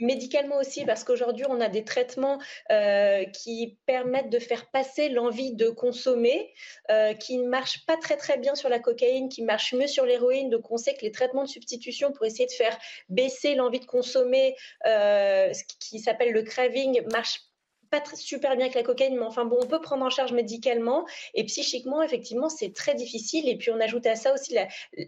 [0.01, 2.39] médicalement aussi, parce qu'aujourd'hui, on a des traitements
[2.71, 6.53] euh, qui permettent de faire passer l'envie de consommer,
[6.91, 10.51] euh, qui ne marchent pas très bien sur la cocaïne, qui marchent mieux sur l'héroïne.
[10.51, 12.77] Donc, on sait que les traitements de substitution pour essayer de faire
[13.09, 14.57] baisser l'envie de consommer,
[14.87, 17.50] euh, ce qui s'appelle le craving, marchent
[17.91, 21.07] pas super bien avec la cocaïne, mais enfin bon, on peut prendre en charge médicalement
[21.35, 23.49] et psychiquement, effectivement, c'est très difficile.
[23.49, 24.57] Et puis on ajoute à ça aussi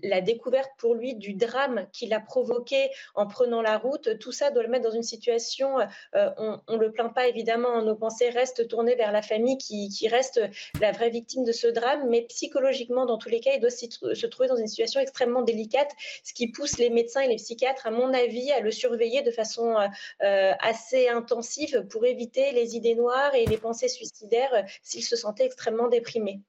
[0.03, 4.19] la, découverte pour lui du drame qu'il a provoqué en prenant la route.
[4.19, 5.79] Tout ça doit le mettre dans une situation.
[6.15, 7.83] Euh, on, ne le plaint pas évidemment.
[7.83, 10.41] Nos pensées restent tournées vers la famille qui, reste
[10.81, 14.27] la vraie victime de ce drame, mais psychologiquement, dans tous les cas, il doit se
[14.27, 15.91] trouver dans une situation extrêmement délicate,
[16.25, 19.31] ce qui pousse les médecins et les psychiatres, à mon avis, à le surveiller de
[19.31, 19.87] façon euh,
[20.23, 25.16] euh, assez intensive pour éviter les idées noires et les pensées suicidaires euh, s'il se
[25.16, 26.40] sentait extrêmement déprimé.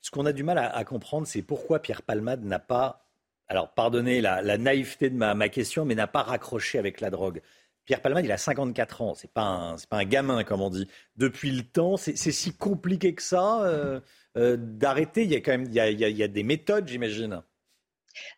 [0.00, 3.06] Ce qu'on a du mal à, comprendre, c'est pourquoi Pierre Palmade n'a pas,
[3.46, 7.40] alors pardonnez la, naïveté de ma, question, mais n'a pas raccroché avec la drogue.
[7.84, 10.88] Pierre Palmade, il a 54 ans, c'est pas un, pas un gamin comme on dit.
[11.16, 14.00] Depuis le temps, c'est si compliqué que ça euh,
[14.36, 15.22] euh, d'arrêter.
[15.22, 17.42] Il y a quand même, il y a des méthodes, j'imagine.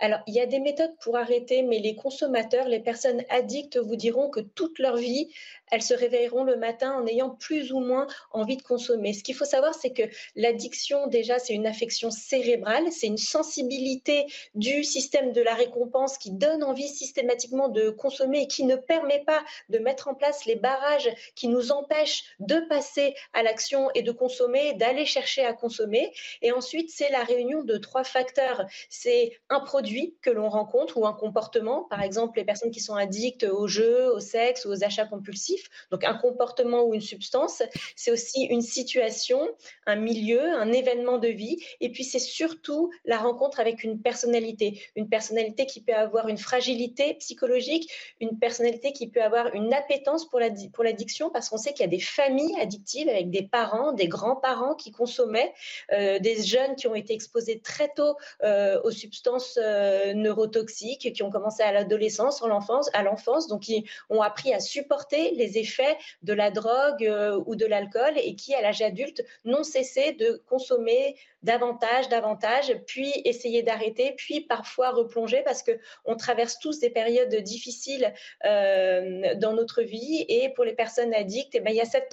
[0.01, 3.97] Alors, il y a des méthodes pour arrêter, mais les consommateurs, les personnes addictes vous
[3.97, 5.31] diront que toute leur vie,
[5.71, 9.13] elles se réveilleront le matin en ayant plus ou moins envie de consommer.
[9.13, 10.03] Ce qu'il faut savoir, c'est que
[10.37, 16.31] l'addiction, déjà, c'est une affection cérébrale, c'est une sensibilité du système de la récompense qui
[16.31, 20.57] donne envie systématiquement de consommer et qui ne permet pas de mettre en place les
[20.57, 26.13] barrages qui nous empêchent de passer à l'action et de consommer, d'aller chercher à consommer.
[26.43, 28.65] Et ensuite, c'est la réunion de trois facteurs.
[28.89, 32.95] C'est un produit que l'on rencontre ou un comportement, par exemple les personnes qui sont
[32.95, 37.63] addictes aux jeux, au sexe ou aux achats compulsifs, donc un comportement ou une substance,
[37.97, 39.49] c'est aussi une situation,
[39.87, 44.81] un milieu, un événement de vie, et puis c'est surtout la rencontre avec une personnalité,
[44.97, 50.29] une personnalité qui peut avoir une fragilité psychologique, une personnalité qui peut avoir une appétence
[50.29, 54.09] pour l'addiction, parce qu'on sait qu'il y a des familles addictives avec des parents, des
[54.09, 55.53] grands-parents qui consommaient,
[55.93, 61.23] euh, des jeunes qui ont été exposés très tôt euh, aux substances euh, neurotoxiques, qui
[61.23, 66.33] ont commencé à l'adolescence, à l'enfance, donc qui ont appris à supporter les effets de
[66.33, 71.17] la drogue euh, ou de l'alcool et qui, à l'âge adulte, n'ont cessé de consommer
[71.45, 75.73] davantage, davantage, puis essayer d'arrêter, puis parfois replonger parce que
[76.05, 78.13] on traverse tous des périodes difficiles
[78.45, 82.13] euh, dans notre vie et pour les personnes addictes, eh ben, il y a cette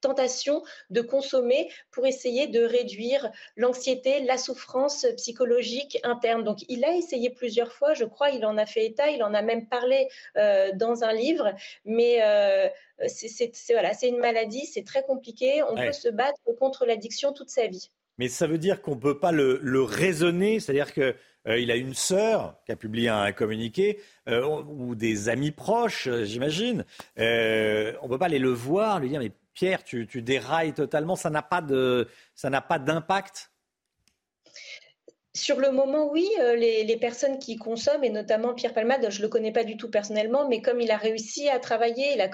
[0.00, 6.42] tentation de consommer pour essayer de réduire l'anxiété, la souffrance psychologique interne.
[6.42, 9.34] Donc, il a essayé plusieurs fois, je crois, il en a fait état, il en
[9.34, 11.54] a même parlé euh, dans un livre,
[11.84, 12.68] mais euh,
[13.06, 15.62] c'est voilà, une maladie, c'est très compliqué.
[15.62, 17.90] On peut se battre contre l'addiction toute sa vie.
[18.20, 21.14] Mais ça veut dire qu'on ne peut pas le, raisonner, c'est-à-dire qu'il
[21.46, 23.98] euh, a une sœur qui a publié un communiqué,
[24.28, 26.84] euh, ou des amis proches, euh, j'imagine.
[27.16, 31.16] on ne peut pas aller le voir, lui dire, mais Pierre, tu, tu dérailles totalement,
[31.16, 33.50] ça n'a pas d'impact?
[35.40, 39.22] Sur le moment, oui, euh, les, personnes qui consomment, et notamment Pierre Palmade, je ne
[39.22, 42.28] le connais pas du tout personnellement, mais comme il a réussi à travailler, il a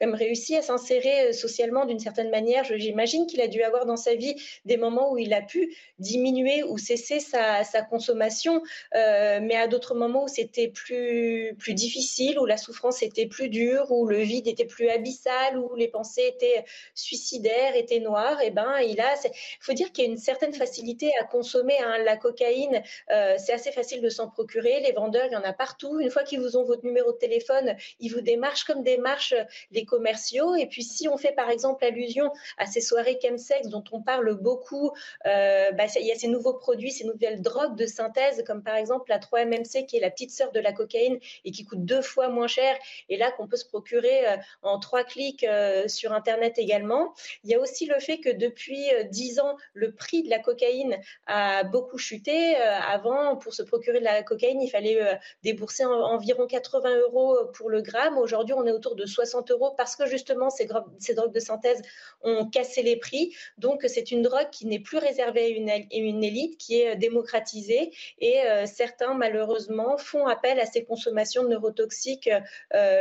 [0.00, 3.96] même réussi à s'insérer euh, socialement d'une certaine manière, j'imagine qu'il a dû avoir dans
[3.96, 8.62] sa vie des moments où il a pu diminuer ou cesser sa, consommation,
[8.94, 13.90] euh, mais à d'autres moments où c'était plus, difficile, où la souffrance était plus dure,
[13.90, 16.64] où le vide était plus abyssal, où les pensées étaient
[16.94, 19.14] suicidaires, étaient noires, et ben il a,
[19.60, 23.72] faut dire qu'il y a une certaine facilité à consommer hein, cocaïne, euh, c'est assez
[23.72, 24.80] facile de s'en procurer.
[24.80, 26.00] Les vendeurs, il y en a partout.
[26.00, 29.34] Une fois qu'ils vous ont votre numéro de téléphone, ils vous démarchent comme démarchent
[29.70, 30.54] les commerciaux.
[30.54, 34.34] Et puis, si on fait par exemple allusion à ces soirées chemsex dont on parle
[34.34, 34.92] beaucoup,
[35.26, 38.76] euh, bah, il y a ces nouveaux produits, ces nouvelles drogues de synthèse, comme par
[38.76, 42.02] exemple la 3-MMC, qui est la petite sœur de la cocaïne et qui coûte deux
[42.02, 42.76] fois moins cher,
[43.08, 45.46] et là qu'on peut se procurer euh, en trois clics
[45.86, 47.14] sur Internet également.
[47.44, 50.98] Il y a aussi le fait que depuis dix ans, le prix de la cocaïne
[51.26, 55.84] a beaucoup chuté euh, avant, pour se procurer de la cocaïne, il fallait euh, débourser
[55.84, 58.18] environ 80 euros pour le gramme.
[58.18, 61.82] Aujourd'hui, on est autour de 60 euros parce que justement, ces, drogues de synthèse
[62.22, 63.34] ont cassé les prix.
[63.58, 66.96] Donc, c'est une drogue qui n'est plus réservée à une, une, élite, qui est euh,
[66.96, 67.92] démocratisée.
[68.18, 72.30] Et certains, malheureusement, font appel à ces consommations neurotoxiques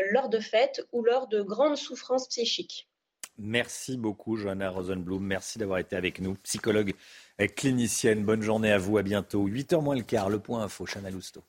[0.09, 2.90] lors de fêtes ou lors de grandes souffrances psychiques.
[3.43, 5.23] Merci beaucoup, Johanna Rosenblum.
[5.23, 6.93] Merci d'avoir été avec nous, psychologue
[7.55, 8.23] clinicienne.
[8.23, 9.47] Bonne journée à vous, à bientôt.
[9.47, 11.41] 8h moins le quart, le point info, Chana Lousteau.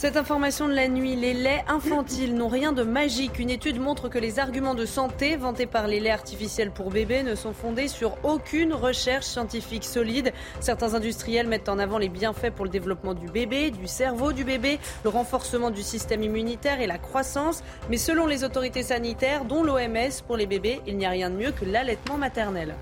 [0.00, 3.38] Cette information de la nuit, les laits infantiles n'ont rien de magique.
[3.38, 7.22] Une étude montre que les arguments de santé vantés par les laits artificiels pour bébés
[7.22, 10.32] ne sont fondés sur aucune recherche scientifique solide.
[10.60, 14.42] Certains industriels mettent en avant les bienfaits pour le développement du bébé, du cerveau du
[14.42, 17.62] bébé, le renforcement du système immunitaire et la croissance.
[17.90, 21.36] Mais selon les autorités sanitaires, dont l'OMS, pour les bébés, il n'y a rien de
[21.36, 22.74] mieux que l'allaitement maternel.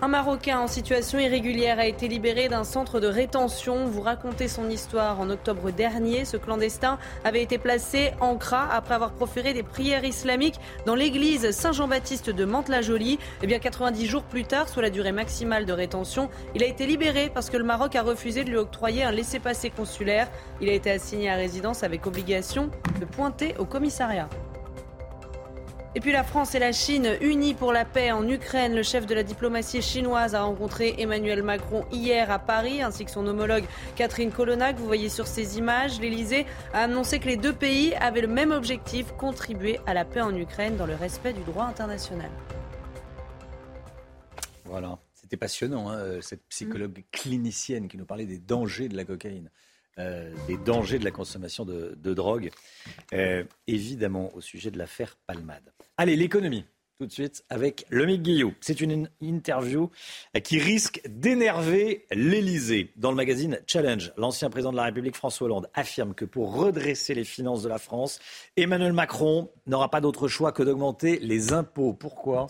[0.00, 3.86] Un Marocain en situation irrégulière a été libéré d'un centre de rétention.
[3.86, 5.18] Vous racontez son histoire.
[5.18, 10.04] En octobre dernier, ce clandestin avait été placé en CRA après avoir proféré des prières
[10.04, 13.18] islamiques dans l'église Saint-Jean-Baptiste de Mantes-la-Jolie.
[13.42, 16.86] Eh bien, 90 jours plus tard, sous la durée maximale de rétention, il a été
[16.86, 20.28] libéré parce que le Maroc a refusé de lui octroyer un laissez-passer consulaire.
[20.60, 22.70] Il a été assigné à résidence avec obligation
[23.00, 24.28] de pointer au commissariat.
[25.94, 28.74] Et puis la France et la Chine unies pour la paix en Ukraine.
[28.74, 33.10] Le chef de la diplomatie chinoise a rencontré Emmanuel Macron hier à Paris, ainsi que
[33.10, 33.64] son homologue
[33.96, 35.98] Catherine Colonna, que vous voyez sur ces images.
[35.98, 36.44] L'Elysée
[36.74, 40.36] a annoncé que les deux pays avaient le même objectif, contribuer à la paix en
[40.36, 42.30] Ukraine dans le respect du droit international.
[44.66, 49.50] Voilà, c'était passionnant, hein, cette psychologue clinicienne qui nous parlait des dangers de la cocaïne.
[49.98, 52.50] Euh, des dangers de la consommation de, drogue,
[53.14, 55.72] euh, évidemment au sujet de l'affaire Palmade.
[56.00, 56.64] Allez, l'économie.
[57.00, 58.52] tout de suite avec Lomique Guillot.
[58.60, 59.90] C'est une interview
[60.44, 62.92] qui risque d'énerver l'Elysée.
[62.94, 67.14] Dans le magazine Challenge, l'ancien président de la République François Hollande affirme que pour redresser
[67.14, 68.20] les finances de la France,
[68.56, 71.94] Emmanuel Macron n'aura pas d'autre choix que d'augmenter les impôts.
[71.94, 72.46] Pourquoi?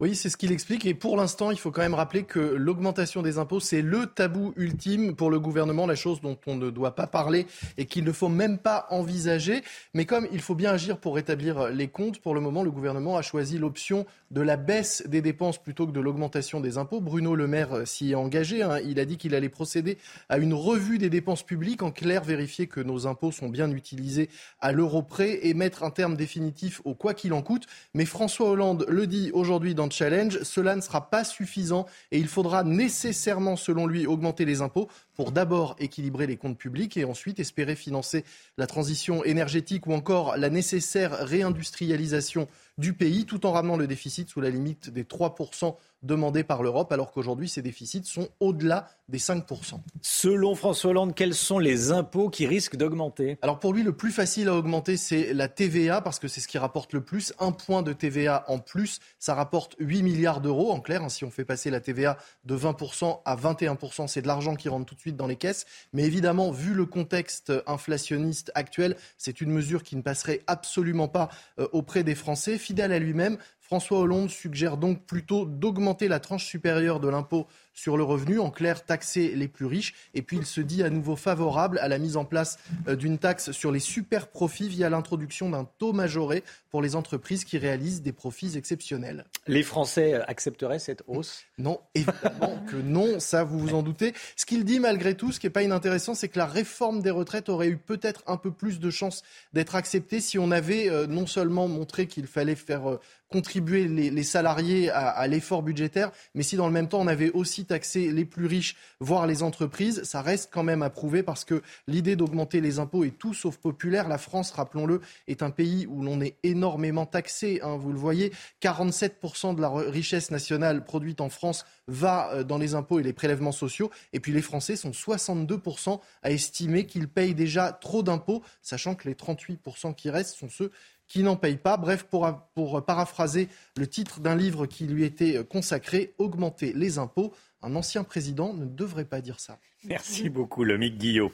[0.00, 0.86] Oui, c'est ce qu'il explique.
[0.86, 4.54] Et pour l'instant, il faut quand même rappeler que l'augmentation des impôts, c'est le tabou
[4.56, 7.46] ultime pour le gouvernement, la chose dont on ne doit pas parler
[7.76, 9.62] et qu'il ne faut même pas envisager.
[9.92, 13.18] Mais comme il faut bien agir pour rétablir les comptes, pour le moment, le gouvernement
[13.18, 17.02] a choisi l'option de la baisse des dépenses plutôt que de l'augmentation des impôts.
[17.02, 18.62] Bruno Le Maire s'y est engagé.
[18.62, 18.78] Hein.
[18.82, 19.98] Il a dit qu'il allait procéder
[20.30, 24.30] à une revue des dépenses publiques, en clair vérifier que nos impôts sont bien utilisés
[24.62, 27.66] à l'euro près et mettre un terme définitif au quoi qu'il en coûte.
[27.92, 32.28] Mais François Hollande le dit aujourd'hui dans challenge, cela ne sera pas suffisant et il
[32.28, 37.40] faudra nécessairement, selon lui, augmenter les impôts pour d'abord équilibrer les comptes publics et ensuite
[37.40, 38.24] espérer financer
[38.56, 42.48] la transition énergétique ou encore la nécessaire réindustrialisation
[42.80, 46.90] du pays, tout en ramenant le déficit sous la limite des 3% demandés par l'Europe,
[46.92, 49.80] alors qu'aujourd'hui, ces déficits sont au-delà des 5%.
[50.00, 53.36] Selon François Hollande, quels sont les impôts qui risquent d'augmenter?
[53.42, 56.48] Alors pour lui, le plus facile à augmenter, c'est la TVA, parce que c'est ce
[56.48, 57.34] qui rapporte le plus.
[57.38, 60.70] Un point de TVA en plus, ça rapporte 8 milliards d'euros.
[60.70, 64.26] En clair, hein, si on fait passer la TVA de 20% à 21%, c'est de
[64.26, 65.66] l'argent qui rentre tout de suite dans les caisses.
[65.92, 71.28] Mais évidemment, vu le contexte inflationniste actuel, c'est une mesure qui ne passerait absolument pas
[71.58, 72.56] euh, auprès des Français.
[72.78, 78.02] À lui-même, François Hollande suggère donc plutôt d'augmenter la tranche supérieure de l'impôt sur le
[78.02, 79.94] revenu, en clair taxer les plus riches.
[80.14, 83.18] Et puis il se dit à nouveau favorable à la mise en place euh, d'une
[83.18, 88.02] taxe sur les super profits via l'introduction d'un taux majoré pour les entreprises qui réalisent
[88.02, 89.24] des profits exceptionnels.
[89.46, 91.44] Les Français euh, accepteraient cette hausse?
[91.58, 94.14] Non, évidemment que non, ça vous vous en doutez.
[94.36, 97.10] Ce qu'il dit malgré tout, ce qui n'est pas inintéressant, c'est que la réforme des
[97.10, 99.22] retraites aurait eu peut-être un peu plus de chances
[99.52, 102.98] d'être acceptée si on avait euh, non seulement montré qu'il fallait faire
[103.30, 107.30] contribuer les, salariés à, à l'effort budgétaire, mais si dans le même temps on avait
[107.30, 111.44] aussi taxer les plus riches, voire les entreprises, ça reste quand même à prouver parce
[111.44, 114.08] que l'idée d'augmenter les impôts est tout sauf populaire.
[114.08, 117.60] La France, rappelons-le, est un pays où l'on est énormément taxé.
[117.62, 122.58] Hein, vous le voyez, 47% de la richesse nationale produite en France va euh, dans
[122.58, 123.90] les impôts et les prélèvements sociaux.
[124.12, 129.08] Et puis les Français sont 62% à estimer qu'ils payent déjà trop d'impôts, sachant que
[129.08, 130.72] les 38% qui restent sont ceux
[131.10, 131.76] qui n'en payent pas.
[131.76, 137.74] Bref, pour, paraphraser le titre d'un livre qui lui était consacré, Augmenter les impôts, un
[137.74, 139.58] ancien président ne devrait pas dire ça.
[139.84, 141.32] Merci beaucoup, Lomique Guillot.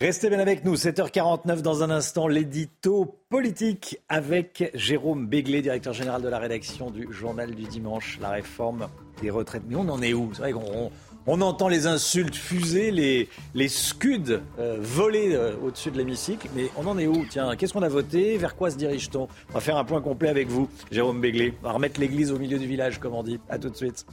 [0.00, 6.22] Restez bien avec nous, 7h49 dans un instant, l'édito politique avec Jérôme Béglé, directeur général
[6.22, 8.88] de la rédaction du Journal du Dimanche, la réforme
[9.22, 9.62] des retraites.
[9.68, 10.30] Mais on en est où?
[10.34, 10.90] C'est vrai qu'on
[11.26, 16.70] on entend les insultes fuser, les, les scuds euh, voler euh, au-dessus de l'hémicycle, mais
[16.76, 17.24] on en est où?
[17.28, 18.36] Tiens, qu'est-ce qu'on a voté?
[18.36, 19.28] Vers quoi se dirige-t-on?
[19.50, 21.54] On va faire un point complet avec vous, Jérôme Béglé.
[21.62, 23.40] On va remettre l'église au milieu du village, comme on dit.
[23.48, 24.04] A tout de suite.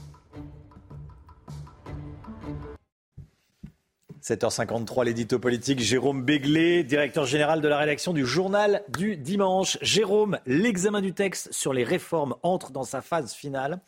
[4.24, 5.80] 7h53, l'édito politique.
[5.80, 9.80] Jérôme Béglé, directeur général de la rédaction du Journal du Dimanche.
[9.82, 13.80] Jérôme, l'examen du texte sur les réformes entre dans sa phase finale.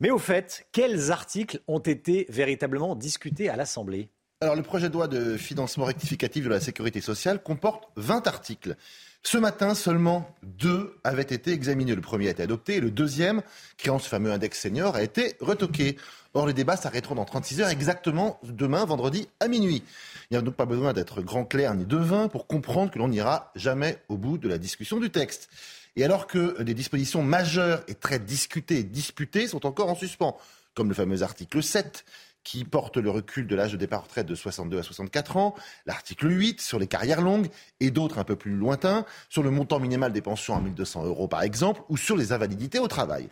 [0.00, 4.10] Mais au fait, quels articles ont été véritablement discutés à l'Assemblée?
[4.40, 8.76] Alors, le projet de loi de financement rectificatif de la sécurité sociale comporte 20 articles.
[9.24, 11.96] Ce matin, seulement deux avaient été examinés.
[11.96, 13.42] Le premier a été adopté et le deuxième,
[13.76, 15.96] créant ce fameux index senior, a été retoqué.
[16.34, 19.82] Or, les débats s'arrêteront dans 36 heures, exactement demain, vendredi, à minuit.
[20.30, 23.08] Il n'y a donc pas besoin d'être grand clair ni devin pour comprendre que l'on
[23.08, 25.48] n'ira jamais au bout de la discussion du texte.
[25.96, 30.36] Et alors que des dispositions majeures et très discutées et disputées sont encore en suspens,
[30.74, 32.04] comme le fameux article 7
[32.44, 35.54] qui porte le recul de l'âge de départ retraite de 62 à 64 ans,
[35.84, 37.48] l'article 8 sur les carrières longues
[37.80, 41.28] et d'autres un peu plus lointains sur le montant minimal des pensions à 1200 euros
[41.28, 43.28] par exemple ou sur les invalidités au travail.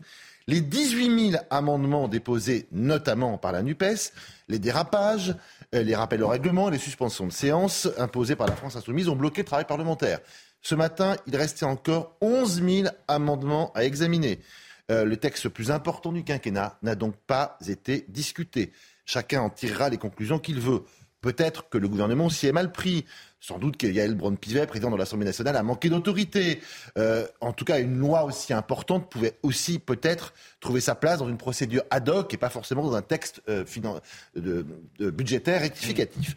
[0.48, 4.12] Les 18 000 amendements déposés notamment par la NUPES,
[4.48, 5.34] les dérapages,
[5.74, 9.16] euh, les rappels au règlement, les suspensions de séance imposées par la France insoumise ont
[9.16, 10.20] bloqué le travail parlementaire.
[10.68, 14.40] Ce matin, il restait encore 11 000 amendements à examiner.
[14.90, 18.72] Euh, le texte le plus important du quinquennat n'a donc pas été discuté.
[19.05, 20.82] Chacun en tirera les conclusions qu'il veut.
[21.20, 23.05] Peut-être que le gouvernement s'y est mal pris.
[23.38, 26.60] Sans doute que Yael Braun-Pivet, président de l'Assemblée nationale, a manqué d'autorité.
[26.98, 31.28] Euh, en tout cas, une loi aussi importante pouvait aussi peut-être trouver sa place dans
[31.28, 33.64] une procédure ad hoc et pas forcément dans un texte euh,
[34.98, 36.34] budgétaire rectificatif.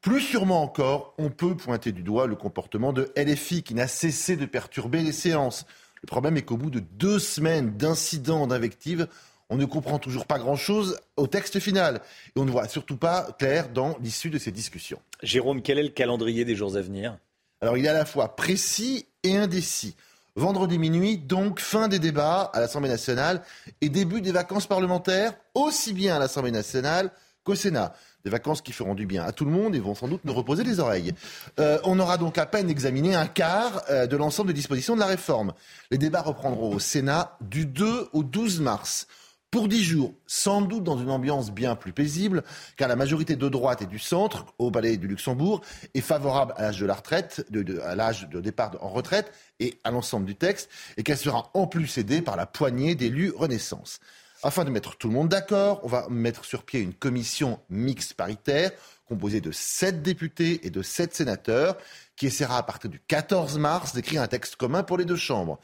[0.00, 4.36] Plus sûrement encore, on peut pointer du doigt le comportement de LFI qui n'a cessé
[4.36, 5.66] de perturber les séances.
[6.02, 9.08] Le problème est qu'au bout de deux semaines d'incidents, d'invectives,
[9.50, 12.00] on ne comprend toujours pas grand-chose au texte final.
[12.34, 15.00] Et on ne voit surtout pas clair dans l'issue de ces discussions.
[15.22, 17.18] Jérôme, quel est le calendrier des jours à venir?
[17.60, 19.96] Alors il est à la fois précis et indécis.
[20.34, 23.42] Vendredi minuit, donc fin des débats à l'Assemblée nationale
[23.80, 27.10] et début des vacances parlementaires, aussi bien à l'Assemblée nationale
[27.42, 27.94] qu'au Sénat.
[28.26, 30.34] Des vacances qui feront du bien à tout le monde et vont sans doute nous
[30.34, 31.14] reposer les oreilles.
[31.60, 35.00] Euh, on aura donc à peine examiné un quart euh, de l'ensemble des dispositions de
[35.00, 35.52] la réforme.
[35.92, 39.06] Les débats reprendront au Sénat du 2 au 12 mars
[39.52, 42.42] pour dix jours, sans doute dans une ambiance bien plus paisible,
[42.76, 45.60] car la majorité de droite et du centre, au Palais du Luxembourg,
[45.94, 47.46] est favorable à l'âge de la retraite,
[47.84, 51.68] à l'âge de départ en retraite et à l'ensemble du texte, et qu'elle sera en
[51.68, 54.00] plus aidée par la poignée d'élus Renaissance.
[54.42, 58.14] Afin de mettre tout le monde d'accord, on va mettre sur pied une commission mixte
[58.14, 58.70] paritaire
[59.08, 61.76] composée de sept députés et de sept sénateurs
[62.16, 65.58] qui essaiera à partir du 14 mars d'écrire un texte commun pour les deux chambres.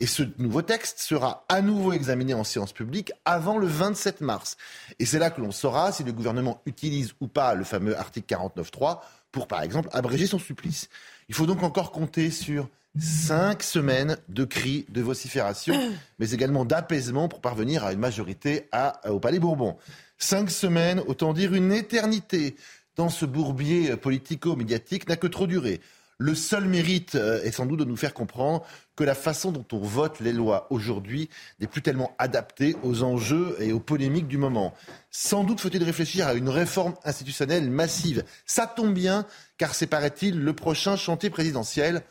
[0.00, 4.56] Et ce nouveau texte sera à nouveau examiné en séance publique avant le 27 mars.
[4.98, 8.34] Et c'est là que l'on saura si le gouvernement utilise ou pas le fameux article
[8.34, 9.00] 49.3
[9.32, 10.88] pour, par exemple, abréger son supplice.
[11.28, 12.68] Il faut donc encore compter sur
[13.00, 15.74] cinq semaines de cris, de vocifération,
[16.18, 19.76] mais également d'apaisement pour parvenir à une majorité à, au Palais Bourbon.
[20.18, 22.56] Cinq semaines, autant dire une éternité,
[22.96, 25.80] dans ce bourbier politico-médiatique n'a que trop duré.
[26.20, 28.66] Le seul mérite euh, est sans doute de nous faire comprendre
[28.96, 31.30] que la façon dont on vote les lois aujourd'hui
[31.60, 34.74] n'est plus tellement adaptée aux enjeux et aux polémiques du moment.
[35.12, 38.24] Sans doute faut-il réfléchir à une réforme institutionnelle massive.
[38.46, 39.26] Ça tombe bien,
[39.58, 42.02] car c'est, paraît-il, le prochain chantier présidentiel.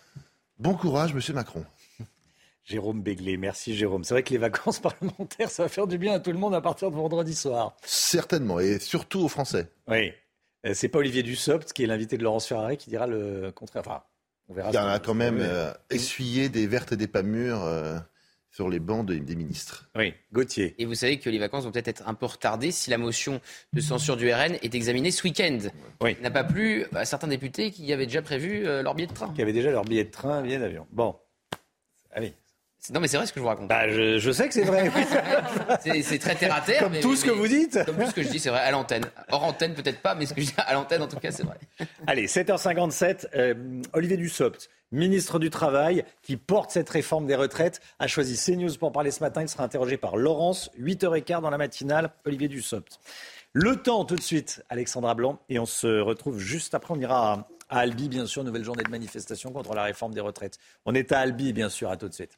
[0.59, 1.63] Bon courage, monsieur Macron.
[2.63, 4.03] Jérôme Béglé, merci Jérôme.
[4.03, 6.55] C'est vrai que les vacances parlementaires, ça va faire du bien à tout le monde
[6.55, 7.77] à partir de vendredi soir.
[7.83, 9.71] Certainement, et surtout aux Français.
[9.87, 10.11] Oui,
[10.65, 13.83] euh, c'est pas Olivier Dussopt qui est l'invité de Laurence Ferrari qui dira le contraire.
[13.85, 14.03] Enfin,
[14.49, 14.71] on verra.
[14.71, 17.63] Il y en a quand même euh, essuyé des vertes et des pas mûres.
[17.63, 17.99] Euh,
[18.57, 19.87] sur les bancs des ministres.
[19.95, 20.73] Oui, Gauthier.
[20.79, 23.39] Et vous savez que les vacances vont peut-être être un peu retardées si la motion
[23.71, 25.59] de censure du RN est examinée ce week-end.
[26.01, 26.15] Oui.
[26.17, 29.31] Il n'a pas plu à certains députés qui avaient déjà prévu leur billet de train.
[29.35, 30.87] Qui avaient déjà leur billet de train, billet d'avion.
[30.91, 31.15] Bon.
[32.09, 32.33] Allez,
[32.93, 33.67] non, mais c'est vrai ce que je vous raconte.
[33.67, 34.91] Bah, je, sais que c'est vrai.
[36.03, 36.83] c'est très terre à terre.
[36.83, 37.83] Comme tout ce que vous dites.
[37.85, 39.05] Comme tout ce que je dis, c'est vrai à l'antenne.
[39.29, 41.43] Hors antenne, peut-être pas, mais ce que je dis à l'antenne, en tout cas, c'est
[41.43, 41.57] vrai.
[42.05, 43.27] Allez, 7h57.
[43.35, 48.77] Euh, Olivier Dussopt, ministre du Travail, qui porte cette réforme des retraites, a choisi CNews
[48.77, 49.41] pour parler ce matin.
[49.41, 52.11] Il sera interrogé par Laurence, 8h15 dans la matinale.
[52.25, 52.99] Olivier Dussopt.
[53.53, 55.39] Le temps, tout de suite, Alexandra Blanc.
[55.49, 56.93] Et on se retrouve juste après.
[56.93, 60.57] On ira à Albi, bien sûr, nouvelle journée de manifestation contre la réforme des retraites.
[60.85, 61.89] On est à Albi, bien sûr.
[61.89, 62.37] À tout de suite.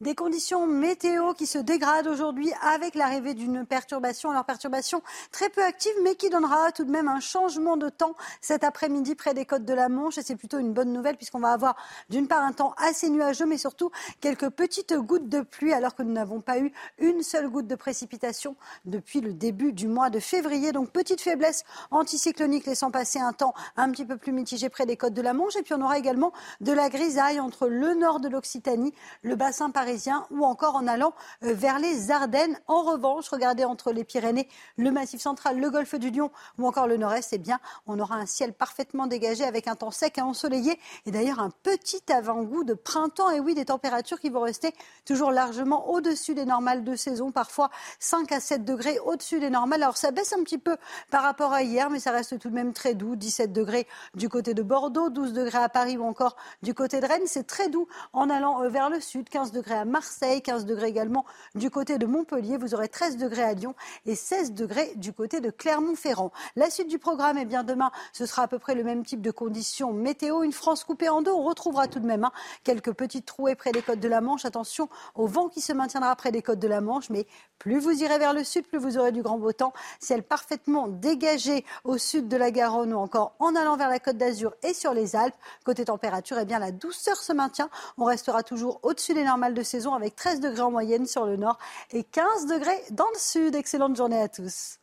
[0.00, 4.28] Des conditions météo qui se dégradent aujourd'hui avec l'arrivée d'une perturbation.
[4.28, 8.16] Alors perturbation très peu active mais qui donnera tout de même un changement de temps
[8.40, 10.18] cet après-midi près des côtes de la Manche.
[10.18, 11.76] Et c'est plutôt une bonne nouvelle puisqu'on va avoir
[12.10, 16.02] d'une part un temps assez nuageux mais surtout quelques petites gouttes de pluie alors que
[16.02, 18.56] nous n'avons pas eu une seule goutte de précipitation
[18.86, 20.72] depuis le début du mois de février.
[20.72, 21.62] Donc petite faiblesse
[21.92, 25.34] anticyclonique laissant passer un temps un petit peu plus mitigé près des côtes de la
[25.34, 25.54] Manche.
[25.54, 28.92] Et puis on aura également de la grisaille entre le nord de l'Occitanie,
[29.22, 29.83] le bassin parisien
[30.30, 32.58] ou encore en allant euh, vers les Ardennes.
[32.66, 36.86] En revanche, regardez entre les Pyrénées, le Massif central, le Golfe du Lion ou encore
[36.86, 40.22] le Nord-Est, eh bien, on aura un ciel parfaitement dégagé avec un temps sec et
[40.22, 43.30] ensoleillé et d'ailleurs un petit avant-goût de printemps.
[43.30, 44.72] Et oui, des températures qui vont rester
[45.04, 49.82] toujours largement au-dessus des normales de saison, parfois 5 à 7 degrés au-dessus des normales.
[49.82, 50.76] Alors ça baisse un petit peu
[51.10, 53.16] par rapport à hier, mais ça reste tout de même très doux.
[53.16, 57.06] 17 degrés du côté de Bordeaux, 12 degrés à Paris ou encore du côté de
[57.06, 57.26] Rennes.
[57.26, 60.88] C'est très doux en allant euh, vers le sud, 15 degrés à Marseille, 15 degrés
[60.88, 61.24] également
[61.54, 62.56] du côté de Montpellier.
[62.56, 63.74] Vous aurez 13 degrés à Lyon
[64.06, 66.32] et 16 degrés du côté de Clermont-Ferrand.
[66.56, 69.20] La suite du programme, eh bien demain, ce sera à peu près le même type
[69.20, 70.42] de conditions météo.
[70.42, 71.32] Une France coupée en deux.
[71.32, 72.32] On retrouvera tout de même hein,
[72.62, 74.44] quelques petites trouées près des côtes de la Manche.
[74.44, 77.10] Attention au vent qui se maintiendra près des côtes de la Manche.
[77.10, 77.26] Mais
[77.58, 79.72] plus vous irez vers le sud, plus vous aurez du grand beau temps.
[80.00, 84.16] Ciel parfaitement dégagé au sud de la Garonne ou encore en allant vers la côte
[84.16, 85.36] d'Azur et sur les Alpes.
[85.64, 87.70] Côté température, eh bien la douceur se maintient.
[87.98, 91.36] On restera toujours au-dessus des normales de saison avec 13 degrés en moyenne sur le
[91.36, 91.58] nord
[91.92, 93.54] et 15 degrés dans le sud.
[93.54, 94.78] Excellente journée à tous.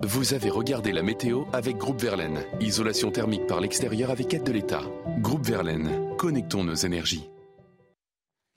[0.00, 2.44] Vous avez regardé la météo avec Groupe Verlaine.
[2.60, 4.82] Isolation thermique par l'extérieur avec aide de l'État.
[5.20, 7.30] Groupe Verlaine, connectons nos énergies.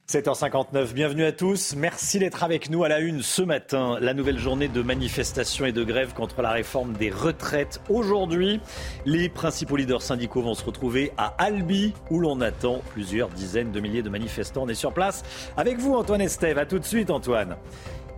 [0.10, 1.76] 7h59, bienvenue à tous.
[1.76, 3.98] Merci d'être avec nous à la une ce matin.
[4.00, 7.82] La nouvelle journée de manifestation et de grève contre la réforme des retraites.
[7.90, 8.62] Aujourd'hui,
[9.06, 13.82] les principaux leaders syndicaux vont se retrouver à Albi où l'on attend plusieurs dizaines de
[13.82, 14.64] milliers de manifestants.
[14.64, 15.24] On est sur place
[15.58, 16.58] avec vous Antoine Estève.
[16.58, 17.58] À tout de suite Antoine.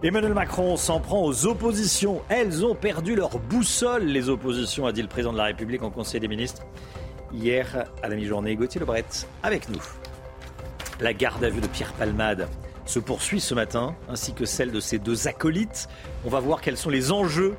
[0.03, 2.21] Emmanuel Macron s'en prend aux oppositions.
[2.29, 5.89] Elles ont perdu leur boussole, les oppositions, a dit le président de la République en
[5.89, 6.61] Conseil des ministres.
[7.33, 9.05] Hier, à la mi-journée, Gauthier Lebret
[9.41, 9.81] avec nous.
[10.99, 12.49] La garde à vue de Pierre Palmade
[12.85, 15.87] se poursuit ce matin, ainsi que celle de ses deux acolytes.
[16.25, 17.55] On va voir quels sont les enjeux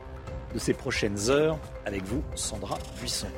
[0.53, 3.29] de ces prochaines heures avec vous, Sandra Buisson.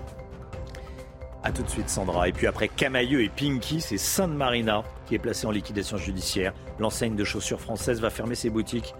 [1.44, 2.28] A tout de suite, Sandra.
[2.28, 6.52] Et puis après Camailleux et Pinky, c'est Sainte Marina qui est placée en liquidation judiciaire.
[6.80, 8.94] L'enseigne de chaussures française va fermer ses boutiques.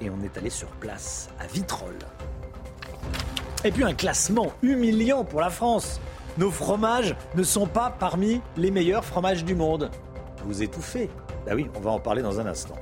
[0.00, 2.06] Et on est allé sur place à Vitrolles.
[3.64, 6.00] Et puis un classement humiliant pour la France.
[6.38, 9.90] Nos fromages ne sont pas parmi les meilleurs fromages du monde.
[10.44, 11.08] Vous étouffez.
[11.46, 12.76] Bah oui, on va en parler dans un instant.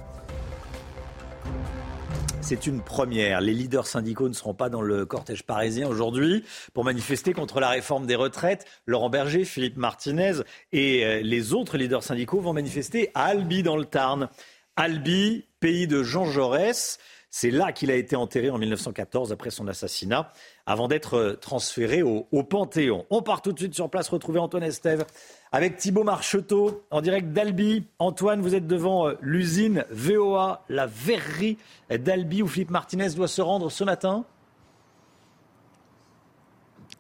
[2.41, 3.41] C'est une première.
[3.41, 7.69] Les leaders syndicaux ne seront pas dans le cortège parisien aujourd'hui pour manifester contre la
[7.69, 8.67] réforme des retraites.
[8.87, 10.41] Laurent Berger, Philippe Martinez
[10.73, 14.29] et euh, les autres leaders syndicaux vont manifester à Albi dans le Tarn.
[14.75, 16.99] Albi, pays de Jean Jaurès.
[17.37, 20.31] C'est là qu'il a été enterré en 1914 après son assassinat,
[20.67, 23.05] avant d'être euh, transféré au, Panthéon.
[23.11, 25.05] On part tout de suite sur place retrouver Antoine Estève
[25.53, 27.87] avec Thibault Marcheteau en direct d'Albi.
[27.99, 31.59] Antoine, vous êtes devant euh, l'usine VOA, la verrerie
[31.91, 34.25] d'Albi où Philippe Martinez doit se rendre ce matin.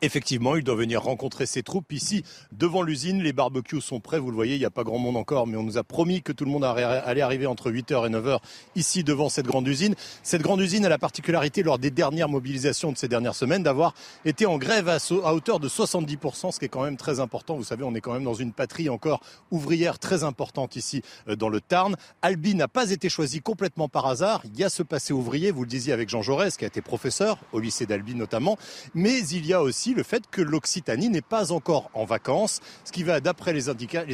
[0.05, 3.23] Effectivement, il doit venir rencontrer ses troupes ici devant l'usine.
[3.23, 5.57] Les barbecues sont prêts, vous le voyez, il n'y a pas grand monde encore, mais
[5.57, 8.39] on nous a promis que tout le monde allait arriver entre 8h et 9h
[8.77, 9.95] ici devant cette grande usine.
[10.23, 13.95] Cette grande usine a la particularité lors des dernières mobilisations de ces dernières semaines d'avoir
[14.27, 14.99] été en grève à,
[15.33, 17.57] hauteur de 70%, ce qui est quand même très important.
[17.57, 21.35] Vous savez, on est quand même dans une patrie encore ouvrière très importante ici euh,
[21.35, 21.97] dans le Tarn.
[22.21, 24.43] Albi n'a pas été choisi complètement par hasard.
[24.45, 26.83] Il y a ce passé ouvrier, vous le disiez avec Jean Jaurès, qui a été
[26.83, 28.59] professeur au lycée d'Albi notamment,
[28.93, 32.93] mais il y a aussi le fait que l'Occitanie n'est pas encore en vacances, ce
[32.93, 33.63] qui va, d'après les,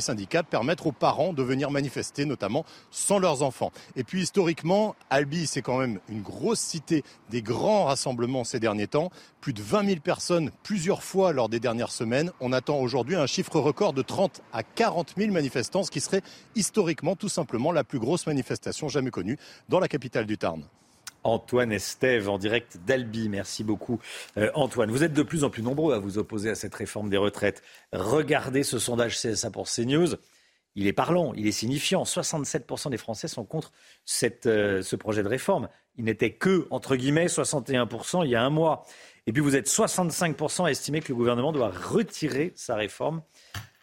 [0.01, 3.73] syndicats, permettre aux parents de venir manifester, notamment sans leurs enfants.
[3.97, 8.87] Et puis historiquement, Albi, c'est quand même une grosse cité des grands rassemblements ces derniers
[8.87, 9.11] temps.
[9.41, 12.31] Plus de 20 000 personnes plusieurs fois lors des dernières semaines.
[12.41, 16.23] On attend aujourd'hui un chiffre record de 30 à 40 000 manifestants, ce qui serait
[16.55, 19.39] historiquement tout simplement la plus grosse manifestation jamais connue
[19.69, 20.63] dans la capitale du Tarn.
[21.25, 23.29] Antoine Estève en direct d'Albi.
[23.29, 24.01] Merci beaucoup
[24.37, 24.91] euh, Antoine.
[24.91, 27.63] Vous êtes de plus en plus nombreux à vous opposer à cette réforme des retraites.
[27.93, 30.17] Regardez ce sondage CSA pour CNews.
[30.77, 32.05] Il est parlant, il est signifiant.
[32.05, 33.73] 67% des Français sont contre
[34.05, 35.69] cette, euh, ce projet de réforme.
[35.97, 38.87] Il n'était que, entre guillemets, 61% il y a un mois.
[39.27, 43.23] Et puis vous êtes 65% à estimer que le gouvernement doit retirer sa réforme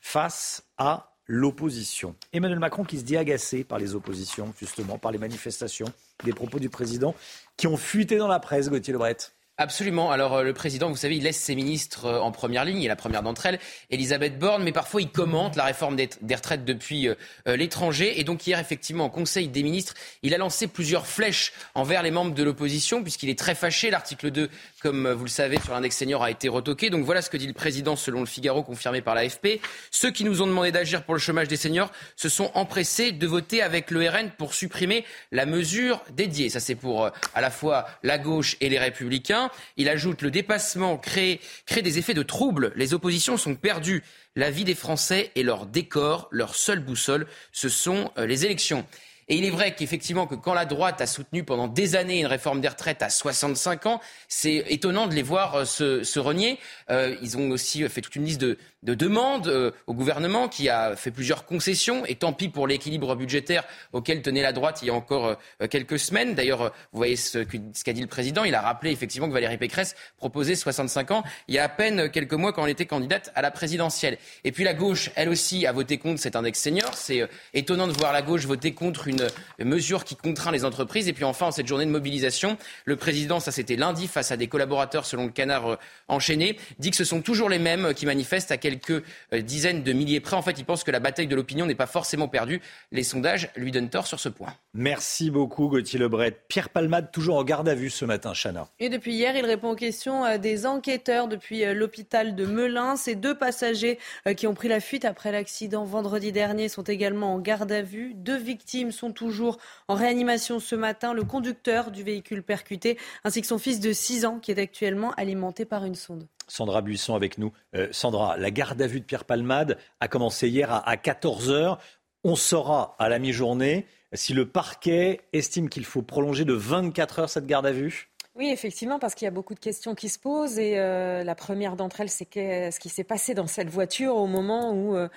[0.02, 2.16] face à l'opposition.
[2.34, 5.88] Emmanuel Macron qui se dit agacé par les oppositions, justement, par les manifestations,
[6.24, 7.14] des propos du président
[7.58, 9.18] qui ont fuité dans la presse, Gauthier Lebret.
[9.60, 10.12] Absolument.
[10.12, 12.88] Alors euh, le président, vous savez, il laisse ses ministres euh, en première ligne, et
[12.88, 13.58] la première d'entre elles,
[13.90, 17.16] Elisabeth Borne, mais parfois il commente la réforme des, retraites depuis euh,
[17.48, 18.20] l'étranger.
[18.20, 22.12] Et donc hier, effectivement, au Conseil des ministres, il a lancé plusieurs flèches envers les
[22.12, 23.90] membres de l'opposition, puisqu'il est très fâché.
[23.90, 24.48] L'article 2,
[24.84, 26.92] comme vous le savez, sur l'index senior a été retoqué.
[26.92, 29.60] Donc voilà ce que dit le président selon le Figaro, confirmé par l'AFP.
[29.90, 33.26] Ceux qui nous ont demandé d'agir pour le chômage des seniors se sont empressés de
[33.26, 36.52] voter avec le RN pour supprimer la mesure dédiée.
[36.52, 39.47] Ça c'est pour à la fois la gauche et les républicains.
[39.76, 41.40] Il ajoute le dépassement crée,
[41.76, 42.74] des effets de trouble.
[42.76, 44.04] Les oppositions sont perdues.
[44.36, 48.86] La vie des Français et leur décor, leur seule boussole, ce sont euh, les élections.
[49.30, 52.28] Et il est vrai qu'effectivement, que quand la droite a soutenu pendant des années une
[52.28, 56.60] réforme des retraites à 65 ans, c'est étonnant de les voir euh, se, se renier.
[56.90, 60.70] Euh, ils ont aussi fait toute une liste de, de demandes euh, au gouvernement qui
[60.70, 62.06] a fait plusieurs concessions.
[62.06, 65.36] Et tant pis pour l'équilibre budgétaire auquel tenait la droite il y a encore
[65.70, 66.34] quelques semaines.
[66.34, 68.46] D'ailleurs, vous voyez ce qu'a dit le président.
[68.46, 72.10] Il a rappelé effectivement que Valérie Pécresse proposait 65 ans il y a à peine
[72.10, 74.18] quelques mois quand elle était candidate à la présidentielle.
[74.46, 76.94] Et puis la gauche, elle aussi, a voté contre cet index senior.
[76.94, 79.17] C'est étonnant de voir la gauche voter contre une
[79.60, 81.08] mesure qui contraint les entreprises.
[81.08, 84.38] Et puis enfin, en cette journée de mobilisation, le président, ça c'était lundi, face à
[84.38, 85.78] des collaborateurs selon le canard
[86.08, 89.04] enchaîné, dit que ce sont toujours les mêmes qui manifestent à quelques
[89.34, 90.36] euh, dizaines de milliers près.
[90.36, 92.62] En fait, il pense que la bataille de l'opinion n'est pas forcément perdue.
[92.92, 94.54] Les sondages lui donnent tort sur ce point.
[94.78, 96.40] Merci beaucoup, Gauthier Lebret.
[96.48, 98.68] Pierre Palmade, toujours en garde à vue ce matin, Chana.
[98.80, 102.96] Et depuis hier, il répond aux questions euh, des enquêteurs depuis euh, l'hôpital de Melun.
[102.96, 103.98] Ces deux passagers
[104.38, 108.14] qui ont pris la fuite après l'accident vendredi dernier sont également en garde à vue.
[108.14, 111.12] Deux victimes sont toujours en réanimation ce matin.
[111.12, 115.12] Le conducteur du véhicule percuté, ainsi que son fils de 6 ans, qui est actuellement
[115.18, 116.28] alimenté par une sonde.
[116.48, 117.52] Sandra Buisson avec nous.
[117.76, 121.78] Euh, Sandra, la garde à vue de Pierre Palmade a commencé hier à, 14h.
[122.24, 127.30] On saura à la mi-journée si le parquet estime qu'il faut prolonger de 24 heures
[127.30, 128.10] cette garde à vue?
[128.36, 130.60] Oui, effectivement, parce qu'il y a beaucoup de questions qui se posent.
[130.60, 132.28] Et euh, la première d'entre elles, c'est
[132.72, 135.08] ce qui s'est passé dans cette voiture au moment où euh,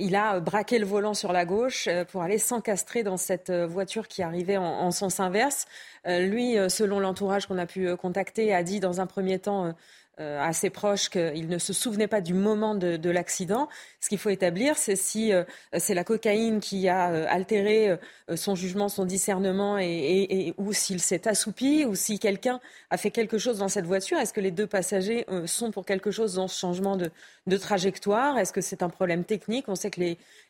[0.00, 4.22] il a braqué le volant sur la gauche pour aller s'encastrer dans cette voiture qui
[4.22, 5.66] arrivait en sens inverse.
[6.06, 9.74] lui, selon l'entourage qu'on a pu contacter, a dit dans un premier temps
[10.20, 13.68] euh, assez proche qu'il ne se souvenait pas du moment de, l'accident.
[14.00, 15.44] Ce qu'il faut établir, c'est si euh,
[15.76, 17.96] c'est la cocaïne qui a euh, altéré
[18.34, 23.38] son jugement, son discernement, et, ou s'il s'est assoupi, ou si quelqu'un a fait quelque
[23.38, 24.18] chose dans cette voiture.
[24.18, 28.38] Est-ce que les deux passagers sont pour quelque chose dans ce changement de, trajectoire?
[28.38, 29.68] Est-ce que c'est un problème technique?
[29.68, 30.00] On sait que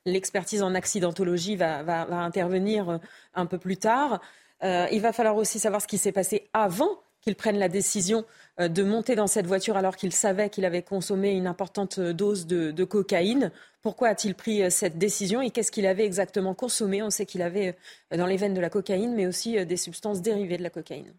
[0.07, 3.01] l'expertise en accidentologie va, va, intervenir
[3.35, 4.21] un peu plus tard.
[4.63, 8.25] il va falloir aussi savoir ce qui s'est passé avant qu'il prenne la décision
[8.59, 12.85] de monter dans cette voiture alors qu'il savait qu'il avait consommé une importante dose de,
[12.85, 13.53] cocaïne.
[13.83, 17.03] Pourquoi a-t-il pris euh, cette décision et qu'est-ce qu'il avait exactement consommé?
[17.03, 17.77] On sait qu'il avait
[18.13, 21.13] euh, dans les veines de la cocaïne, mais aussi des substances dérivées de la cocaïne.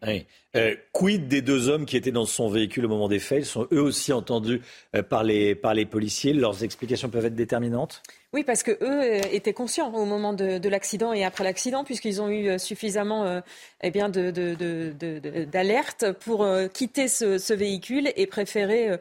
[0.92, 3.40] quid des deux hommes qui étaient dans son véhicule au moment des faits?
[3.40, 4.60] Ils sont eux aussi entendus
[5.08, 6.32] par les, par les policiers.
[6.32, 8.02] Leurs explications peuvent être déterminantes?
[8.32, 12.28] Oui, parce que eux étaient conscients au moment de, l'accident et après l'accident, puisqu'ils ont
[12.28, 13.42] eu suffisamment
[13.82, 18.96] eh bien d'alerte pour quitter ce, ce, véhicule et préférer euh, euh,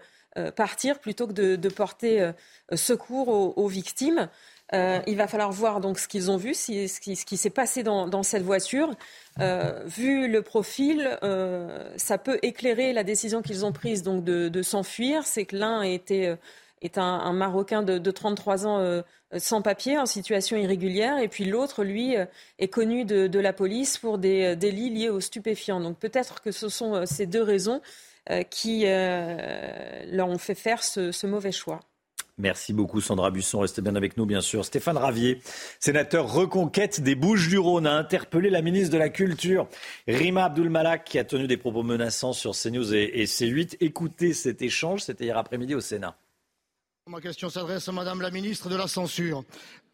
[0.55, 2.31] partir plutôt que de, porter euh,
[2.75, 4.29] secours aux, victimes.
[4.73, 8.43] il va falloir voir donc ce qu'ils ont vu, ce qui, s'est passé dans, cette
[8.43, 8.95] voiture.
[9.37, 11.17] vu le profil,
[11.97, 15.25] ça peut éclairer la décision qu'ils ont prise donc de, s'enfuir.
[15.25, 16.37] C'est que l'un était
[16.81, 19.03] est un, Marocain de, 33 ans
[19.37, 22.15] sans papier, en situation irrégulière, et puis l'autre, lui,
[22.59, 25.79] est connu de, la police pour des délits liés aux stupéfiants.
[25.79, 27.81] Donc peut-être que ce sont ces deux raisons euh,
[28.49, 31.79] qui euh, leur ont fait faire ce, mauvais choix.
[32.37, 33.59] Merci beaucoup Sandra Busson.
[33.59, 34.63] Restez bien avec nous, bien sûr.
[34.63, 35.41] Stéphane Ravier,
[35.79, 39.67] sénateur reconquête des Bouches-du-Rhône, a interpellé la ministre de la Culture,
[40.07, 43.77] Rima Abdul-Malak, qui a tenu des propos menaçants sur CNews et, C8.
[43.81, 46.15] Écoutez cet échange, c'était hier après-midi au Sénat.
[47.07, 49.43] Ma question s'adresse à Madame la ministre de la Censure,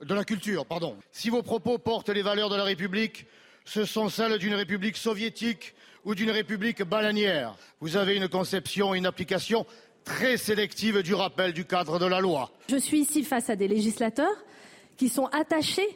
[0.02, 0.98] de la Culture, pardon.
[1.12, 3.26] Si vos propos portent les valeurs de la République,
[3.64, 5.74] ce sont celles d'une République soviétique
[6.06, 7.56] ou d'une république bananière.
[7.82, 9.66] Vous avez une conception, une application
[10.04, 12.52] très sélective du rappel du cadre de la loi.
[12.70, 14.46] Je suis ici face à des législateurs
[14.98, 15.88] qui sont attachés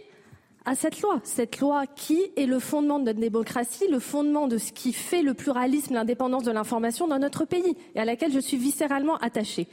[0.65, 1.21] à cette loi.
[1.23, 5.21] Cette loi qui est le fondement de notre démocratie, le fondement de ce qui fait
[5.21, 9.67] le pluralisme, l'indépendance de l'information dans notre pays et à laquelle je suis viscéralement attachée.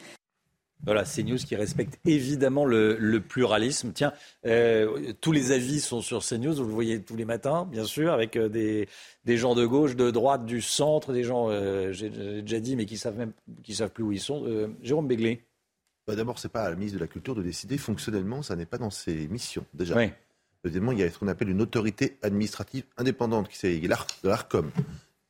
[0.87, 3.91] Voilà, CNews qui respecte évidemment le, pluralisme.
[3.93, 4.13] Tiens,
[4.47, 8.13] euh, tous les avis sont sur CNews, vous le voyez tous les matins, bien sûr,
[8.13, 12.61] avec euh, des, gens de gauche, de droite, du centre, des gens, euh, j'ai déjà
[12.61, 13.33] dit, mais qui savent même,
[13.65, 14.47] qui savent plus où ils sont.
[14.81, 15.43] Jérôme Béglé.
[16.07, 18.67] Bah D'abord, c'est pas à la ministre de la Culture de décider fonctionnellement, ça n'est
[18.67, 19.97] pas dans ses missions déjà.
[20.63, 23.81] Deuxièmement, il y a ce qu'on appelle une autorité administrative indépendante, qui c'est
[24.25, 24.71] l'ARCOM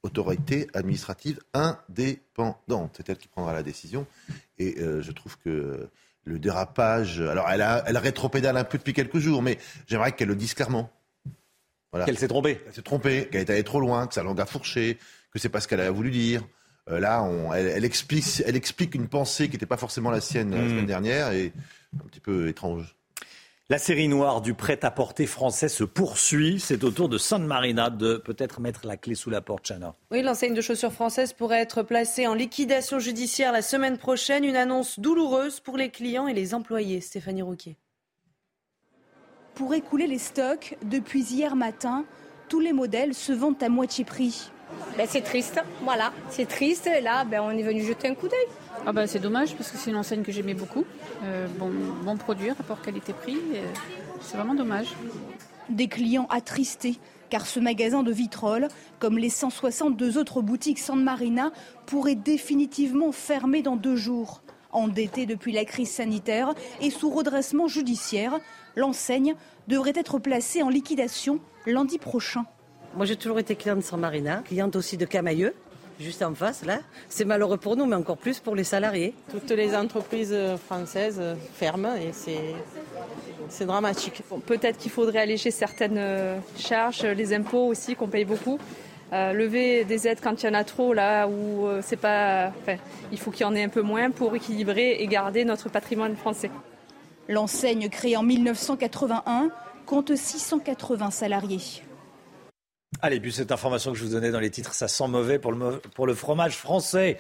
[0.06, 2.94] autorité administrative indépendante.
[2.96, 4.06] C'est elle qui prendra la décision.
[4.58, 5.88] Et euh, je trouve que
[6.24, 7.20] le dérapage.
[7.20, 10.54] Alors, elle, a, elle rétropédale un peu depuis quelques jours, mais j'aimerais qu'elle le dise
[10.54, 10.90] clairement.
[11.92, 12.04] Voilà.
[12.04, 12.60] Qu'elle s'est trompée.
[12.66, 14.98] Elle s'est trompée, qu'elle est allée trop loin, que sa langue a fourché,
[15.30, 16.42] que c'est pas ce qu'elle a voulu dire.
[16.88, 20.50] Euh, là, on, elle, explique, elle explique une pensée qui n'était pas forcément la sienne
[20.50, 20.68] la hmm.
[20.68, 21.52] semaine dernière et
[21.94, 22.96] un petit peu étrange.
[23.68, 26.60] La série noire du prêt-à-porter français se poursuit.
[26.60, 29.96] C'est au tour de Sainte Marina de peut-être mettre la clé sous la porte, Chana.
[30.12, 34.44] Oui, l'enseigne de chaussures françaises pourrait être placée en liquidation judiciaire la semaine prochaine.
[34.44, 37.00] Une annonce douloureuse pour les clients et les employés.
[37.00, 37.76] Stéphanie Rouquier.
[39.56, 42.04] Pour écouler les stocks, depuis hier matin,
[42.48, 44.52] tous les modèles se vendent à moitié prix.
[44.96, 46.86] Ben, c'est triste, voilà, c'est triste.
[46.86, 48.46] Et là, ben, on est venu jeter un coup d'œil.
[48.88, 50.84] Ah ben, c'est dommage parce que c'est une enseigne que j'aimais beaucoup.
[51.24, 51.72] Euh, bon,
[52.04, 53.36] bon produit, rapport qualité-prix.
[54.20, 54.94] C'est vraiment dommage.
[55.68, 58.68] Des clients attristés car ce magasin de vitrolles,
[59.00, 61.50] comme les 162 autres boutiques San Marina,
[61.86, 64.42] pourrait définitivement fermer dans deux jours.
[64.70, 68.38] Endetté depuis la crise sanitaire et sous redressement judiciaire,
[68.76, 69.34] l'enseigne
[69.66, 72.44] devrait être placée en liquidation lundi prochain.
[72.94, 75.54] Moi, j'ai toujours été cliente de San Marina, cliente aussi de Camailleux,
[76.00, 76.78] juste en face, là.
[77.08, 79.14] C'est malheureux pour nous, mais encore plus pour les salariés.
[79.30, 80.36] Toutes les entreprises
[80.66, 81.20] françaises
[81.54, 84.22] ferment et c'est dramatique.
[84.46, 88.58] Peut-être qu'il faudrait alléger certaines euh, charges, les impôts aussi qu'on paye beaucoup.
[89.12, 92.52] Euh, lever des aides quand il y en a trop là où euh, c'est pas.
[92.60, 92.76] Enfin,
[93.12, 96.16] il faut qu'il y en ait un peu moins pour équilibrer et garder notre patrimoine
[96.16, 96.50] français.
[97.28, 99.50] L'enseigne créée en 1981
[99.84, 101.85] compte 680 salariés.
[103.00, 105.52] Allez, puis cette information que je vous donnais dans les titres, ça sent mauvais pour
[105.52, 107.18] le, fromage français.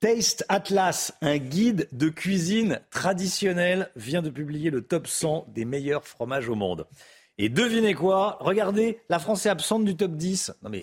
[0.00, 6.06] Taste Atlas, un guide de cuisine traditionnelle, vient de publier le top 100 des meilleurs
[6.06, 6.86] fromages au monde.
[7.38, 8.36] Et devinez quoi?
[8.40, 10.52] Regardez, la France est absente du top 10.
[10.62, 10.82] Non mais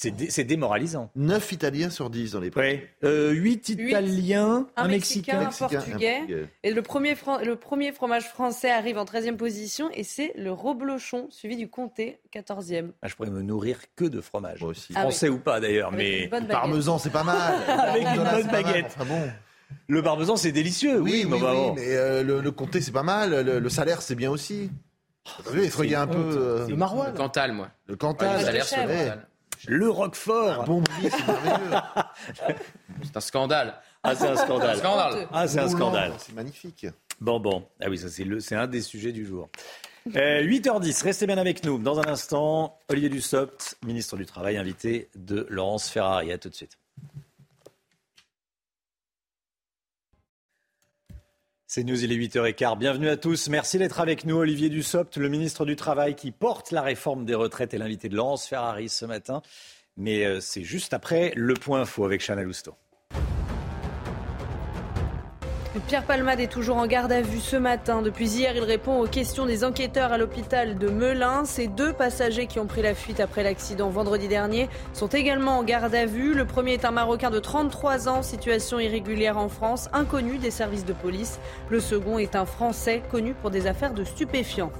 [0.00, 1.10] C'est démoralisant.
[1.14, 2.80] 9 Italiens sur 10 dans les prix.
[3.04, 6.48] Euh, 8 Italiens, un, Mexicain, un Portugais.
[6.62, 7.14] Et le premier,
[7.44, 12.18] le premier fromage français arrive en 13e position et c'est le reblochon, suivi du comté,
[12.34, 12.92] 14e.
[13.02, 14.62] Ah, je pourrais me nourrir que de fromage.
[14.62, 14.94] aussi.
[14.94, 15.92] Français ou pas d'ailleurs.
[15.92, 17.62] mais Le parmesan, c'est pas mal.
[17.68, 18.96] Avec une bonne baguette.
[19.06, 19.30] bon.
[19.86, 20.98] Le parmesan, c'est délicieux.
[20.98, 23.44] Oui, oui, mais, oui, mais euh, le, comté, c'est pas mal.
[23.44, 24.70] Le, salaire, c'est bien aussi.
[25.44, 26.18] Vous savez, il un peu.
[26.18, 27.12] Euh, le maroilles.
[27.12, 27.68] Le Cantal, moi.
[27.86, 28.38] Le Cantal.
[28.38, 29.29] le salaire, c'est
[29.68, 30.64] le Roquefort.
[30.64, 31.10] bon c'est
[33.04, 33.74] c'est un scandale.
[34.02, 34.78] Ah, c'est un scandale.
[34.78, 35.28] scandale.
[35.32, 36.12] Ah, c'est un scandale.
[36.18, 36.86] C'est magnifique.
[37.20, 37.66] Bon, bon.
[37.80, 39.50] Ah oui, ça, c'est un des sujets du jour.
[40.08, 41.78] 8h10, euh, restez bien avec nous.
[41.78, 46.32] Dans un instant, Olivier Dussopt, ministre du Travail, invité de Laurence Ferrari.
[46.32, 46.79] À tout de suite.
[51.72, 52.78] C'est News, il est 8h15.
[52.78, 53.48] Bienvenue à tous.
[53.48, 54.34] Merci d'être avec nous.
[54.34, 58.16] Olivier Dussopt, le ministre du Travail qui porte la réforme des retraites et l'invité de
[58.16, 59.40] Laurence Ferrari ce matin.
[59.96, 62.74] Mais euh, c'est juste après le point info avec Chana Lousteau.
[65.86, 68.02] Pierre Palmade est toujours en garde à vue ce matin.
[68.02, 71.44] Depuis hier, il répond aux questions des enquêteurs à l'hôpital de Melun.
[71.44, 75.62] Ces deux passagers qui ont pris la fuite après l'accident vendredi dernier sont également en
[75.62, 76.34] garde à vue.
[76.34, 80.84] Le premier est un Marocain de 33 ans, situation irrégulière en France, inconnu des services
[80.84, 81.38] de police.
[81.68, 84.72] Le second est un Français connu pour des affaires de stupéfiants.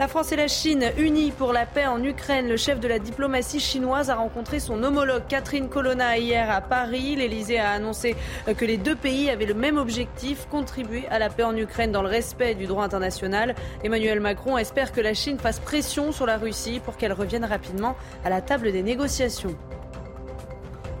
[0.00, 2.48] La France et la Chine unis pour la paix en Ukraine.
[2.48, 7.16] Le chef de la diplomatie chinoise a rencontré son homologue Catherine Colonna hier à Paris.
[7.16, 8.16] L'Elysée a annoncé
[8.56, 12.00] que les deux pays avaient le même objectif, contribuer à la paix en Ukraine dans
[12.00, 13.54] le respect du droit international.
[13.84, 17.94] Emmanuel Macron espère que la Chine fasse pression sur la Russie pour qu'elle revienne rapidement
[18.24, 19.54] à la table des négociations.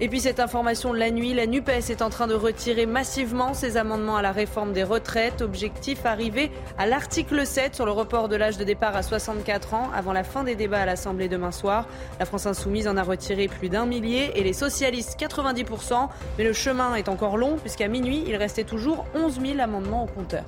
[0.02, 3.52] Et puis cette information de la nuit, la NUPES est en train de retirer massivement
[3.52, 5.42] ses amendements à la réforme des retraites.
[5.42, 9.90] Objectif arrivé à l'article 7 sur le report de l'âge de départ à 64 ans
[9.94, 11.86] avant la fin des débats à l'Assemblée demain soir.
[12.18, 16.08] La France insoumise en a retiré plus d'un millier et les socialistes 90%.
[16.38, 20.06] Mais le chemin est encore long puisqu'à minuit, il restait toujours 11 000 amendements au
[20.06, 20.44] compteur.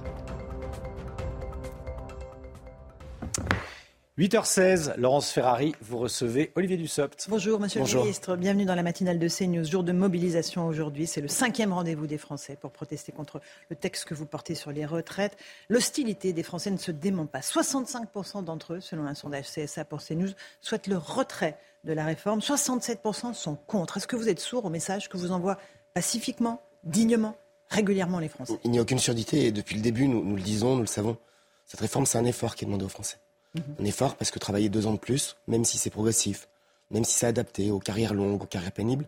[4.19, 7.29] 8h16, Laurence Ferrari, vous recevez Olivier Dussopt.
[7.31, 9.65] Bonjour Monsieur le Ministre, bienvenue dans la matinale de CNews.
[9.65, 13.41] Jour de mobilisation aujourd'hui, c'est le cinquième rendez-vous des Français pour protester contre
[13.71, 15.39] le texte que vous portez sur les retraites.
[15.71, 17.41] L'hostilité des Français ne se dément pas.
[17.41, 22.41] 65% d'entre eux, selon un sondage CSA pour CNews, souhaitent le retrait de la réforme.
[22.41, 23.97] 67% sont contre.
[23.97, 25.57] Est-ce que vous êtes sourd au message que vous envoient
[25.95, 27.35] pacifiquement, dignement,
[27.71, 28.61] régulièrement les Français?
[28.65, 30.87] Il n'y a aucune surdité et depuis le début, nous, nous le disons, nous le
[30.87, 31.17] savons.
[31.65, 33.17] Cette réforme, c'est un effort qui est demandé aux Français.
[33.55, 33.63] Mhm.
[33.81, 36.49] Un effort parce que travailler deux ans de plus, même si c'est progressif,
[36.91, 39.07] même si c'est adapté aux carrières longues, aux carrières pénibles,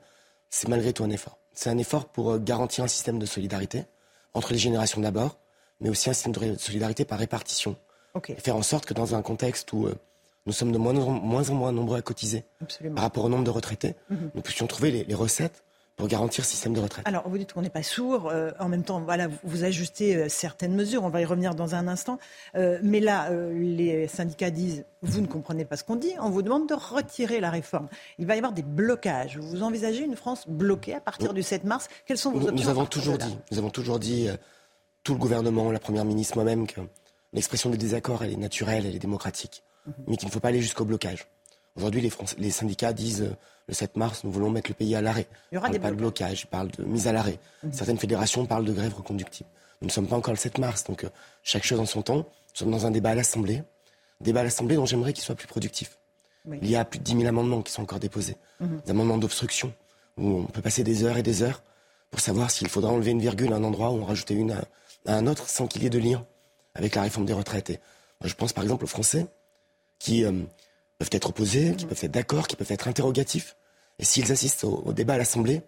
[0.51, 1.39] c'est malgré tout un effort.
[1.53, 3.85] C'est un effort pour euh, garantir un système de solidarité
[4.35, 5.39] entre les générations d'abord,
[5.81, 7.77] mais aussi un système de solidarité par répartition.
[8.29, 9.95] Et faire en sorte que dans un contexte où euh,
[10.47, 12.45] nous sommes de moins en moins, nombreux à cotiser
[12.95, 14.31] par rapport au nombre de retraités, mhm.
[14.35, 15.64] nous puissions trouver les recettes
[15.97, 17.07] pour garantir le système de retraite.
[17.07, 18.29] Alors, vous dites qu'on n'est pas sourd.
[18.29, 21.05] Euh, en même temps, voilà, vous, ajustez euh, certaines mesures.
[21.05, 22.19] On va y revenir dans un instant.
[22.57, 26.13] Euh, mais là, les syndicats disent vous ne comprenez pas ce qu'on dit.
[26.21, 27.89] On vous demande de retirer la réforme.
[28.19, 29.39] Il va y avoir des blocages.
[29.39, 31.89] Vous envisagez une France bloquée à partir du 7 mars?
[32.07, 34.29] Quelles sont vos nous, options Nous avons toujours dit, nous avons toujours dit,
[35.05, 36.81] tout le gouvernement, la première ministre, moi-même, que
[37.33, 39.95] l'expression des désaccords, elle est naturelle, elle est démocratique, mhm.
[40.09, 41.27] mais qu'il ne faut pas aller jusqu'au blocage.
[41.77, 43.37] Aujourd'hui, les, les syndicats disent
[43.67, 45.27] le 7 mars, nous voulons mettre le pays à l'arrêt.
[45.51, 47.39] Il y aura des pas de blocage, ils parlent de mise à l'arrêt.
[47.63, 47.73] Mhm.
[47.73, 49.49] Certaines fédérations parlent de grève reconductible.
[49.81, 51.09] Nous ne sommes pas encore le 7 mars, donc euh,
[51.43, 52.17] chaque chose en son temps.
[52.17, 52.25] Nous
[52.55, 53.63] sommes dans un débat à l'Assemblée,
[54.21, 55.99] débat à l'Assemblée dont j'aimerais qu'il soit plus productif.
[56.47, 58.81] Il y a plus de 10 000 amendements qui sont encore déposés, mhm.
[58.85, 59.73] des amendements d'obstruction,
[60.19, 61.63] où on peut passer des heures et des heures
[62.11, 64.65] pour savoir s'il faudra enlever une virgule à un endroit ou en rajouter une à,
[65.07, 66.25] un autre sans qu'il y ait de lien
[66.75, 67.71] avec la réforme des retraites.
[67.71, 67.81] Et
[68.23, 69.27] je pense par exemple aux Français
[69.99, 70.33] qui euh,
[70.99, 73.57] peuvent être opposés, qui peuvent être d'accord, qui peuvent être interrogatifs.
[73.99, 75.63] Et s'ils assistent au, débat à l'Assemblée,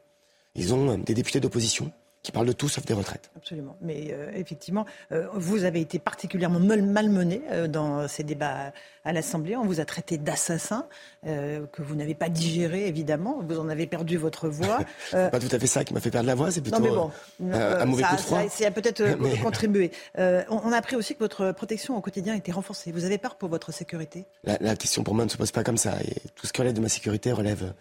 [0.54, 1.92] ils ont euh, des députés d'opposition
[2.26, 3.30] qui parlent de tout sauf des retraites.
[3.36, 3.76] Absolument.
[3.80, 8.72] Mais euh, effectivement, euh, vous avez été particulièrement malmené dans ces débats
[9.04, 9.56] à l'Assemblée.
[9.56, 10.86] On vous a traité d'assassin,
[11.24, 13.40] que vous n'avez pas digéré, évidemment.
[13.48, 14.78] Vous en avez perdu votre voix.
[15.10, 17.10] c'est pas tout à fait ça qui m'a fait perdre la voix, c'est plutôt bon,
[17.52, 18.48] un mauvais coup de froid.
[18.48, 19.02] Ça, a peut-être
[19.42, 19.92] contribué.
[20.16, 22.90] On, a appris aussi que votre protection au quotidien était renforcée.
[22.90, 24.26] Vous avez peur pour votre sécurité?
[24.44, 25.94] La, la question pour moi ne se pose pas comme ça.
[26.02, 27.72] Et tout ce qui relève de ma sécurité relève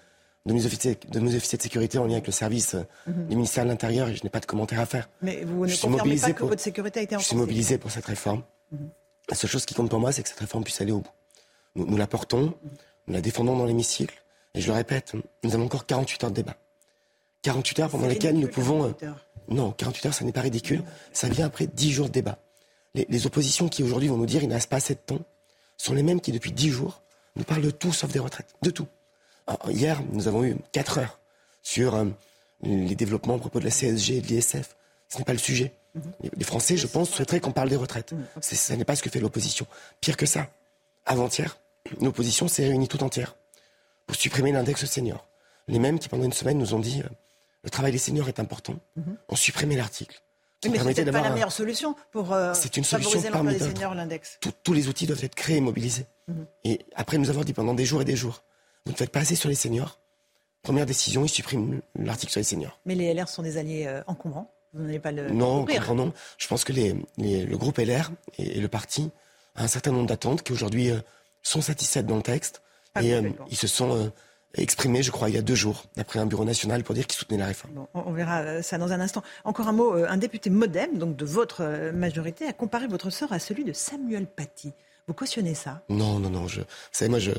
[0.45, 3.27] de mes, officiers, de mes officiers de sécurité en lien avec le service euh, mhm.
[3.27, 5.09] du ministère de l'Intérieur et je n'ai pas de commentaires à faire.
[5.21, 8.05] Mais vous ne confirmez pas que votre sécurité a été Je suis mobilisé pour cette
[8.05, 8.43] réforme.
[8.71, 8.89] Mhm.
[9.29, 11.11] La seule chose qui compte pour moi, c'est que cette réforme puisse aller au bout.
[11.75, 12.53] Nous, la portons,
[13.07, 14.23] nous la défendons dans l'hémicycle.
[14.53, 15.13] Et je le répète,
[15.43, 16.55] nous avons encore 48 heures de débat.
[17.41, 18.85] 48 heures pendant lesquelles nous pouvons...
[18.85, 19.09] Euh,
[19.49, 20.83] non, 48 heures, ça n'est pas ridicule.
[21.11, 22.37] Ça vient après 10 jours de débat.
[22.93, 25.19] Les, les oppositions qui aujourd'hui vont nous dire qu'il n'y a pas assez de temps
[25.77, 27.01] sont les mêmes qui, depuis 10 jours,
[27.35, 28.55] nous parlent de tout sauf des retraites.
[28.61, 28.87] De tout.
[29.69, 31.19] Hier, nous avons eu 4 heures
[31.61, 32.05] sur euh,
[32.63, 34.75] les développements à propos de la CSG et de l'ISF.
[35.09, 35.73] Ce n'est pas le sujet.
[35.95, 36.29] Mm-hmm.
[36.37, 38.13] Les Français, je pense, souhaiteraient qu'on parle des retraites.
[38.13, 39.67] Mm, ce n'est pas ce que fait l'opposition.
[40.01, 40.47] Pire que ça,
[41.05, 41.57] avant-hier,
[42.01, 43.35] l'opposition s'est réunie tout entière
[44.07, 45.27] pour supprimer l'index senior.
[45.67, 47.09] Les mêmes qui, pendant une semaine, nous ont dit euh,
[47.63, 49.15] le travail des seniors est important, mm-hmm.
[49.29, 50.21] ont supprimé l'article.
[50.69, 54.39] mais c'est pas la meilleure solution pour euh, c'est une solution parmi des seniors, l'index.
[54.63, 56.05] Tous les outils doivent être créés et mobilisés.
[56.63, 58.43] Et après nous avoir dit pendant des jours et des jours,
[58.85, 59.99] vous ne faites pas assez sur les seniors.
[60.61, 62.79] Première décision, ils suppriment l'article sur les seniors.
[62.85, 64.51] Mais les LR sont des alliés euh, encombrants.
[64.73, 65.29] Vous n'allez pas le.
[65.29, 66.13] Non, non.
[66.37, 69.11] Je pense que les, le groupe LR et, le parti
[69.55, 70.99] a un certain nombre d'attentes qui aujourd'hui euh,
[71.43, 72.61] sont satisfaites dans le texte.
[72.99, 74.11] et euh, ils se sont
[74.55, 77.17] exprimés, je crois, il y a deux jours, d'après un bureau national, pour dire qu'ils
[77.17, 77.85] soutenaient la réforme.
[77.93, 79.21] on verra ça dans un instant.
[79.43, 83.39] Encore un mot, un député modem, donc de votre majorité, a comparé votre sort à
[83.39, 84.73] celui de Samuel Paty.
[85.07, 85.83] Vous cautionnez ça?
[85.89, 86.47] Non, non, non.
[86.47, 87.31] Je, vous savez, moi, je.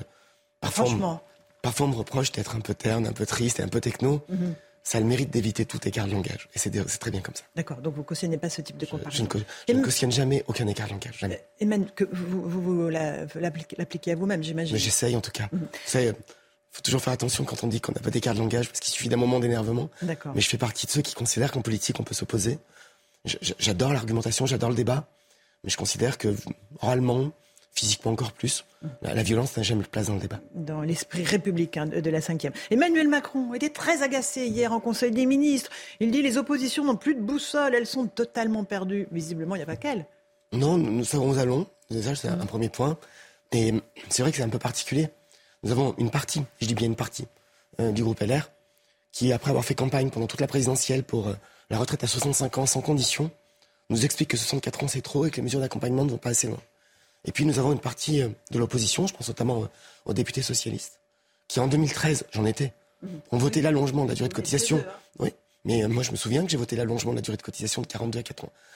[0.60, 1.22] Parfois, Franchement.
[1.66, 4.24] Parfois, on me reproche d'être un peu terne, un peu triste et un peu techno.
[4.28, 4.54] Mhm
[4.86, 6.48] ça a le mérite d'éviter tout écart de langage.
[6.54, 6.70] Et c'est
[7.00, 7.42] très bien comme ça.
[7.56, 9.26] D'accord, donc vous ne cautionnez pas ce type de comparaison.
[9.66, 11.44] Je, ne, cautionne jamais aucun écart de langage, jamais.
[11.58, 14.74] Et même que vous, vous, l'appliquez à vous-même, j'imagine.
[14.74, 15.48] Mais j'essaye en tout cas.
[15.50, 15.58] Mhm.
[15.60, 16.12] Vous savez,
[16.70, 18.92] faut toujours faire attention quand on dit qu'on n'a pas d'écart de langage, parce qu'il
[18.94, 19.90] suffit d'un moment d'énervement.
[20.02, 20.30] D'accord.
[20.36, 22.60] Mais je fais partie de ceux qui considèrent qu'en politique, on peut s'opposer.
[23.24, 25.08] J'adore l'argumentation, j'adore le débat,
[25.64, 26.32] mais je considère que
[26.80, 27.32] oralement,
[27.76, 28.64] physiquement encore plus.
[29.02, 30.40] La, violence n'a jamais de place dans le débat.
[30.54, 32.52] Dans l'esprit républicain de, la cinquième.
[32.70, 35.70] Emmanuel Macron était très agacé hier en Conseil des ministres.
[36.00, 39.06] Il dit les oppositions n'ont plus de boussole, elles sont totalement perdues.
[39.12, 40.06] Visiblement, il n'y a pas qu'elles.
[40.52, 41.66] Non, nous savons où allons.
[41.90, 42.96] Déjà, c'est un premier point.
[43.52, 43.74] Et
[44.08, 45.08] c'est vrai que c'est un peu particulier.
[45.62, 47.26] Nous avons une partie, je dis bien une partie,
[47.80, 48.50] euh, du groupe LR,
[49.12, 51.34] qui, après avoir fait campagne pendant toute la présidentielle pour euh,
[51.70, 53.30] la retraite à 65 ans sans condition,
[53.90, 56.30] nous explique que 64 ans c'est trop et que les mesures d'accompagnement ne vont pas
[56.30, 56.60] assez loin.
[57.26, 59.66] Et puis nous avons une partie euh, de l'opposition, je pense notamment euh,
[60.06, 61.00] aux députés socialistes,
[61.48, 62.72] qui en 2013, j'en étais,
[63.30, 64.82] ont voté l'allongement de la durée de cotisation.
[65.18, 65.32] Oui,
[65.64, 67.82] mais euh, moi je me souviens que j'ai voté l'allongement de la durée de cotisation
[67.82, 68.22] de 42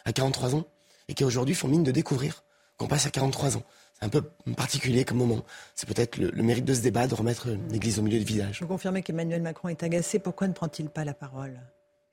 [0.04, 0.64] à, 43 ans,
[1.08, 2.44] et qui aujourd'hui font mine de découvrir
[2.76, 3.62] qu'on passe à 43 ans.
[3.98, 4.22] C'est un peu
[4.56, 5.44] particulier comme moment.
[5.74, 8.60] C'est peut-être le, mérite de ce débat de remettre l'église au milieu du village.
[8.60, 10.18] Vous confirmez qu'Emmanuel Macron est agacé.
[10.18, 11.60] Pourquoi ne prend-il pas la parole?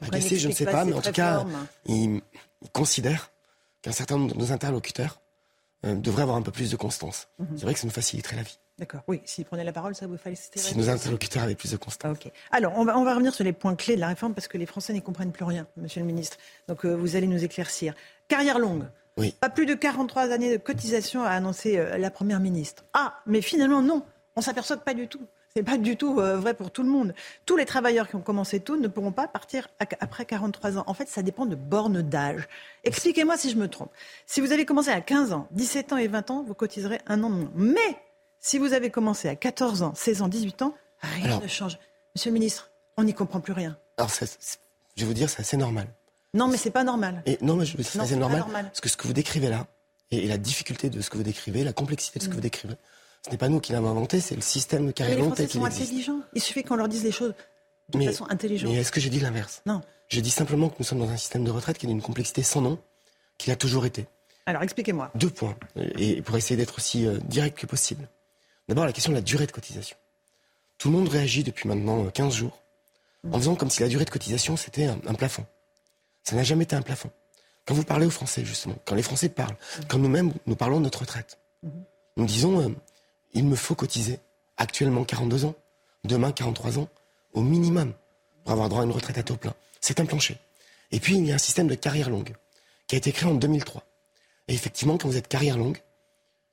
[0.01, 1.45] Agacé, je ne sais pas, mais en tout cas,
[1.85, 2.21] il
[2.73, 3.31] considère
[3.81, 5.21] qu'un certain nombre de nos interlocuteurs
[5.85, 7.27] euh, devrait avoir un peu plus de constance.
[7.39, 7.47] Mhm.
[7.55, 8.59] C'est vrai que ça nous faciliterait la vie.
[8.79, 9.01] D'accord.
[9.07, 10.59] Oui, s'il prenait la parole, ça vous faciliterait.
[10.59, 12.15] Si nos interlocuteurs avaient plus de constance.
[12.15, 12.31] ok.
[12.51, 14.57] Alors, on va, on va revenir sur les points clés de la réforme parce que
[14.57, 16.37] les Français n'y comprennent plus rien, Monsieur le Ministre.
[16.67, 17.95] Donc, euh, vous allez nous éclaircir.
[18.27, 18.83] Carrière longue.
[19.17, 19.33] Oui.
[19.39, 22.85] Pas plus de 43 années de cotisation a annoncé euh, la Première ministre.
[22.93, 24.03] Ah, mais finalement, non.
[24.35, 25.21] On s'aperçoit que pas du tout.
[25.57, 27.15] Ce n'est pas du tout euh, vrai pour tout le monde.
[27.47, 30.83] Tous les travailleurs qui ont commencé tôt ne pourront pas partir après 43 ans.
[30.85, 32.47] En fait, ça dépend de bornes d'âge.
[32.83, 33.89] Expliquez-moi si je me trompe.
[34.27, 37.23] Si vous avez commencé à 15 ans, 17 ans et 20 ans, vous cotiserez un
[37.23, 37.51] an de moins.
[37.55, 37.97] Mais
[38.39, 41.79] si vous avez commencé à 14 ans, 16 ans, 18 ans, rien ne change.
[42.13, 43.79] Monsieur le ministre, on n'y comprend plus rien.
[43.97, 45.87] Alors, je vais vous dire, c'est assez normal.
[46.35, 47.23] Non, mais c'est pas normal.
[47.25, 48.65] Et non, mais c'est assez normal, normal.
[48.65, 49.65] Parce que ce que vous décrivez là,
[50.11, 52.35] et, la difficulté de ce que vous décrivez, la complexité de ce que mm.
[52.35, 52.75] vous décrivez,
[53.27, 55.33] ce n'est pas nous qui l'avons inventé, c'est le système longue tel qu'il existe.
[55.33, 56.19] Les Français sont intelligents.
[56.33, 57.33] Il suffit qu'on leur dise les choses
[57.89, 58.71] de façon intelligente.
[58.71, 59.61] Mais est-ce que j'ai dit l'inverse?
[59.65, 59.81] Non.
[60.07, 62.41] Je dis simplement que nous sommes dans un système de retraite qui a une complexité
[62.41, 62.79] sans nom,
[63.37, 64.05] qu'il a toujours été.
[64.45, 65.11] Alors expliquez-moi.
[65.15, 68.07] Deux points, et pour essayer d'être aussi euh, direct que possible.
[68.69, 69.97] D'abord la question de la durée de cotisation.
[70.77, 72.63] Tout le monde réagit depuis maintenant 15 euh, jours
[73.29, 75.45] en faisant comme si la durée de cotisation c'était un, plafond.
[76.23, 77.09] Ça n'a jamais été un plafond.
[77.65, 79.57] Quand vous parlez aux Français, justement, quand les Français parlent,
[79.89, 81.83] quand nous-mêmes nous parlons de notre retraite, mhm.
[82.15, 82.69] nous disons euh,
[83.33, 84.19] il me faut cotiser
[84.57, 85.55] actuellement 42 ans,
[86.03, 86.89] demain 43 ans,
[87.33, 87.93] au minimum,
[88.43, 89.53] pour avoir droit à une retraite à taux plein.
[89.81, 90.37] C'est un plancher.
[90.91, 92.33] Et puis, il y a un système de carrière longue
[92.87, 93.83] qui a été créé en 2003.
[94.47, 95.79] Et effectivement, quand vous êtes carrière longue,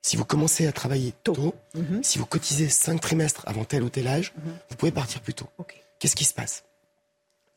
[0.02, 2.02] si vous commencez à travailler tôt, mhm.
[2.02, 4.52] si vous cotisez 5 trimestres avant tel ou tel âge, mhm.
[4.68, 5.48] vous pouvez partir plus tôt.
[5.98, 6.64] Qu'est-ce qui se passe?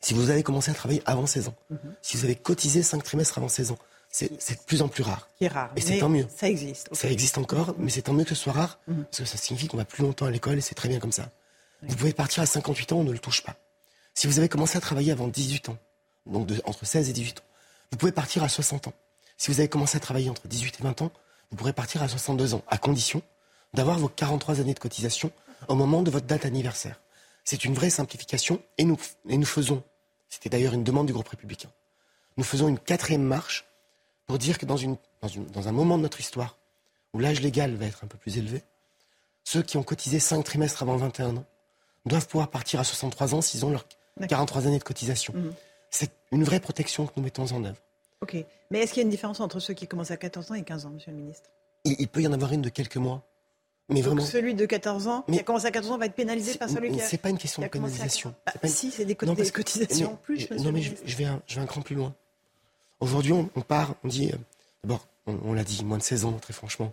[0.00, 1.78] Si vous avez commencé à travailler avant 16 ans, mhm.
[2.00, 3.78] si vous avez cotisé 5 trimestres avant 16 ans,
[4.10, 5.28] c'est de plus en plus rare.
[5.36, 5.70] Qui est rare.
[5.76, 6.26] Et c'est tant mieux.
[6.34, 6.88] Ça existe.
[6.94, 9.04] Ça existe encore, mais c'est tant mieux que ce soit rare, mhm.
[9.04, 11.12] parce que ça signifie qu'on va plus longtemps à l'école et c'est très bien comme
[11.12, 11.30] ça.
[11.82, 13.56] Vous pouvez partir à 58 ans, on ne le touche pas.
[14.14, 15.78] Si vous avez commencé à travailler avant 18 ans,
[16.26, 17.44] donc de, entre 16 et 18 ans,
[17.92, 18.92] vous pouvez partir à 60 ans.
[19.36, 21.12] Si vous avez commencé à travailler entre 18 et 20 ans,
[21.50, 23.22] vous pourrez partir à 62 ans, à condition
[23.74, 25.30] d'avoir vos 43 années de cotisation
[25.68, 27.00] au moment de votre date anniversaire.
[27.44, 28.98] C'est une vraie simplification et nous,
[29.28, 29.82] et nous faisons,
[30.28, 31.70] c'était d'ailleurs une demande du groupe républicain,
[32.36, 33.67] nous faisons une quatrième marche
[34.28, 34.96] pour dire que dans, une,
[35.52, 36.58] dans, un moment de notre histoire
[37.14, 38.62] où l'âge légal va être un peu plus élevé,
[39.42, 41.44] ceux qui ont cotisé 5 trimestres avant 21 ans
[42.04, 43.86] doivent pouvoir partir à 63 ans s'ils ont leurs
[44.28, 45.32] 43 années de cotisation.
[45.34, 45.54] Mhm.
[45.90, 47.78] C'est une vraie protection que nous mettons en œuvre.
[48.20, 48.36] Ok.
[48.70, 50.62] Mais est-ce qu'il y a une différence entre ceux qui commencent à 14 ans et
[50.62, 51.48] 15 ans, monsieur le ministre?
[51.84, 53.22] Il, peut y en avoir une de quelques mois.
[53.88, 54.24] Mais Donc vraiment.
[54.26, 56.92] celui de 14 ans, qui a commencé à 14 ans, va être pénalisé par celui
[56.92, 57.06] qui a.
[57.06, 58.34] C'est pas une question de à- pénalisation.
[58.44, 60.50] Bah, une- Si, c'est des, co- Non, des cotisations en plus.
[60.50, 62.14] Non, mais je vais un, je vais un cran plus loin.
[63.00, 64.30] Aujourd'hui, on, on part, on dit.
[64.32, 64.36] euh,
[64.84, 66.92] D'abord, on, on l'a dit, moins de 16 ans, très franchement.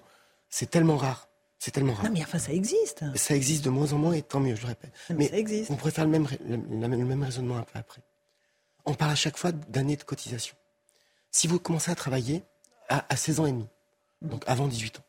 [0.49, 1.27] C'est tellement rare.
[1.60, 2.06] C'est tellement rare.
[2.06, 3.03] Non, mais enfin, ça existe.
[3.15, 4.91] Ça existe de moins en moins et tant mieux, je le répète.
[5.10, 5.72] Non, mais ça existe.
[5.72, 8.02] on pourrait faire le même, le, même- le même raisonnement un peu après.
[8.86, 10.56] On parle à chaque fois d'années de cotisation.
[11.32, 12.44] Si vous commencez à travailler
[12.90, 13.68] à, à 16 ans et demi,
[14.22, 15.03] donc avant 18 ans,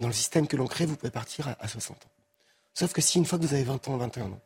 [0.00, 2.10] dans le système que l'on crée, vous pouvez partir à, à 60 ans.
[2.74, 4.40] Sauf que si une fois que vous avez 20 ans, 21 ans,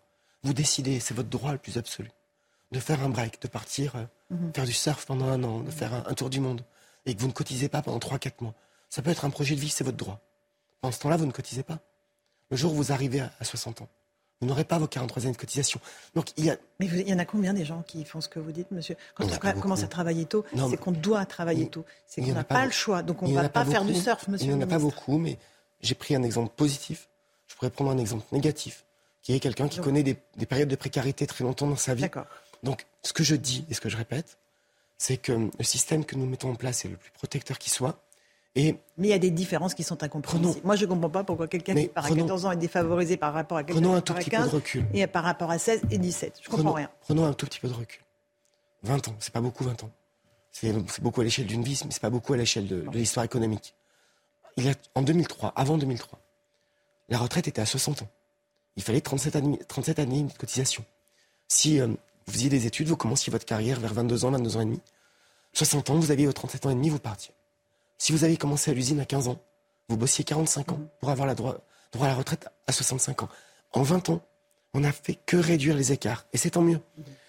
[0.44, 2.10] vous décidez, c'est votre droit le plus absolu,
[2.72, 4.52] de faire un break, de partir euh, Mhm.
[4.54, 6.62] faire du surf pendant un an, de faire un, un tour du monde,
[7.06, 8.54] et que vous ne cotisez pas pendant 3-4 mois,
[8.88, 10.20] ça peut être un projet de vie, c'est votre droit.
[10.80, 11.78] Pendant ce temps-là, vous ne cotisez pas.
[12.50, 13.88] Le jour où vous arrivez à, à 60 ans,
[14.40, 15.80] vous n'aurez pas vos 43 années de cotisation.
[16.14, 16.56] Donc il y a...
[16.78, 18.70] Mais vous- il y en a combien des gens qui font ce que vous dites,
[18.70, 18.96] monsieur?
[19.14, 21.84] Quand on commence à travailler tôt, c'est qu'on doit travailler tôt.
[22.06, 23.02] C'est qu'on n'a pas pas, le choix.
[23.02, 25.18] Donc on ne va pas faire du surf, monsieur Il n'y en a pas beaucoup,
[25.18, 25.38] mais
[25.82, 27.08] j'ai pris un exemple positif.
[27.48, 28.84] Je pourrais prendre un exemple négatif,
[29.22, 31.94] qui est quelqu'un qui Donc- connaît des, des périodes de précarité très longtemps dans sa
[31.94, 32.02] vie.
[32.62, 34.38] Donc, ce que je dis et ce que je répète,
[34.98, 38.02] c'est que le système que nous mettons en place est le plus protecteur qui soit.
[38.56, 40.66] Et Mais il y a des différences qui sont incompréhensibles.
[40.66, 43.16] Moi, je ne comprends pas pourquoi quelqu'un qui part à prenons- 14 ans est défavorisé
[43.16, 44.86] par rapport à quelqu'un qui part à petit peu 15 de recul.
[44.92, 46.40] et par rapport à 16 et 17.
[46.42, 46.90] Je comprends prenons, rien.
[47.00, 48.02] Prenons un tout petit peu de recul.
[48.82, 49.90] 20 ans, c'est pas beaucoup 20 ans.
[50.52, 53.24] C'est beaucoup à l'échelle d'une vie, mais c'est pas beaucoup à l'échelle de, de l'histoire
[53.24, 53.74] économique.
[54.56, 56.18] Il y a, en 2003, avant 2003,
[57.08, 58.08] la retraite était à 60 ans.
[58.76, 60.84] Il fallait 37 années, 37 années de cotisation.
[61.46, 61.88] Si euh,
[62.30, 64.80] vous faisiez des études, vous commenciez votre carrière vers 22 ans, 22 ans et demi.
[65.52, 67.32] 60 ans, vous aviez vos 37 ans et demi, vous partiez.
[67.98, 69.40] Si vous avez commencé à l'usine à 15 ans,
[69.88, 71.56] vous bossiez 45 ans pour avoir la droit,
[71.92, 73.28] droit à la retraite à 65 ans.
[73.72, 74.22] En 20 ans,
[74.74, 76.24] on n'a fait que réduire les écarts.
[76.32, 76.78] Et c'est tant mieux.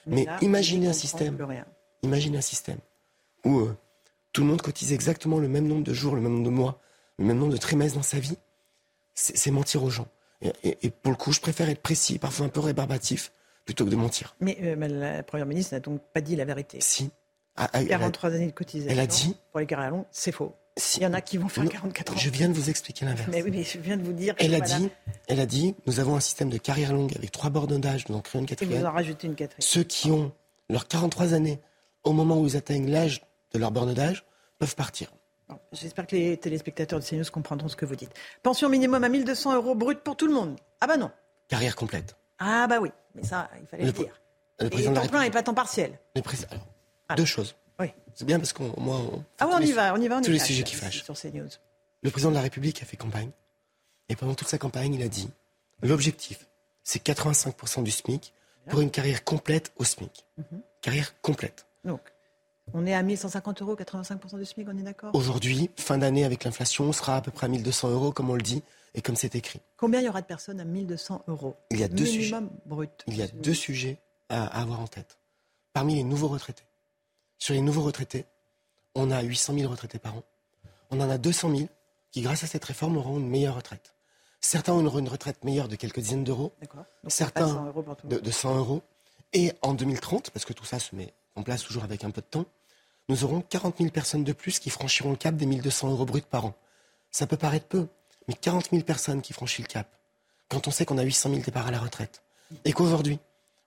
[0.05, 1.35] Mais là, imaginez un système.
[2.03, 2.77] Imaginez un système
[3.43, 3.75] où euh,
[4.33, 6.79] tout le monde cotise exactement le même nombre de jours, le même nombre de mois,
[7.17, 8.37] le même nombre de trimestres dans sa vie.
[9.15, 10.07] C'est c'est mentir aux gens.
[10.41, 13.31] Et, et- et pour le coup, je préfère être précis, parfois un peu rébarbatif,
[13.65, 14.35] plutôt que de mentir.
[14.39, 16.79] Mais euh, mais la Première ministre n'a donc pas dit la vérité.
[16.81, 17.11] Si.
[17.55, 18.91] Ah, ah, elle a- 43 années de cotisation.
[18.91, 20.53] elle a dit- Pour les carrières longues, c'est faux.
[20.95, 22.17] Il y en a qui vont faire Non, 44 ans.
[22.17, 23.27] Je viens de vous expliquer l'inverse.
[23.29, 24.35] Mais oui, mais je viens de vous dire.
[24.35, 24.77] que Elle a voilà.
[24.79, 24.89] dit,
[25.27, 28.15] elle a dit, nous avons un système de carrière longue avec trois bornes d'âge, nous
[28.15, 28.85] en créons une Et vous quatrième.
[28.85, 29.59] en rajoutez une quatrième.
[29.61, 30.31] Ceux qui ont
[30.69, 31.59] leurs 43 années,
[32.05, 33.21] au moment où ils atteignent l'âge
[33.53, 34.23] de leur borne d'âge,
[34.59, 35.11] peuvent partir.
[35.73, 38.13] J'espère que les téléspectateurs de CNews comprendront ce que vous dites.
[38.41, 40.55] Pension minimum à 1200 euros brut pour tout le monde.
[40.79, 41.11] Ah bah non.
[41.49, 42.15] Carrière complète.
[42.39, 42.89] Ah bah oui.
[43.15, 44.21] Mais ça, il fallait le, Le- dire.
[44.59, 45.99] le Et temps plein et pas temps partiel.
[46.15, 47.55] Alors, Deux choses.
[47.79, 47.87] Oui.
[48.13, 50.17] C'est bien parce qu'on moi, on- Ah oui, on y les- va, on y va,
[50.17, 51.03] on tous y les sujets qui fâchent.
[51.03, 51.49] Sur CNews.
[52.03, 53.31] Le président de la République a fait campagne.
[54.09, 55.29] Et pendant toute sa campagne, il a dit
[55.81, 56.47] l'objectif,
[56.83, 58.33] c'est 85% du SMIC
[58.69, 60.25] pour une carrière complète au SMIC.
[60.37, 60.61] Mhm.
[60.81, 61.65] Carrière complète.
[61.83, 62.01] Donc,
[62.73, 65.13] on est à 1150 euros, 85% du SMIC, on est d'accord?
[65.15, 68.35] Aujourd'hui, fin d'année avec l'inflation, on sera à peu près à 1200 euros, comme on
[68.35, 68.61] le dit,
[68.93, 69.61] et comme c'est écrit.
[69.77, 72.61] Combien il y aura de personnes à 1200 euros Il y a deux Minimum sujets.
[72.65, 73.03] brut?
[73.07, 73.99] Il y a deux sujets
[74.29, 75.17] à, à avoir en tête.
[75.73, 76.65] Parmi les nouveaux retraités.
[77.37, 78.25] Sur les nouveaux retraités,
[78.95, 80.23] on a 800 000 retraités par an.
[80.89, 81.69] On en a 200 000
[82.11, 83.95] qui, grâce à cette réforme, auront une meilleure retraite.
[84.41, 86.51] Certains auront une retraite meilleure de quelques dizaines d'euros.
[87.07, 88.81] Certains pas 100 euros pour tout le de, de 100 euros.
[89.33, 92.19] Et en 2030, parce que tout ça se met en place toujours avec un peu
[92.21, 92.45] de temps,
[93.07, 96.21] nous aurons 40 000 personnes de plus qui franchiront le cap des 1200 euros bruts
[96.21, 96.53] par an.
[97.11, 97.87] Ça peut paraître peu,
[98.27, 99.87] mais 40 000 personnes qui franchissent le cap,
[100.49, 102.23] quand on sait qu'on a 800 000 départs à la retraite,
[102.65, 103.19] et qu'aujourd'hui,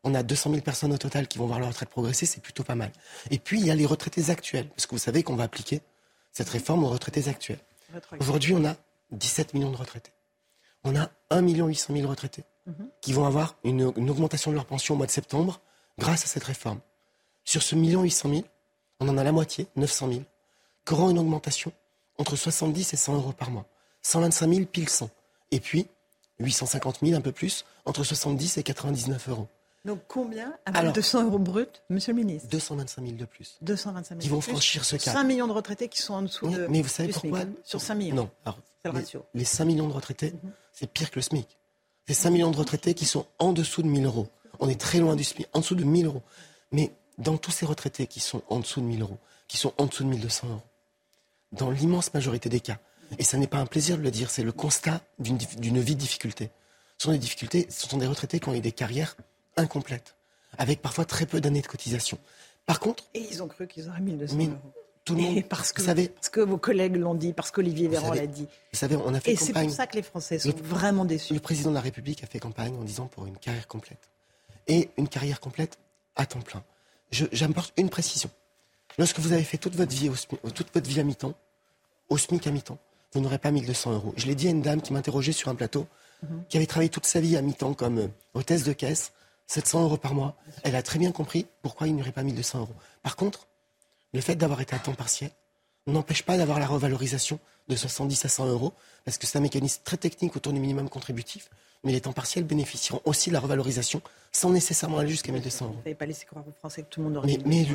[0.02, 2.62] on a 200 000 personnes au total qui vont voir leur retraite progresser, c'est plutôt
[2.64, 2.92] pas mal.
[3.30, 5.80] Et puis, il y a les retraités actuels, parce que vous savez qu'on va appliquer
[6.32, 7.60] cette réforme aux retraités actuels.
[8.20, 8.76] Aujourd'hui, on a
[9.12, 10.12] 17 millions de retraités.
[10.82, 12.88] On a 1 800 000 retraités Mhm.
[13.02, 15.60] qui vont avoir une, une augmentation de leur pension au mois de septembre
[15.98, 16.80] grâce à cette réforme.
[17.44, 18.42] Sur ce million 800 000,
[19.00, 20.20] on en a la moitié, 900 000,
[20.86, 21.72] qui auront une augmentation
[22.16, 23.66] entre 70 et 100 euros par mois.
[24.04, 25.10] 125 000 pile 100.
[25.50, 25.88] Et puis,
[26.38, 29.48] 850 000 un peu plus, entre 70 et 99 euros.
[29.84, 32.48] Donc combien à Alors- 200 euros brut, monsieur le ministre?
[32.48, 33.56] 225 000 de plus.
[33.60, 35.12] 225 000 Qui vont de plus, franchir ce cap.
[35.14, 36.66] 5 millions de retraités qui sont en dessous Oui, de.
[36.68, 37.40] mais vous savez SMIC, pourquoi?
[37.40, 38.14] hein, Sur 5 millions.
[38.16, 38.30] Non.
[38.46, 39.24] Alors, C'est le les, ratio.
[39.34, 40.32] les 5 millions de retraités,
[40.72, 41.46] c'est pire que le SMIC.
[42.06, 44.28] C'est 5 millions de retraités qui sont en dessous de 1000 euros.
[44.58, 46.22] On est très loin du SMIC, en dessous de 1000 euros.
[46.72, 49.18] Mais dans tous ces retraités qui sont en dessous de 1000 euros,
[49.48, 50.62] qui sont en dessous de 1200 euros,
[51.52, 52.78] dans l'immense majorité des cas,
[53.18, 56.00] et ça n'est pas un plaisir de le dire, c'est le constat d'une vie de
[56.00, 56.50] difficulté.
[56.98, 59.16] Ce sont des difficultés, ce sont des retraités qui ont eu des carrières
[59.56, 60.14] incomplètes,
[60.58, 62.18] avec parfois très peu d'années de cotisation.
[62.66, 64.56] Par contre, Et ils ont cru qu'ils auraient 1200 mais euros.
[65.04, 67.50] tout le monde, Et parce que, vous savez, parce que vos collègues l'ont dit, parce
[67.50, 68.46] qu'Olivier Véran l'a dit.
[68.72, 71.04] vous savez, on a fait Et c'est pour ça que les Français sont Le- vraiment
[71.04, 71.34] déçus.
[71.34, 74.08] Le président de la République a fait campagne en disant pour une carrière complète.
[74.66, 75.78] Et une carrière complète
[76.16, 76.64] à temps plein.
[77.10, 78.30] J'apporte une précision.
[78.96, 81.34] Lorsque vous avez fait toute votre vie, au toute votre vie à mi-temps,
[82.08, 82.78] au SMIC à mi-temps,
[83.14, 84.12] vous n'aurez pas 1200 euros.
[84.16, 85.86] Je l'ai dit à une dame qui m'interrogeait sur un plateau,
[86.48, 89.12] qui avait travaillé toute sa vie à mi-temps comme euh, hôtesse de caisse,
[89.46, 90.36] 700 euros par mois.
[90.62, 92.74] Elle a très bien compris pourquoi il n'y aurait pas 1200 euros.
[93.02, 93.46] Par contre,
[94.12, 95.30] le fait d'avoir été à temps partiel
[95.86, 97.38] n'empêche pas d'avoir la revalorisation
[97.68, 98.72] de 70 à 100 euros,
[99.04, 101.48] parce que c'est un mécanisme très technique autour du minimum contributif
[101.84, 104.00] mais les temps partiels bénéficieront aussi de la revalorisation
[104.32, 105.74] sans nécessairement aller jusqu'à 1200 euros.
[105.74, 107.66] Vous n'avez pas laissé croire aux Français que tout le monde aurait Mais, mais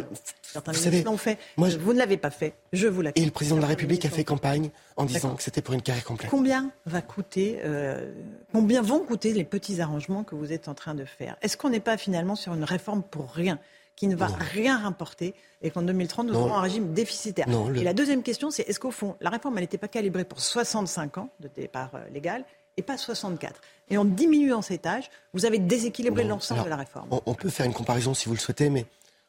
[0.41, 1.38] Certains vous savez, fait.
[1.56, 2.53] Moi, vous ne l'avez pas fait.
[2.73, 3.22] Je vous l'accorde.
[3.22, 5.81] Et le président de la République a fait campagne en disant que c'était pour une
[5.81, 6.30] carrière complète.
[6.30, 8.11] Combien va coûter, euh,
[8.52, 11.38] combien vont coûter les petits arrangements que vous êtes en train de faire?
[11.41, 13.60] Est-ce qu'on n'est pas finalement sur une réforme pour rien?
[14.00, 17.48] Qui ne va rien rapporter et qu'en 2030, nous aurons un régime déficitaire.
[17.76, 20.40] Et la deuxième question, c'est est-ce qu'au fond, la réforme, elle n'était pas calibrée pour
[20.40, 22.46] 65 ans de départ euh, légal
[22.78, 23.60] et pas 64.
[23.90, 27.10] Et en diminuant cet âge, vous avez déséquilibré l'ensemble de la réforme.
[27.26, 28.86] On, peut faire une comparaison si vous le souhaitez, mais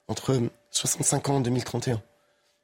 [0.07, 0.41] entre
[0.71, 2.01] 65 ans en 2031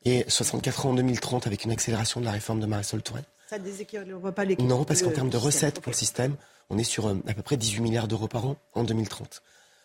[0.05, 3.25] et 64 ans en 2030 avec une accélération de la réforme de Marisol Touraine.
[3.49, 6.37] Ça déséquilibre pas l'équilibre Non, parce qu'en termes de recettes pour le système,
[6.71, 9.43] on est sur euh, à peu près 18 milliards d'euros par an en 2030.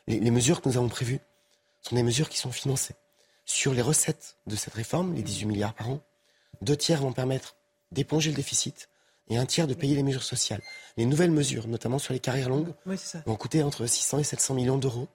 [0.08, 1.20] Les, les mesures que nous avons prévues
[1.82, 2.96] sont des mesures qui sont financées.
[3.46, 6.00] Sur les recettes de cette réforme, les 18 milliards par an,
[6.62, 7.56] deux tiers vont permettre
[7.92, 8.90] d'éponger le déficit
[9.30, 10.62] et un tiers de payer les mesures sociales.
[10.98, 12.74] Les nouvelles mesures, notamment sur les carrières longues,
[13.26, 15.08] vont coûter entre 600 et 700 millions d'euros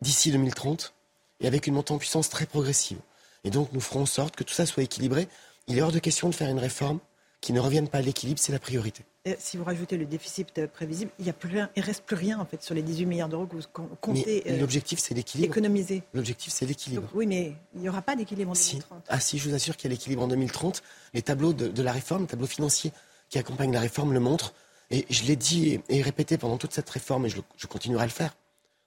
[0.00, 0.94] d'ici 2030
[1.40, 2.98] et avec une montée en puissance très progressive.
[3.44, 5.28] Et donc nous ferons en sorte que tout ça soit équilibré.
[5.66, 7.00] Il est hors de question de faire une réforme
[7.40, 9.04] qui ne revienne pas à l'équilibre, c'est la priorité.
[9.38, 12.82] Si vous rajoutez le déficit prévisible, il ne reste plus rien en fait sur les
[12.82, 14.42] 18 milliards d'euros que vous comptez.
[14.46, 15.52] Mais l'objectif c'est l'équilibre.
[15.52, 16.02] Économiser.
[16.14, 17.08] L'objectif c'est l'équilibre.
[17.14, 19.04] Oui, mais il n'y aura pas d'équilibre en 2030.
[19.08, 20.82] Ah si, je vous assure qu'il y a l'équilibre en 2030.
[21.14, 22.92] Les tableaux de, de la réforme, les tableaux financiers
[23.28, 24.54] qui accompagne la réforme le montre.
[24.90, 28.12] Et je l'ai dit et, répété pendant toute cette réforme, et je, continuerai à le
[28.12, 28.36] faire.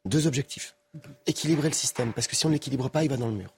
[0.05, 0.75] Deux objectifs.
[1.25, 3.53] Équilibrer le système, parce que si on ne l'équilibre pas, il va dans le mur.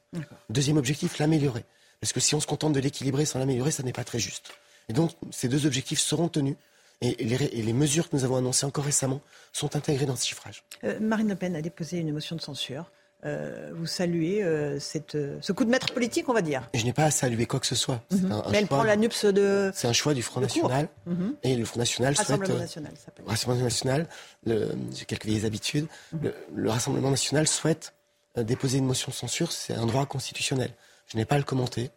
[0.50, 1.66] Deuxième objectif, l'améliorer.
[2.00, 4.52] Parce que si on se contente de l'équilibrer sans l'améliorer, ça n'est pas très juste.
[4.90, 6.56] Et donc, ces deux objectifs seront tenus.
[7.04, 9.20] Et les, mesures que nous avons annoncées encore récemment
[9.52, 10.64] sont intégrées dans ce chiffrage.
[10.86, 12.92] Euh, Marine Le Pen a déposé une motion de censure
[13.26, 16.70] euh, vous saluez euh, cette, ce coup de maître politique, on va dire.
[16.74, 18.04] Je n'ai pas à saluer quoi que ce soit.
[18.12, 18.44] Mhm.
[18.52, 19.72] Mais elle prend la NUPS de.
[19.74, 20.90] C'est un choix du Front National.
[21.06, 21.38] Mhm.
[21.42, 22.60] Et le Front National Rassemblement souhaite.
[22.60, 24.08] National, ça Rassemblement National,
[24.46, 25.88] j'ai quelques vieilles habitudes.
[26.12, 26.34] Mhm.
[26.54, 27.94] le, Rassemblement National souhaite
[28.36, 30.72] déposer une motion de censure, c'est un droit constitutionnel.
[31.08, 31.92] Je n'ai pas à le commenter,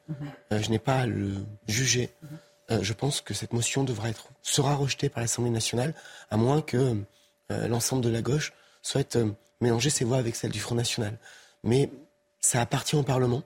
[0.53, 1.33] je n'ai pas à le
[1.67, 2.09] juger.
[2.69, 5.95] Je pense que cette motion devra être, sera rejetée par l'Assemblée nationale,
[6.31, 6.97] à moins que
[7.51, 8.53] l'ensemble de la gauche
[8.83, 9.19] souhaite
[9.61, 11.19] mélanger ses voix avec celles du Front National.
[11.63, 11.91] Mais
[12.41, 13.43] ça appartient au Parlement.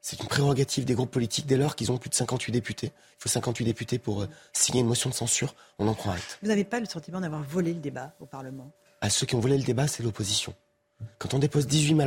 [0.00, 2.92] C'est une prérogative des groupes politiques dès lors qu'ils ont plus de 58 députés.
[3.18, 5.54] Il faut 58 députés pour euh, signer une motion de censure.
[5.78, 6.38] On en prend acte.
[6.40, 8.70] Vous n'avez pas le sentiment d'avoir volé le débat au Parlement?
[9.00, 10.54] À ceux qui ont volé le débat, c'est l'opposition.
[11.18, 12.00] Quand on dépose 18 000,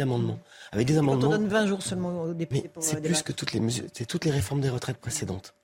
[0.00, 0.38] amendements,
[0.72, 1.28] avec des amendements.
[1.28, 3.60] Quand on donne 20 jours seulement aux députés pour C'est euh, plus que toutes les
[3.60, 5.54] mesures, toutes les réformes des retraites précédentes.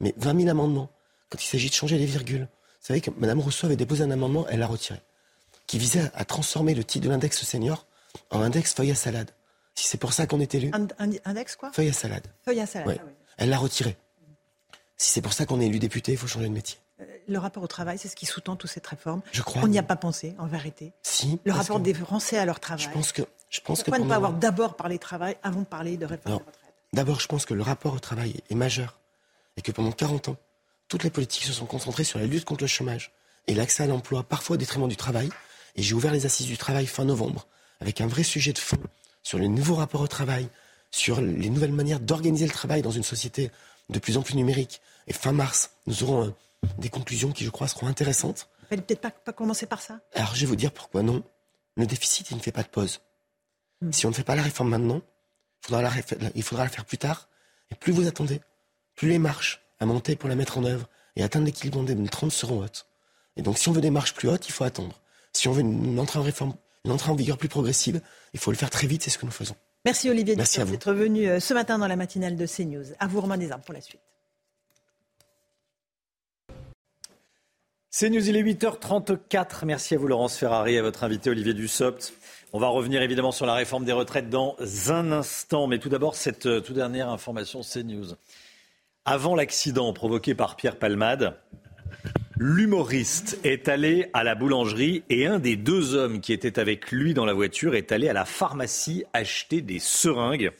[0.00, 0.90] Mais 20 000 amendements,
[1.30, 2.48] quand il s'agit de changer les virgules.
[2.80, 5.00] Vous savez que Mme Rousseau avait déposé un amendement, elle l'a retiré
[5.68, 7.86] qui visait à transformer le titre de l'index senior
[8.30, 9.30] en index feuille à salade.
[9.76, 10.72] Si c'est pour ça qu'on est élu.
[10.72, 10.88] Un,
[11.24, 11.70] index quoi?
[11.70, 12.26] Feuille à salade.
[12.44, 12.98] Feuille à salade.
[13.00, 13.96] Ah Elle l'a retiré.
[14.96, 16.78] Si c'est pour ça qu'on est élu député, il faut changer de métier.
[17.00, 19.20] Euh, le rapport au travail, c'est ce qui sous-tend toute cette réforme.
[19.30, 19.62] Je crois.
[19.62, 20.92] On n'y a pas pensé, en vérité.
[21.02, 21.38] Si.
[21.44, 22.84] Le rapport des Français à leur travail.
[22.84, 23.22] Je pense que.
[23.50, 26.40] Je pense Pourquoi ne pas avoir d'abord parlé travail avant de parler de réforme
[26.92, 28.97] D'abord, je pense que le rapport au travail est majeur
[29.58, 30.36] et que pendant 40 ans,
[30.86, 33.12] toutes les politiques se sont concentrées sur la lutte contre le chômage
[33.48, 35.28] et l'accès à l'emploi, parfois au détriment du travail.
[35.74, 37.46] Et j'ai ouvert les assises du travail fin novembre,
[37.80, 38.78] avec un vrai sujet de fond
[39.22, 40.48] sur les nouveaux rapports au travail,
[40.90, 43.50] sur les nouvelles manières d'organiser le travail dans une société
[43.90, 44.80] de plus en plus numérique.
[45.06, 46.30] Et fin mars, nous aurons euh,
[46.78, 48.48] des conclusions qui, je crois, seront intéressantes.
[48.62, 50.00] Vous n'allez peut-être pas, commencer par ça?
[50.14, 51.22] Alors, je vais vous dire pourquoi non.
[51.76, 53.00] Le déficit, il ne fait pas de pause.
[53.80, 53.92] Hmm.
[53.92, 55.02] Si on ne fait pas la réforme maintenant,
[55.62, 55.90] il faudra la,
[56.34, 57.28] il faudra la faire plus tard.
[57.70, 58.40] Et plus vous attendez,
[58.98, 62.32] plus les marches à monter pour la mettre en œuvre et atteindre l'équilibre en 2030
[62.32, 62.86] seront hautes.
[63.36, 65.00] Et donc, si on veut des marches plus hautes, il faut attendre.
[65.32, 66.54] Si on veut une entrée en réforme,
[66.84, 68.00] une entrée en vigueur plus progressive,
[68.34, 69.54] il faut le faire très vite, c'est ce que nous faisons.
[69.84, 72.86] Merci Olivier d'être venu euh, ce matin dans la matinale de CNews.
[72.98, 74.00] À vous Romain Desarmes pour la suite.
[77.96, 79.64] CNews, il est 8h34.
[79.64, 82.12] Merci à vous Laurence Ferrari et à votre invité Olivier Dussopt.
[82.52, 84.56] On va revenir évidemment sur la réforme des retraites dans
[84.88, 85.68] un instant.
[85.68, 88.16] Mais tout d'abord, cette euh, toute dernière information CNews.
[89.10, 91.34] Avant l'accident provoqué par Pierre Palmade,
[92.36, 97.14] L'humoriste est allé à la boulangerie et un des deux hommes qui étaient avec lui
[97.14, 100.52] dans la voiture est allé à la pharmacie acheter des seringues.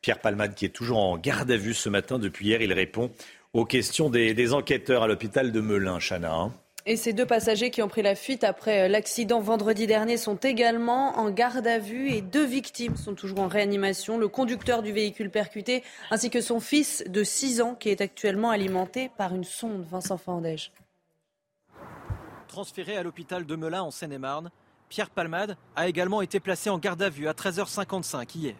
[0.00, 3.10] Pierre Palmade, qui est toujours en garde à vue ce matin depuis hier, il répond
[3.52, 6.50] aux questions des, enquêteurs à l'hôpital de Melun, Chana.
[6.84, 11.16] Et ces deux passagers qui ont pris la fuite après l'accident vendredi dernier sont également
[11.16, 14.18] en garde à vue et deux victimes sont toujours en réanimation.
[14.18, 18.50] Le conducteur du véhicule percuté ainsi que son fils de 6 ans qui est actuellement
[18.50, 19.86] alimenté par une sonde.
[19.88, 20.72] Vincent Fandège.
[22.48, 24.50] Transféré à l'hôpital de Melun en Seine-et-Marne,
[24.88, 28.56] Pierre Palmade a également été placé en garde à vue à 13h55 hier.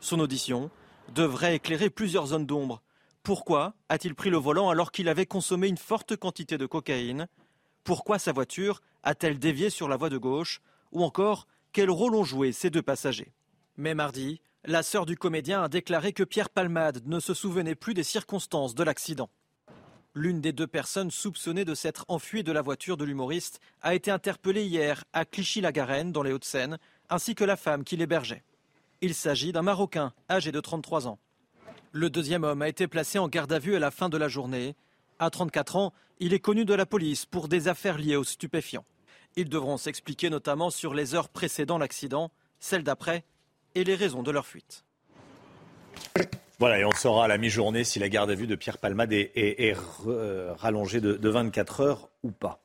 [0.00, 0.70] Son audition
[1.14, 2.80] devrait éclairer plusieurs zones d'ombre
[3.22, 7.28] pourquoi a-t-il pris le volant alors qu'il avait consommé une forte quantité de cocaïne?
[7.84, 10.60] Pourquoi sa voiture a-t-elle dévié sur la voie de gauche?
[10.92, 13.32] Ou encore, quel rôle ont joué ces deux passagers?
[13.76, 17.94] Mais mardi, la sœur du comédien a déclaré que Pierre Palmade ne se souvenait plus
[17.94, 19.30] des circonstances de l'accident.
[20.14, 24.10] L'une des deux personnes soupçonnées de s'être enfuie de la voiture de l'humoriste a été
[24.10, 26.78] interpellée hier à Clichy-la-Garenne, dans les Hauts-de-Seine,
[27.10, 28.44] ainsi que la femme qui l'hébergeait.
[29.02, 31.18] Il s'agit d'un Marocain âgé de 33 ans.
[31.92, 34.28] Le deuxième homme a été placé en garde à vue à la fin de la
[34.28, 34.76] journée.
[35.18, 38.84] À 34 ans, il est connu de la police pour des affaires liées aux stupéfiants.
[39.34, 42.30] Ils devront s'expliquer notamment sur les heures précédant l'accident,
[42.60, 43.24] celles d'après
[43.74, 44.84] et les raisons de leur fuite.
[46.60, 49.12] Voilà, et on saura à la mi-journée si la garde à vue de Pierre Palmade
[49.12, 49.74] est,
[50.06, 52.62] euh, rallongée de 24 heures ou pas.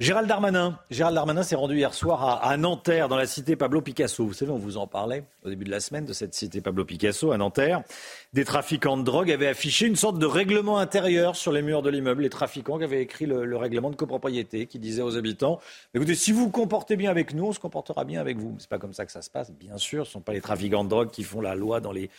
[0.00, 4.26] Gérald Darmanin, Gérald Darmanin s'est rendu hier soir à, Nanterre, dans la cité Pablo Picasso.
[4.26, 6.84] Vous savez, on vous en parlait au début de la semaine de cette cité Pablo
[6.84, 7.84] Picasso à Nanterre.
[8.32, 11.90] Des trafiquants de drogue avaient affiché une sorte de règlement intérieur sur les murs de
[11.90, 12.22] l'immeuble.
[12.22, 15.60] Les trafiquants avaient écrit le, règlement de copropriété qui disait aux habitants
[15.94, 18.56] écoutez, si vous vous comportez bien avec nous, on se comportera bien avec vous.
[18.58, 20.06] C'est pas comme ça que ça se passe, bien sûr.
[20.06, 22.10] Ce ne sont pas les trafiquants de drogue qui font la loi dans les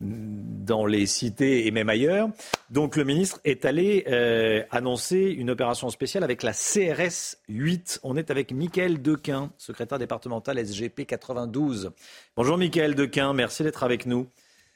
[0.00, 2.28] dans les cités et même ailleurs.
[2.70, 8.00] Donc le ministre est allé euh, annoncer une opération spéciale avec la CRS 8.
[8.02, 11.92] On est avec Mickaël Dequin, secrétaire départemental SGP 92.
[12.36, 14.26] Bonjour Mickaël Dequin, merci d'être avec nous.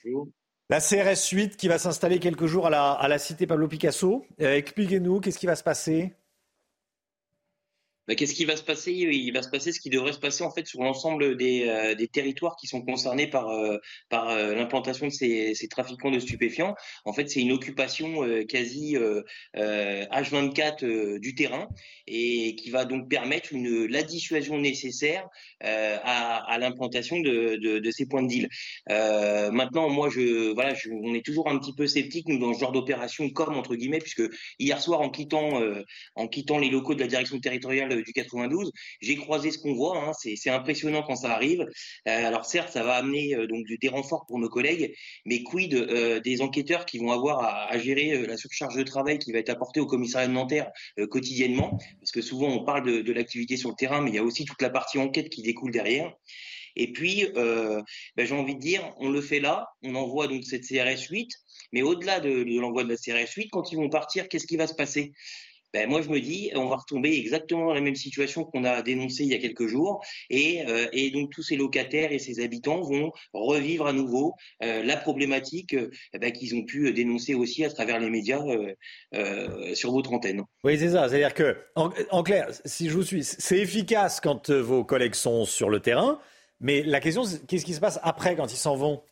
[0.04, 0.28] Bonjour.
[0.68, 4.26] La CRS 8 qui va s'installer quelques jours à la, cité Pablo Picasso.
[4.40, 6.12] Euh, expliquez-nous, qu'est-ce qui va se passer?
[8.08, 8.92] Bah, qu'est-ce qui va se passer?
[8.92, 11.94] Il va se passer ce qui devrait se passer en fait sur l'ensemble des, euh,
[12.12, 13.78] territoires qui sont concernés par, euh,
[14.12, 16.74] euh, l'implantation de ces, trafiquants de stupéfiants.
[17.04, 18.96] En fait, c'est une occupation quasi
[19.54, 21.68] H24 du terrain
[22.06, 25.26] et qui va donc permettre la dissuasion nécessaire
[25.60, 28.48] à, l'implantation de, ces points de deal.
[29.52, 32.72] maintenant, moi, je, voilà, on est toujours un petit peu sceptique nous dans ce genre
[32.72, 34.22] d'opération comme entre guillemets puisque
[34.58, 35.58] hier soir en quittant
[36.58, 38.70] les locaux de la direction territoriale du 92.
[39.00, 41.60] J'ai croisé ce qu'on voit, hein, c'est impressionnant quand ça arrive.
[41.60, 44.94] Euh, alors certes, ça va amener euh, donc des renforts pour nos collègues,
[45.24, 49.32] mais quid euh, des enquêteurs qui vont avoir à, gérer la surcharge de travail qui
[49.32, 50.70] va être apportée au commissariat de Nanterre
[51.10, 54.22] quotidiennement, parce que souvent on parle de, l'activité sur le terrain, mais il y a
[54.22, 56.12] aussi toute la partie enquête qui découle derrière.
[56.74, 57.84] Et puis, ben,
[58.18, 61.28] j'ai envie de dire, on le fait là, on envoie donc cette CRS 8,
[61.72, 64.56] mais au-delà de, de l'envoi de la CRS 8, quand ils vont partir, qu'est-ce qui
[64.56, 65.12] va se passer?
[65.76, 68.80] Ben, moi je me dis, on va retomber exactement dans la même situation qu'on a
[68.80, 72.42] dénoncée il y a quelques jours, et, euh, et, donc tous ces locataires et ces
[72.42, 74.32] habitants vont revivre à nouveau
[74.62, 78.42] euh, la problématique euh, ben, qu'ils ont pu dénoncer aussi à travers les médias
[79.74, 80.42] sur votre antenne.
[80.64, 81.08] Oui, c'est ça.
[81.08, 85.44] C'est-à-dire que, en, en, clair, si je vous suis, c'est efficace quand vos collègues sont
[85.44, 86.18] sur le terrain,
[86.60, 89.02] mais la question, c'est qu'est-ce qui se passe après quand ils s'en vont?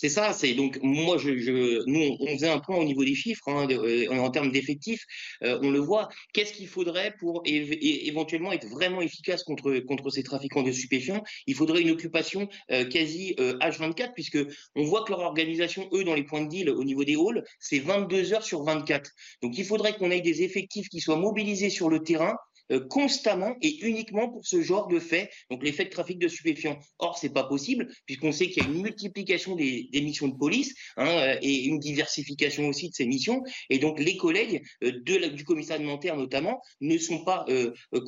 [0.00, 3.14] C'est ça, c'est donc moi je, je, nous on faisait un point au niveau des
[3.14, 5.04] chiffres hein, euh, en termes d'effectifs,
[5.42, 6.08] euh, on le voit.
[6.32, 11.22] Qu'est-ce qu'il faudrait pour éventuellement être vraiment efficace contre ces trafiquants de stupéfiants?
[11.46, 14.38] Il faudrait une occupation euh, quasi H24 puisque
[14.74, 17.44] on voit que leur organisation eux dans les points de deal au niveau des halls
[17.58, 19.10] c'est 22 heures sur 24.
[19.42, 22.36] Donc il faudrait qu'on ait des effectifs qui soient mobilisés sur le terrain
[22.70, 26.28] euh, constamment et uniquement pour ce genre de fait, donc les faits de trafic de
[26.28, 26.78] stupéfiants.
[26.98, 30.74] Or, c'est pas possible puisqu'on sait qu'il y a une multiplication des, missions de police
[30.96, 33.42] hein, euh, et une diversification aussi de ces missions.
[33.70, 37.44] Et donc, les collègues euh, de du commissariat de notamment ne sont pas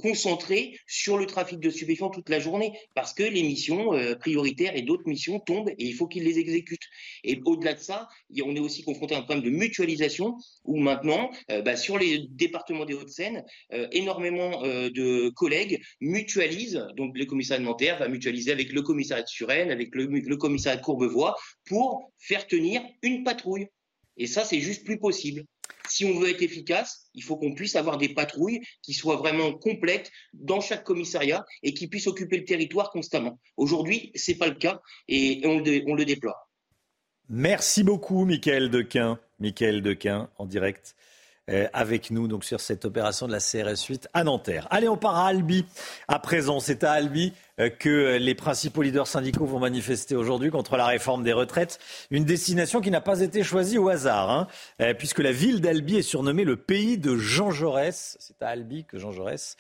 [0.01, 4.82] concentrés sur le trafic de stupéfiants toute la journée parce que les missions prioritaires et
[4.82, 6.89] d'autres missions tombent et il faut qu'ils les exécutent.
[7.22, 8.09] Et au-delà de ça,
[8.44, 11.30] on est aussi confronté à un problème de mutualisation où maintenant,
[11.64, 13.44] bah, sur les départements des Hauts-de-Seine,
[13.93, 19.23] énormément euh, de collègues mutualisent, donc le commissariat de Nanterre va mutualiser avec le commissariat
[19.23, 23.66] de Suresnes, avec le, commissariat de Courbevoie, pour faire tenir une patrouille.
[24.16, 25.45] Et ça, c'est juste plus possible.
[25.89, 29.53] Si on veut être efficace, il faut qu'on puisse avoir des patrouilles qui soient vraiment
[29.53, 33.39] complètes dans chaque commissariat et qui puissent occuper le territoire constamment.
[33.57, 36.49] Aujourd'hui, c'est pas le cas et on le, on le déploie.
[37.29, 39.19] Merci beaucoup, Michael Dequin.
[39.39, 40.95] Michael Dequin, en direct
[41.73, 44.66] avec nous donc sur cette opération de la CRS 8 à Nanterre.
[44.70, 45.65] Allez, on part à Albi.
[46.09, 50.77] À présent, c'est à Albi euh, que les principaux leaders syndicaux vont manifester aujourd'hui contre
[50.77, 51.79] la réforme des retraites.
[52.11, 54.47] Une destination qui n'a pas été choisie au hasard, hein,
[54.81, 58.16] euh, puisque la ville d'Albi est surnommée le pays de Jean Jaurès.
[58.20, 59.57] C'est à Albi que Jean Jaurès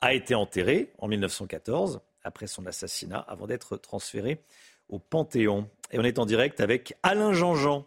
[0.00, 4.42] a été enterré en 1914 après son assassinat, avant d'être transféré
[4.88, 5.68] au Panthéon.
[5.92, 7.86] Et on est en direct avec Alain Jean-Jean.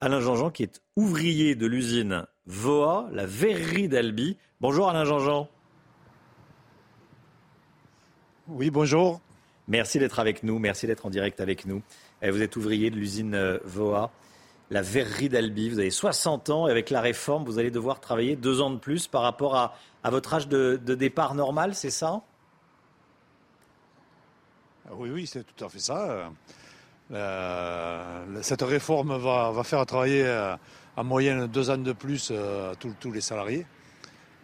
[0.00, 4.36] Alain Jean-Jean qui est ouvrier de l'usine VOA, la verrerie d'Albi.
[4.60, 5.48] Bonjour Alain Jean-Jean.
[8.48, 9.20] Oui, bonjour.
[9.66, 11.82] Merci d'être avec nous, merci d'être en direct avec nous.
[12.22, 14.10] Vous êtes ouvrier de l'usine euh, VOA,
[14.70, 15.70] la verrerie d'Albi.
[15.70, 18.78] Vous avez 60 ans et avec la réforme, vous allez devoir travailler deux ans de
[18.78, 19.74] plus par rapport à,
[20.10, 22.20] votre âge de, départ normal, c'est ça?
[24.90, 26.30] Oui, oui, c'est tout à fait ça.
[27.10, 30.56] Euh, cette réforme va, faire travailler euh,
[30.96, 32.32] en moyenne deux ans de plus
[32.78, 33.66] tous les salariés.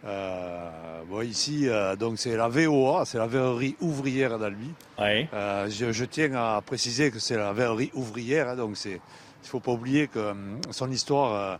[0.03, 4.71] Euh, bon, ici, euh, donc c'est la VOA, c'est la verrerie ouvrière d'Albi.
[4.99, 8.99] Euh, je, tiens à préciser que c'est la verrerie ouvrière, hein, donc c'est,
[9.43, 10.33] il faut pas oublier que
[10.71, 11.59] son histoire,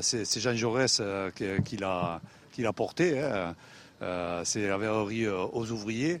[0.00, 1.00] c'est, Jean Jaurès
[1.64, 2.20] qui, l'a,
[2.52, 3.20] qui l'a porté.
[3.20, 3.54] Hein.
[4.44, 6.20] c'est la verrerie aux ouvriers.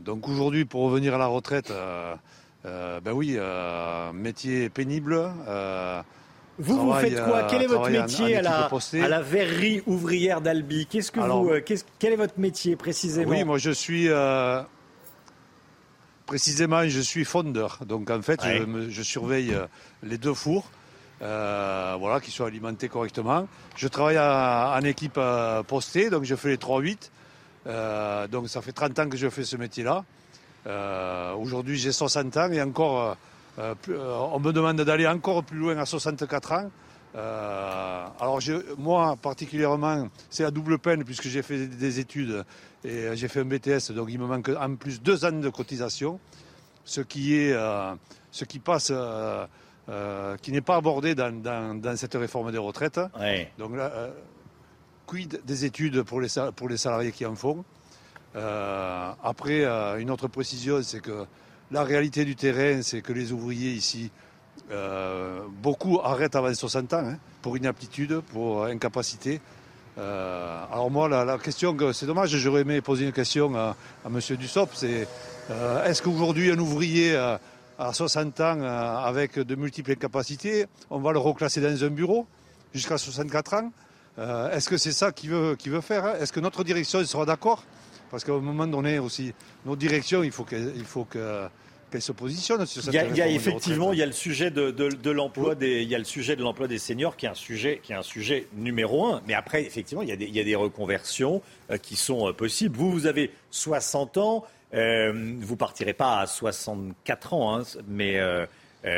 [0.00, 1.72] donc aujourd'hui, pour revenir à la retraite,
[2.64, 3.38] ben oui,
[4.14, 5.30] métier pénible.
[6.58, 8.42] Vous, vous faites quoi Quel est votre métier à,
[9.08, 11.62] la, verrerie ouvrière d'Albi Qu'est-ce que vous, euh,
[11.98, 14.60] Quel est votre métier précisément Oui, moi je suis euh,
[16.26, 17.78] précisément je suis fondeur.
[17.86, 18.40] Donc en fait,
[18.88, 19.66] je, surveille euh,
[20.02, 20.68] les deux fours,
[21.20, 23.46] voilà, qui sont alimentés correctement.
[23.76, 25.20] Je travaille en équipe
[25.68, 28.28] postée, donc je fais les 3-8.
[28.30, 30.04] donc ça fait 30 ans que je fais ce métier-là.
[31.36, 33.16] Aujourd'hui, j'ai 60 ans et encore
[33.58, 36.70] on me demande d'aller encore plus loin à 64 ans.
[37.16, 38.38] Euh, alors
[38.76, 42.44] moi particulièrement, c'est la double peine puisque j'ai fait des études
[42.84, 46.20] et j'ai fait un BTS, donc il me manque en plus deux ans de cotisation,
[46.84, 47.54] ce qui est,
[48.30, 48.92] ce qui passe,
[50.42, 53.00] qui n'est pas abordé dans, cette réforme des retraites.
[53.58, 54.10] Donc là,
[55.06, 57.64] quid des études pour les, pour les salariés qui en font?
[58.34, 59.64] après,
[59.98, 61.26] une autre précision, c'est que
[61.70, 64.10] la réalité du terrain, c'est que les ouvriers ici,
[64.70, 69.40] euh, beaucoup arrêtent avant 60 ans, hein, pour inaptitude, pour incapacité.
[69.98, 74.20] Euh, alors moi, la, question, c'est dommage, j'aurais aimé poser une question à, à M.
[74.36, 75.08] Dussop, c'est
[75.50, 77.40] euh, est-ce qu'aujourd'hui un ouvrier à,
[77.92, 78.60] 60 ans
[79.04, 82.26] avec de multiples incapacités, on va le reclasser dans un bureau
[82.74, 83.72] jusqu'à 64 ans?
[84.52, 86.14] Est-ce que c'est ça qu'il veut, veut faire hein?
[86.20, 87.62] Est-ce que notre direction sera d'accord
[88.10, 89.32] parce qu'à un moment donné aussi,
[89.64, 94.02] nos directions, il faut qu'elles se positionnent sur cette Il y a, effectivement, il y
[94.02, 97.16] a le sujet de, l'emploi des, il y a le sujet de l'emploi des seniors
[97.16, 99.22] qui est un sujet, qui est un sujet numéro un.
[99.26, 102.28] Mais après, effectivement, il y a des, il y a des reconversions euh, qui sont
[102.28, 102.76] euh, possibles.
[102.76, 104.44] Vous, vous avez 60 ans,
[104.74, 108.20] euh, vous partirez pas à 64 ans, hein, mais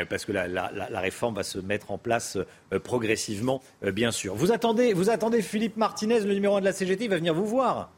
[0.09, 2.37] parce que la, la, réforme va se mettre en place
[2.83, 4.35] progressivement, bien sûr.
[4.35, 7.33] Vous attendez, vous attendez Philippe Martinez, le numéro 1 de la CGT, il va venir
[7.33, 7.91] vous voir.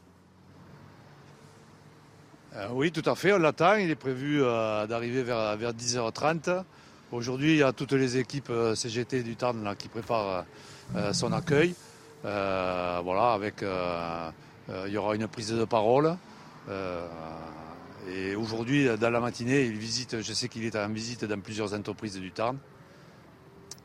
[2.56, 3.74] Euh, oui, tout à fait, on l'attend.
[3.74, 6.62] Il est prévu euh, d'arriver vers, vers 10h30.
[7.10, 10.44] Aujourd'hui, il y a toutes les équipes euh, CGT du Tarn qui préparent
[11.12, 11.74] son accueil.
[12.22, 13.38] voilà,
[14.86, 16.16] il y aura une prise de parole.
[18.08, 21.74] et aujourd'hui, dans la matinée, il visite, je sais qu'il est en visite dans plusieurs
[21.74, 22.56] entreprises du Tarn.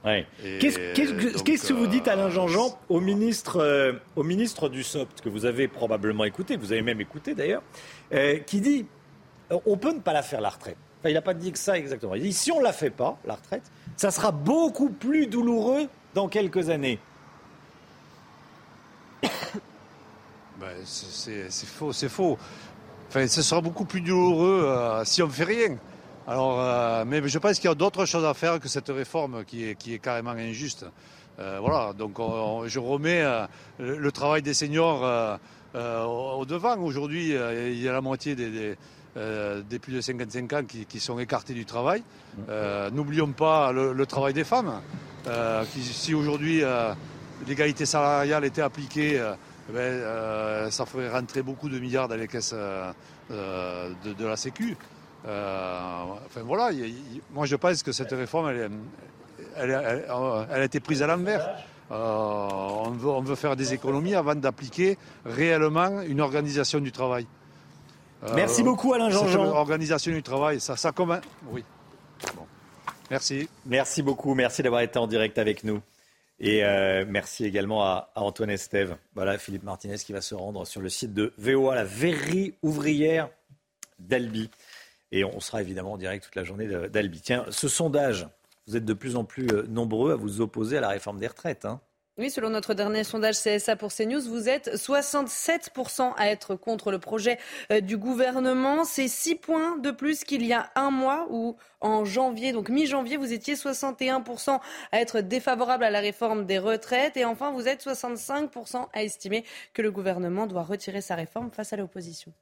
[0.04, 5.46] Qu'est-ce que vous dites, Alain Jean-Jean, au ministre, euh, au ministre du SOPT, que vous
[5.46, 7.64] avez probablement écouté, vous avez même écouté d'ailleurs,
[8.14, 8.86] euh, qui dit
[9.66, 10.78] on peut ne pas la faire la retraite.
[11.06, 12.16] il n'a pas dit que ça exactement.
[12.16, 13.64] Il dit si on ne la fait pas, la retraite,
[13.98, 17.00] ça sera beaucoup plus douloureux dans quelques années.
[20.60, 22.38] Ben, c'est faux, c'est faux.
[23.08, 25.78] Enfin, ce sera beaucoup plus douloureux euh, si on ne fait rien.
[26.30, 29.44] Alors, euh, mais je pense qu'il y a d'autres choses à faire que cette réforme
[29.46, 30.86] qui est, qui est carrément injuste.
[31.40, 32.20] Euh, voilà, donc
[32.68, 33.48] je remets euh,
[33.80, 35.02] le, travail des seniors
[35.74, 36.78] au devant.
[36.78, 38.78] Aujourd'hui, il y a la moitié des,
[39.80, 42.04] plus de 55 ans qui, sont écartés du travail.
[42.92, 44.82] N'oublions pas le, travail des femmes.
[45.74, 46.62] Si aujourd'hui
[47.48, 49.16] l'égalité salariale était appliquée,
[49.70, 54.78] eh ben, ça ferait rentrer beaucoup de milliards dans les caisses de la Sécu.
[55.26, 56.70] Euh, enfin voilà,
[57.32, 58.52] moi je pense que cette réforme,
[59.58, 61.58] elle, a été prise à l'envers.
[61.92, 67.26] Euh, on, veut, on, veut, faire des économies avant d'appliquer réellement une organisation du travail.
[68.24, 69.46] Euh, Merci beaucoup Alain Jean-Jean.
[69.46, 71.64] Organisation du travail, ça, ça comment Oui.
[73.10, 73.50] Merci.
[73.66, 74.36] Merci beaucoup.
[74.36, 75.82] Merci d'avoir été en direct avec nous.
[76.40, 78.96] Et euh, merci également à, Antoine Estève.
[79.16, 83.30] Voilà, Philippe Martinez qui va se rendre sur le site de VOA, la verrie ouvrière
[84.00, 84.50] d'Albi.
[85.12, 87.22] Et on sera évidemment en direct toute la journée d'Albi.
[87.22, 88.28] Tiens, ce sondage,
[88.68, 91.28] vous êtes de plus en plus euh, nombreux à vous opposer à la réforme des
[91.28, 91.66] retraites.
[91.66, 91.82] Hein
[92.20, 97.00] oui, selon notre dernier sondage CSA pour CNews, vous êtes 67% à être contre le
[97.00, 97.40] projet
[97.72, 98.84] euh, du gouvernement.
[98.84, 103.16] C'est 6 points de plus qu'il y a un mois où en janvier, donc mi-janvier,
[103.16, 104.60] vous étiez 61%
[104.92, 107.16] à être défavorable à la réforme des retraites.
[107.16, 111.72] Et enfin, vous êtes 65% à estimer que le gouvernement doit retirer sa réforme face
[111.72, 112.34] à l'opposition.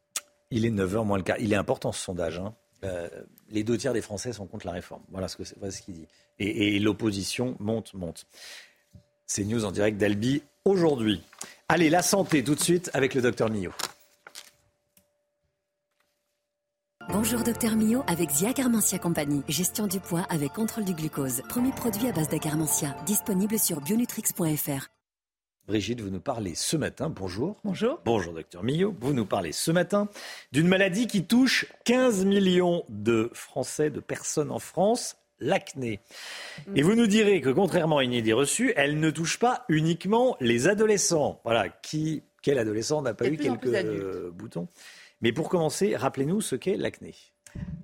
[0.51, 1.37] Il est 9h moins le quart.
[1.39, 2.39] Il est important ce sondage.
[2.39, 2.53] Hein.
[2.83, 3.09] Euh,
[3.49, 5.03] les deux tiers des Français sont contre la réforme.
[5.09, 6.07] Voilà ce qu'il ce dit.
[6.39, 8.25] Et, l'opposition monte, monte.
[9.25, 11.21] C'est News en direct d'Albi aujourd'hui.
[11.67, 13.73] Allez, la santé tout de suite avec le docteur Millot.
[17.09, 19.41] Bonjour docteur Mio avec Zia Carmentia Compagnie.
[19.47, 21.41] Gestion du poids avec contrôle du glucose.
[21.49, 22.95] Premier produit à base d'acarmentia.
[23.05, 24.96] Disponible sur bionutrix.fr.
[25.67, 27.57] Brigitte, vous nous parlez ce matin, bonjour.
[27.65, 27.99] Bonjour.
[28.05, 30.07] Bonjour docteur Millot, vous nous parlez ce matin
[30.53, 35.99] d'une maladie qui touche 15 millions de Français, de personnes en France, l'acné.
[36.73, 40.37] Et vous nous direz que contrairement à une idée reçue, elle ne touche pas uniquement
[40.39, 41.41] les adolescents.
[41.43, 44.69] Voilà, qui, quel adolescent n'a pas eu quelques boutons
[45.19, 47.13] Mais pour commencer, rappelez-nous ce qu'est l'acné.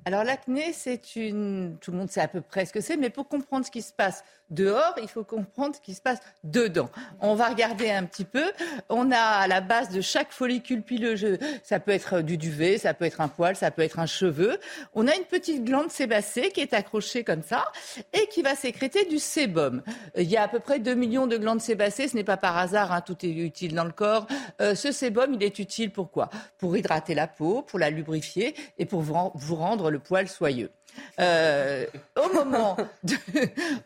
[0.05, 1.77] Alors l'acné, c'est une...
[1.81, 3.81] Tout le monde sait à peu près ce que c'est, mais pour comprendre ce qui
[3.81, 4.23] se passe
[4.53, 6.89] dehors, il faut comprendre ce qui se passe dedans.
[7.19, 8.51] On va regarder un petit peu.
[8.89, 11.15] On a à la base de chaque follicule pileux,
[11.63, 14.59] ça peut être du duvet, ça peut être un poil, ça peut être un cheveu.
[14.93, 17.65] On a une petite glande sébacée qui est accrochée comme ça
[18.13, 19.81] et qui va sécréter du sébum.
[20.17, 22.07] Il y a à peu près 2 millions de glandes sébacées.
[22.07, 24.27] Ce n'est pas par hasard, hein, tout est utile dans le corps.
[24.61, 26.29] Euh, ce sébum, il est utile pour quoi?
[26.57, 30.71] Pour hydrater la peau, pour la lubrifier et pour vous rendre le poil soyeux.
[31.19, 33.15] Euh, au, moment de,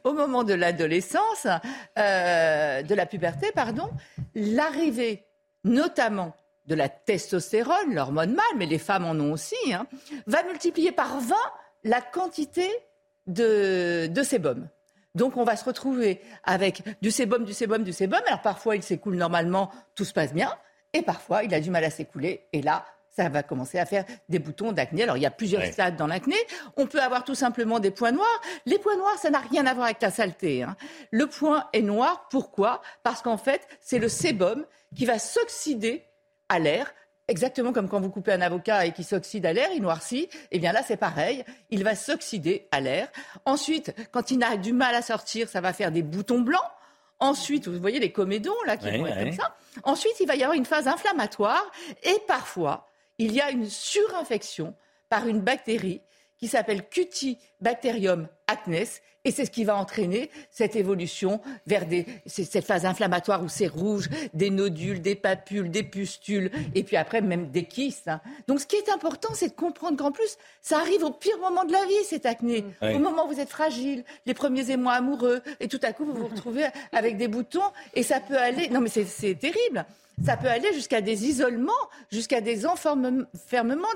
[0.03, 1.47] au moment de l'adolescence,
[1.97, 3.89] euh, de la puberté, pardon,
[4.35, 5.25] l'arrivée
[5.63, 6.33] notamment
[6.67, 9.87] de la testostérone, l'hormone mâle, mais les femmes en ont aussi, hein,
[10.25, 11.35] va multiplier par 20
[11.83, 12.69] la quantité
[13.25, 14.67] de, de sébum.
[15.15, 18.21] Donc on va se retrouver avec du sébum, du sébum, du sébum.
[18.27, 20.53] Alors parfois il s'écoule normalement, tout se passe bien,
[20.93, 22.85] et parfois il a du mal à s'écouler, et là
[23.17, 25.01] ça va commencer à faire des boutons d'acné.
[25.03, 26.35] Alors, il y a plusieurs stades dans l'acné.
[26.75, 28.41] On peut avoir tout simplement des points noirs.
[28.67, 30.61] Les points noirs, ça n'a rien à voir avec la saleté.
[30.61, 30.77] Hein.
[31.09, 32.27] Le point est noir.
[32.29, 32.83] Pourquoi?
[33.01, 34.65] Parce qu'en fait, c'est le sébum
[34.95, 36.05] qui va s'oxyder
[36.47, 36.93] à l'air.
[37.27, 40.29] Exactement comme quand vous coupez un avocat et qui s'oxyde à l'air, il noircit.
[40.51, 41.43] Eh bien là, c'est pareil.
[41.71, 43.07] Il va s'oxyder à l'air.
[43.45, 46.61] Ensuite, quand il a du mal à sortir, ça va faire des boutons blancs.
[47.19, 49.55] Ensuite, vous voyez les comédons là qui vont être comme ça.
[49.83, 51.65] Ensuite, il va y avoir une phase inflammatoire
[52.03, 52.87] et parfois,
[53.17, 54.73] il y a une surinfection
[55.09, 56.01] par une bactérie
[56.37, 58.85] qui s'appelle Cutibacterium acnes
[59.27, 63.67] et c'est ce qui va entraîner cette évolution vers des, cette phase inflammatoire où c'est
[63.67, 68.07] rouge, des nodules, des papules, des pustules, et puis après même des kystes.
[68.07, 68.21] Hein.
[68.47, 71.65] Donc ce qui est important, c'est de comprendre qu'en plus, ça arrive au pire moment
[71.65, 72.63] de la vie, cette acné.
[72.81, 76.13] Au moment où vous êtes fragile, les premiers émois amoureux, et tout à coup, vous
[76.13, 77.59] vous retrouvez avec des boutons,
[77.95, 78.69] et ça peut aller...
[78.69, 79.85] Non mais c'est terrible
[80.23, 81.71] ça peut aller jusqu'à des isolements,
[82.11, 83.27] jusqu'à des enfermements,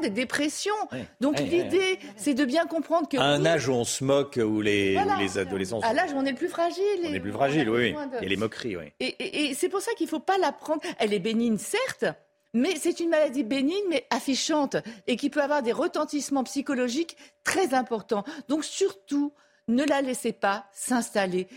[0.02, 0.72] des dépressions.
[1.20, 3.18] Donc l'idée, c'est de bien comprendre que...
[3.18, 5.80] À un âge où on se moque, où les, les adolescents...
[5.82, 6.84] À l'âge où on est le plus fragile.
[7.04, 7.96] On est plus fragile, oui.
[7.96, 8.94] A les moqueries, oui.
[9.00, 10.82] Et, c'est pour ça qu'il ne faut pas la prendre...
[11.00, 12.06] Elle est bénigne, certes,
[12.54, 14.78] mais c'est une maladie bénigne, mais affichante,
[15.08, 18.24] et qui peut avoir des retentissements psychologiques très importants.
[18.48, 19.34] Donc surtout,
[19.72, 21.48] ne la laissez pas s'installer.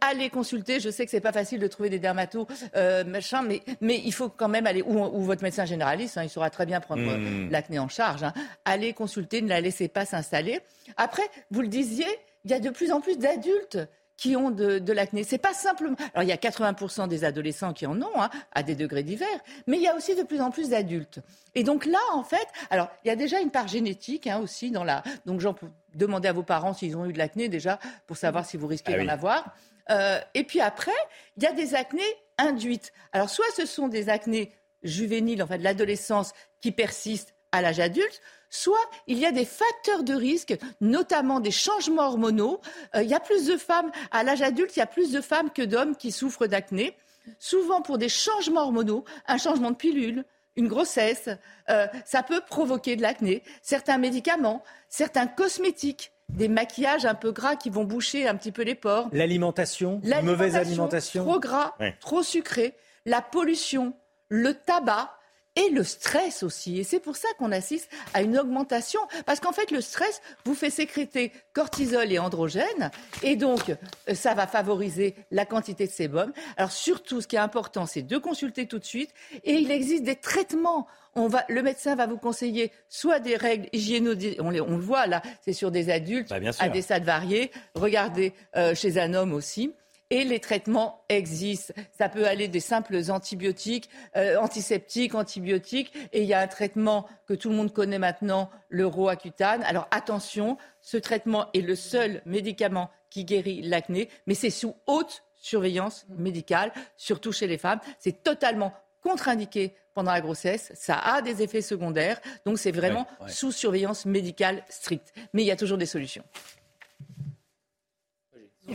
[0.00, 0.80] Allez consulter.
[0.80, 2.46] Je sais que c'est pas facile de trouver des dermatos,
[2.76, 6.30] euh, machin, mais, mais il faut quand même aller, ou, votre médecin généraliste, hein, il
[6.30, 7.50] saura très bien prendre mmh.
[7.50, 8.22] l'acné en charge.
[8.22, 8.32] Hein.
[8.64, 10.60] Allez consulter, ne la laissez pas s'installer.
[10.96, 12.06] Après, vous le disiez,
[12.44, 13.78] il y a de plus en plus d'adultes
[14.16, 15.24] qui ont de, de l'acné.
[15.24, 15.96] C'est pas simplement.
[16.14, 19.40] Alors il y a 80% des adolescents qui en ont, hein, à des degrés divers,
[19.66, 21.20] mais il y a aussi de plus en plus d'adultes.
[21.54, 24.70] Et donc là, en fait, alors il y a déjà une part génétique hein, aussi
[24.70, 25.02] dans la.
[25.26, 25.54] Donc j'en
[25.96, 28.94] demander à vos parents s'ils ont eu de l'acné déjà pour savoir si vous risquez
[28.94, 29.54] ah d'en avoir.
[29.90, 30.92] Euh, et puis après,
[31.36, 32.02] il y a des acnés
[32.38, 32.92] induites.
[33.12, 34.52] Alors soit ce sont des acnés
[34.82, 39.44] juvéniles, en fait, de l'adolescence qui persistent à l'âge adulte, soit il y a des
[39.44, 42.60] facteurs de risque, notamment des changements hormonaux.
[42.94, 45.20] Euh, il y a plus de femmes, à l'âge adulte, il y a plus de
[45.20, 46.96] femmes que d'hommes qui souffrent d'acné,
[47.38, 50.24] souvent pour des changements hormonaux, un changement de pilule,
[50.56, 51.28] une grossesse,
[51.68, 53.42] euh, ça peut provoquer de l'acné.
[53.62, 58.62] Certains médicaments, certains cosmétiques, des maquillages un peu gras qui vont boucher un petit peu
[58.62, 59.08] les pores.
[59.12, 61.24] L'alimentation, mauvaise alimentation.
[61.24, 63.94] Trop gras, trop sucré, la pollution,
[64.28, 65.15] le tabac,
[65.56, 66.78] et le stress aussi.
[66.78, 69.00] Et c'est pour ça qu'on assiste à une augmentation.
[69.24, 72.90] Parce qu'en fait, le stress vous fait sécréter cortisol et androgène.
[73.22, 76.32] Et donc, euh, ça va favoriser la quantité de sébum.
[76.56, 79.12] Alors, surtout, ce qui est important, c'est de consulter tout de suite.
[79.44, 80.86] Et il existe des traitements.
[81.14, 85.06] On va, le médecin va vous conseiller soit des règles hygiéno, on, on le voit
[85.06, 87.50] là, c'est sur des adultes bah, à des stades variés.
[87.74, 89.72] Regardez euh, chez un homme aussi
[90.10, 91.74] et les traitements existent.
[91.96, 97.06] Ça peut aller des simples antibiotiques, euh, antiseptiques, antibiotiques, et il y a un traitement
[97.26, 99.62] que tout le monde connaît maintenant, le Roaccutane.
[99.64, 105.24] Alors attention, ce traitement est le seul médicament qui guérit l'acné, mais c'est sous haute
[105.34, 107.80] surveillance médicale, surtout chez les femmes.
[107.98, 113.50] C'est totalement contre-indiqué pendant la grossesse, ça a des effets secondaires, donc c'est vraiment sous
[113.50, 115.14] surveillance médicale stricte.
[115.32, 116.24] Mais il y a toujours des solutions.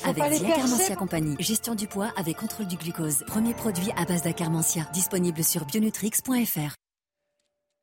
[0.03, 1.35] Avec Diacarmentia Compagnie.
[1.39, 3.23] Gestion du poids avec contrôle du glucose.
[3.27, 4.87] Premier produit à base d'Acarmentia.
[4.93, 6.75] Disponible sur bionutrix.fr.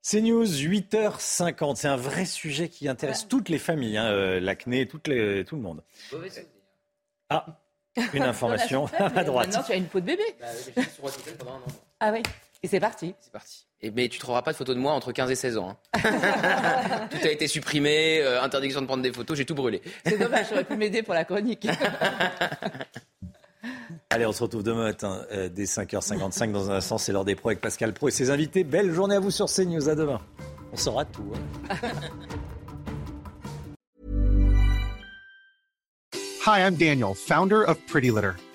[0.01, 1.77] C'est News, 8h50.
[1.77, 5.83] C'est un vrai sujet qui intéresse toutes les familles, hein, euh, l'acné, tout le monde.
[7.29, 7.61] Ah,
[8.15, 9.49] une information à droite.
[9.49, 10.23] Maintenant, tu as une peau de bébé.
[10.41, 10.83] Bah,
[12.01, 12.23] ah oui.
[12.63, 13.15] Et c'est parti.
[13.21, 13.67] C'est parti.
[13.81, 15.79] Et, mais tu ne trouveras pas de photos de moi entre 15 et 16 ans.
[15.95, 17.09] Hein.
[17.11, 19.81] tout a été supprimé, euh, interdiction de prendre des photos, j'ai tout brûlé.
[20.05, 21.69] C'est dommage, j'aurais pu m'aider pour la chronique.
[24.11, 26.99] Allez, on se retrouve demain matin euh, dès 5h55 dans un instant.
[26.99, 28.65] C'est l'heure des pros avec Pascal Pro et ses invités.
[28.65, 29.89] Belle journée à vous sur CNews.
[29.89, 30.21] À demain.
[30.73, 31.33] On saura tout.
[31.71, 31.77] Hein.
[36.47, 38.33] Hi, I'm Daniel, founder of Pretty Litter.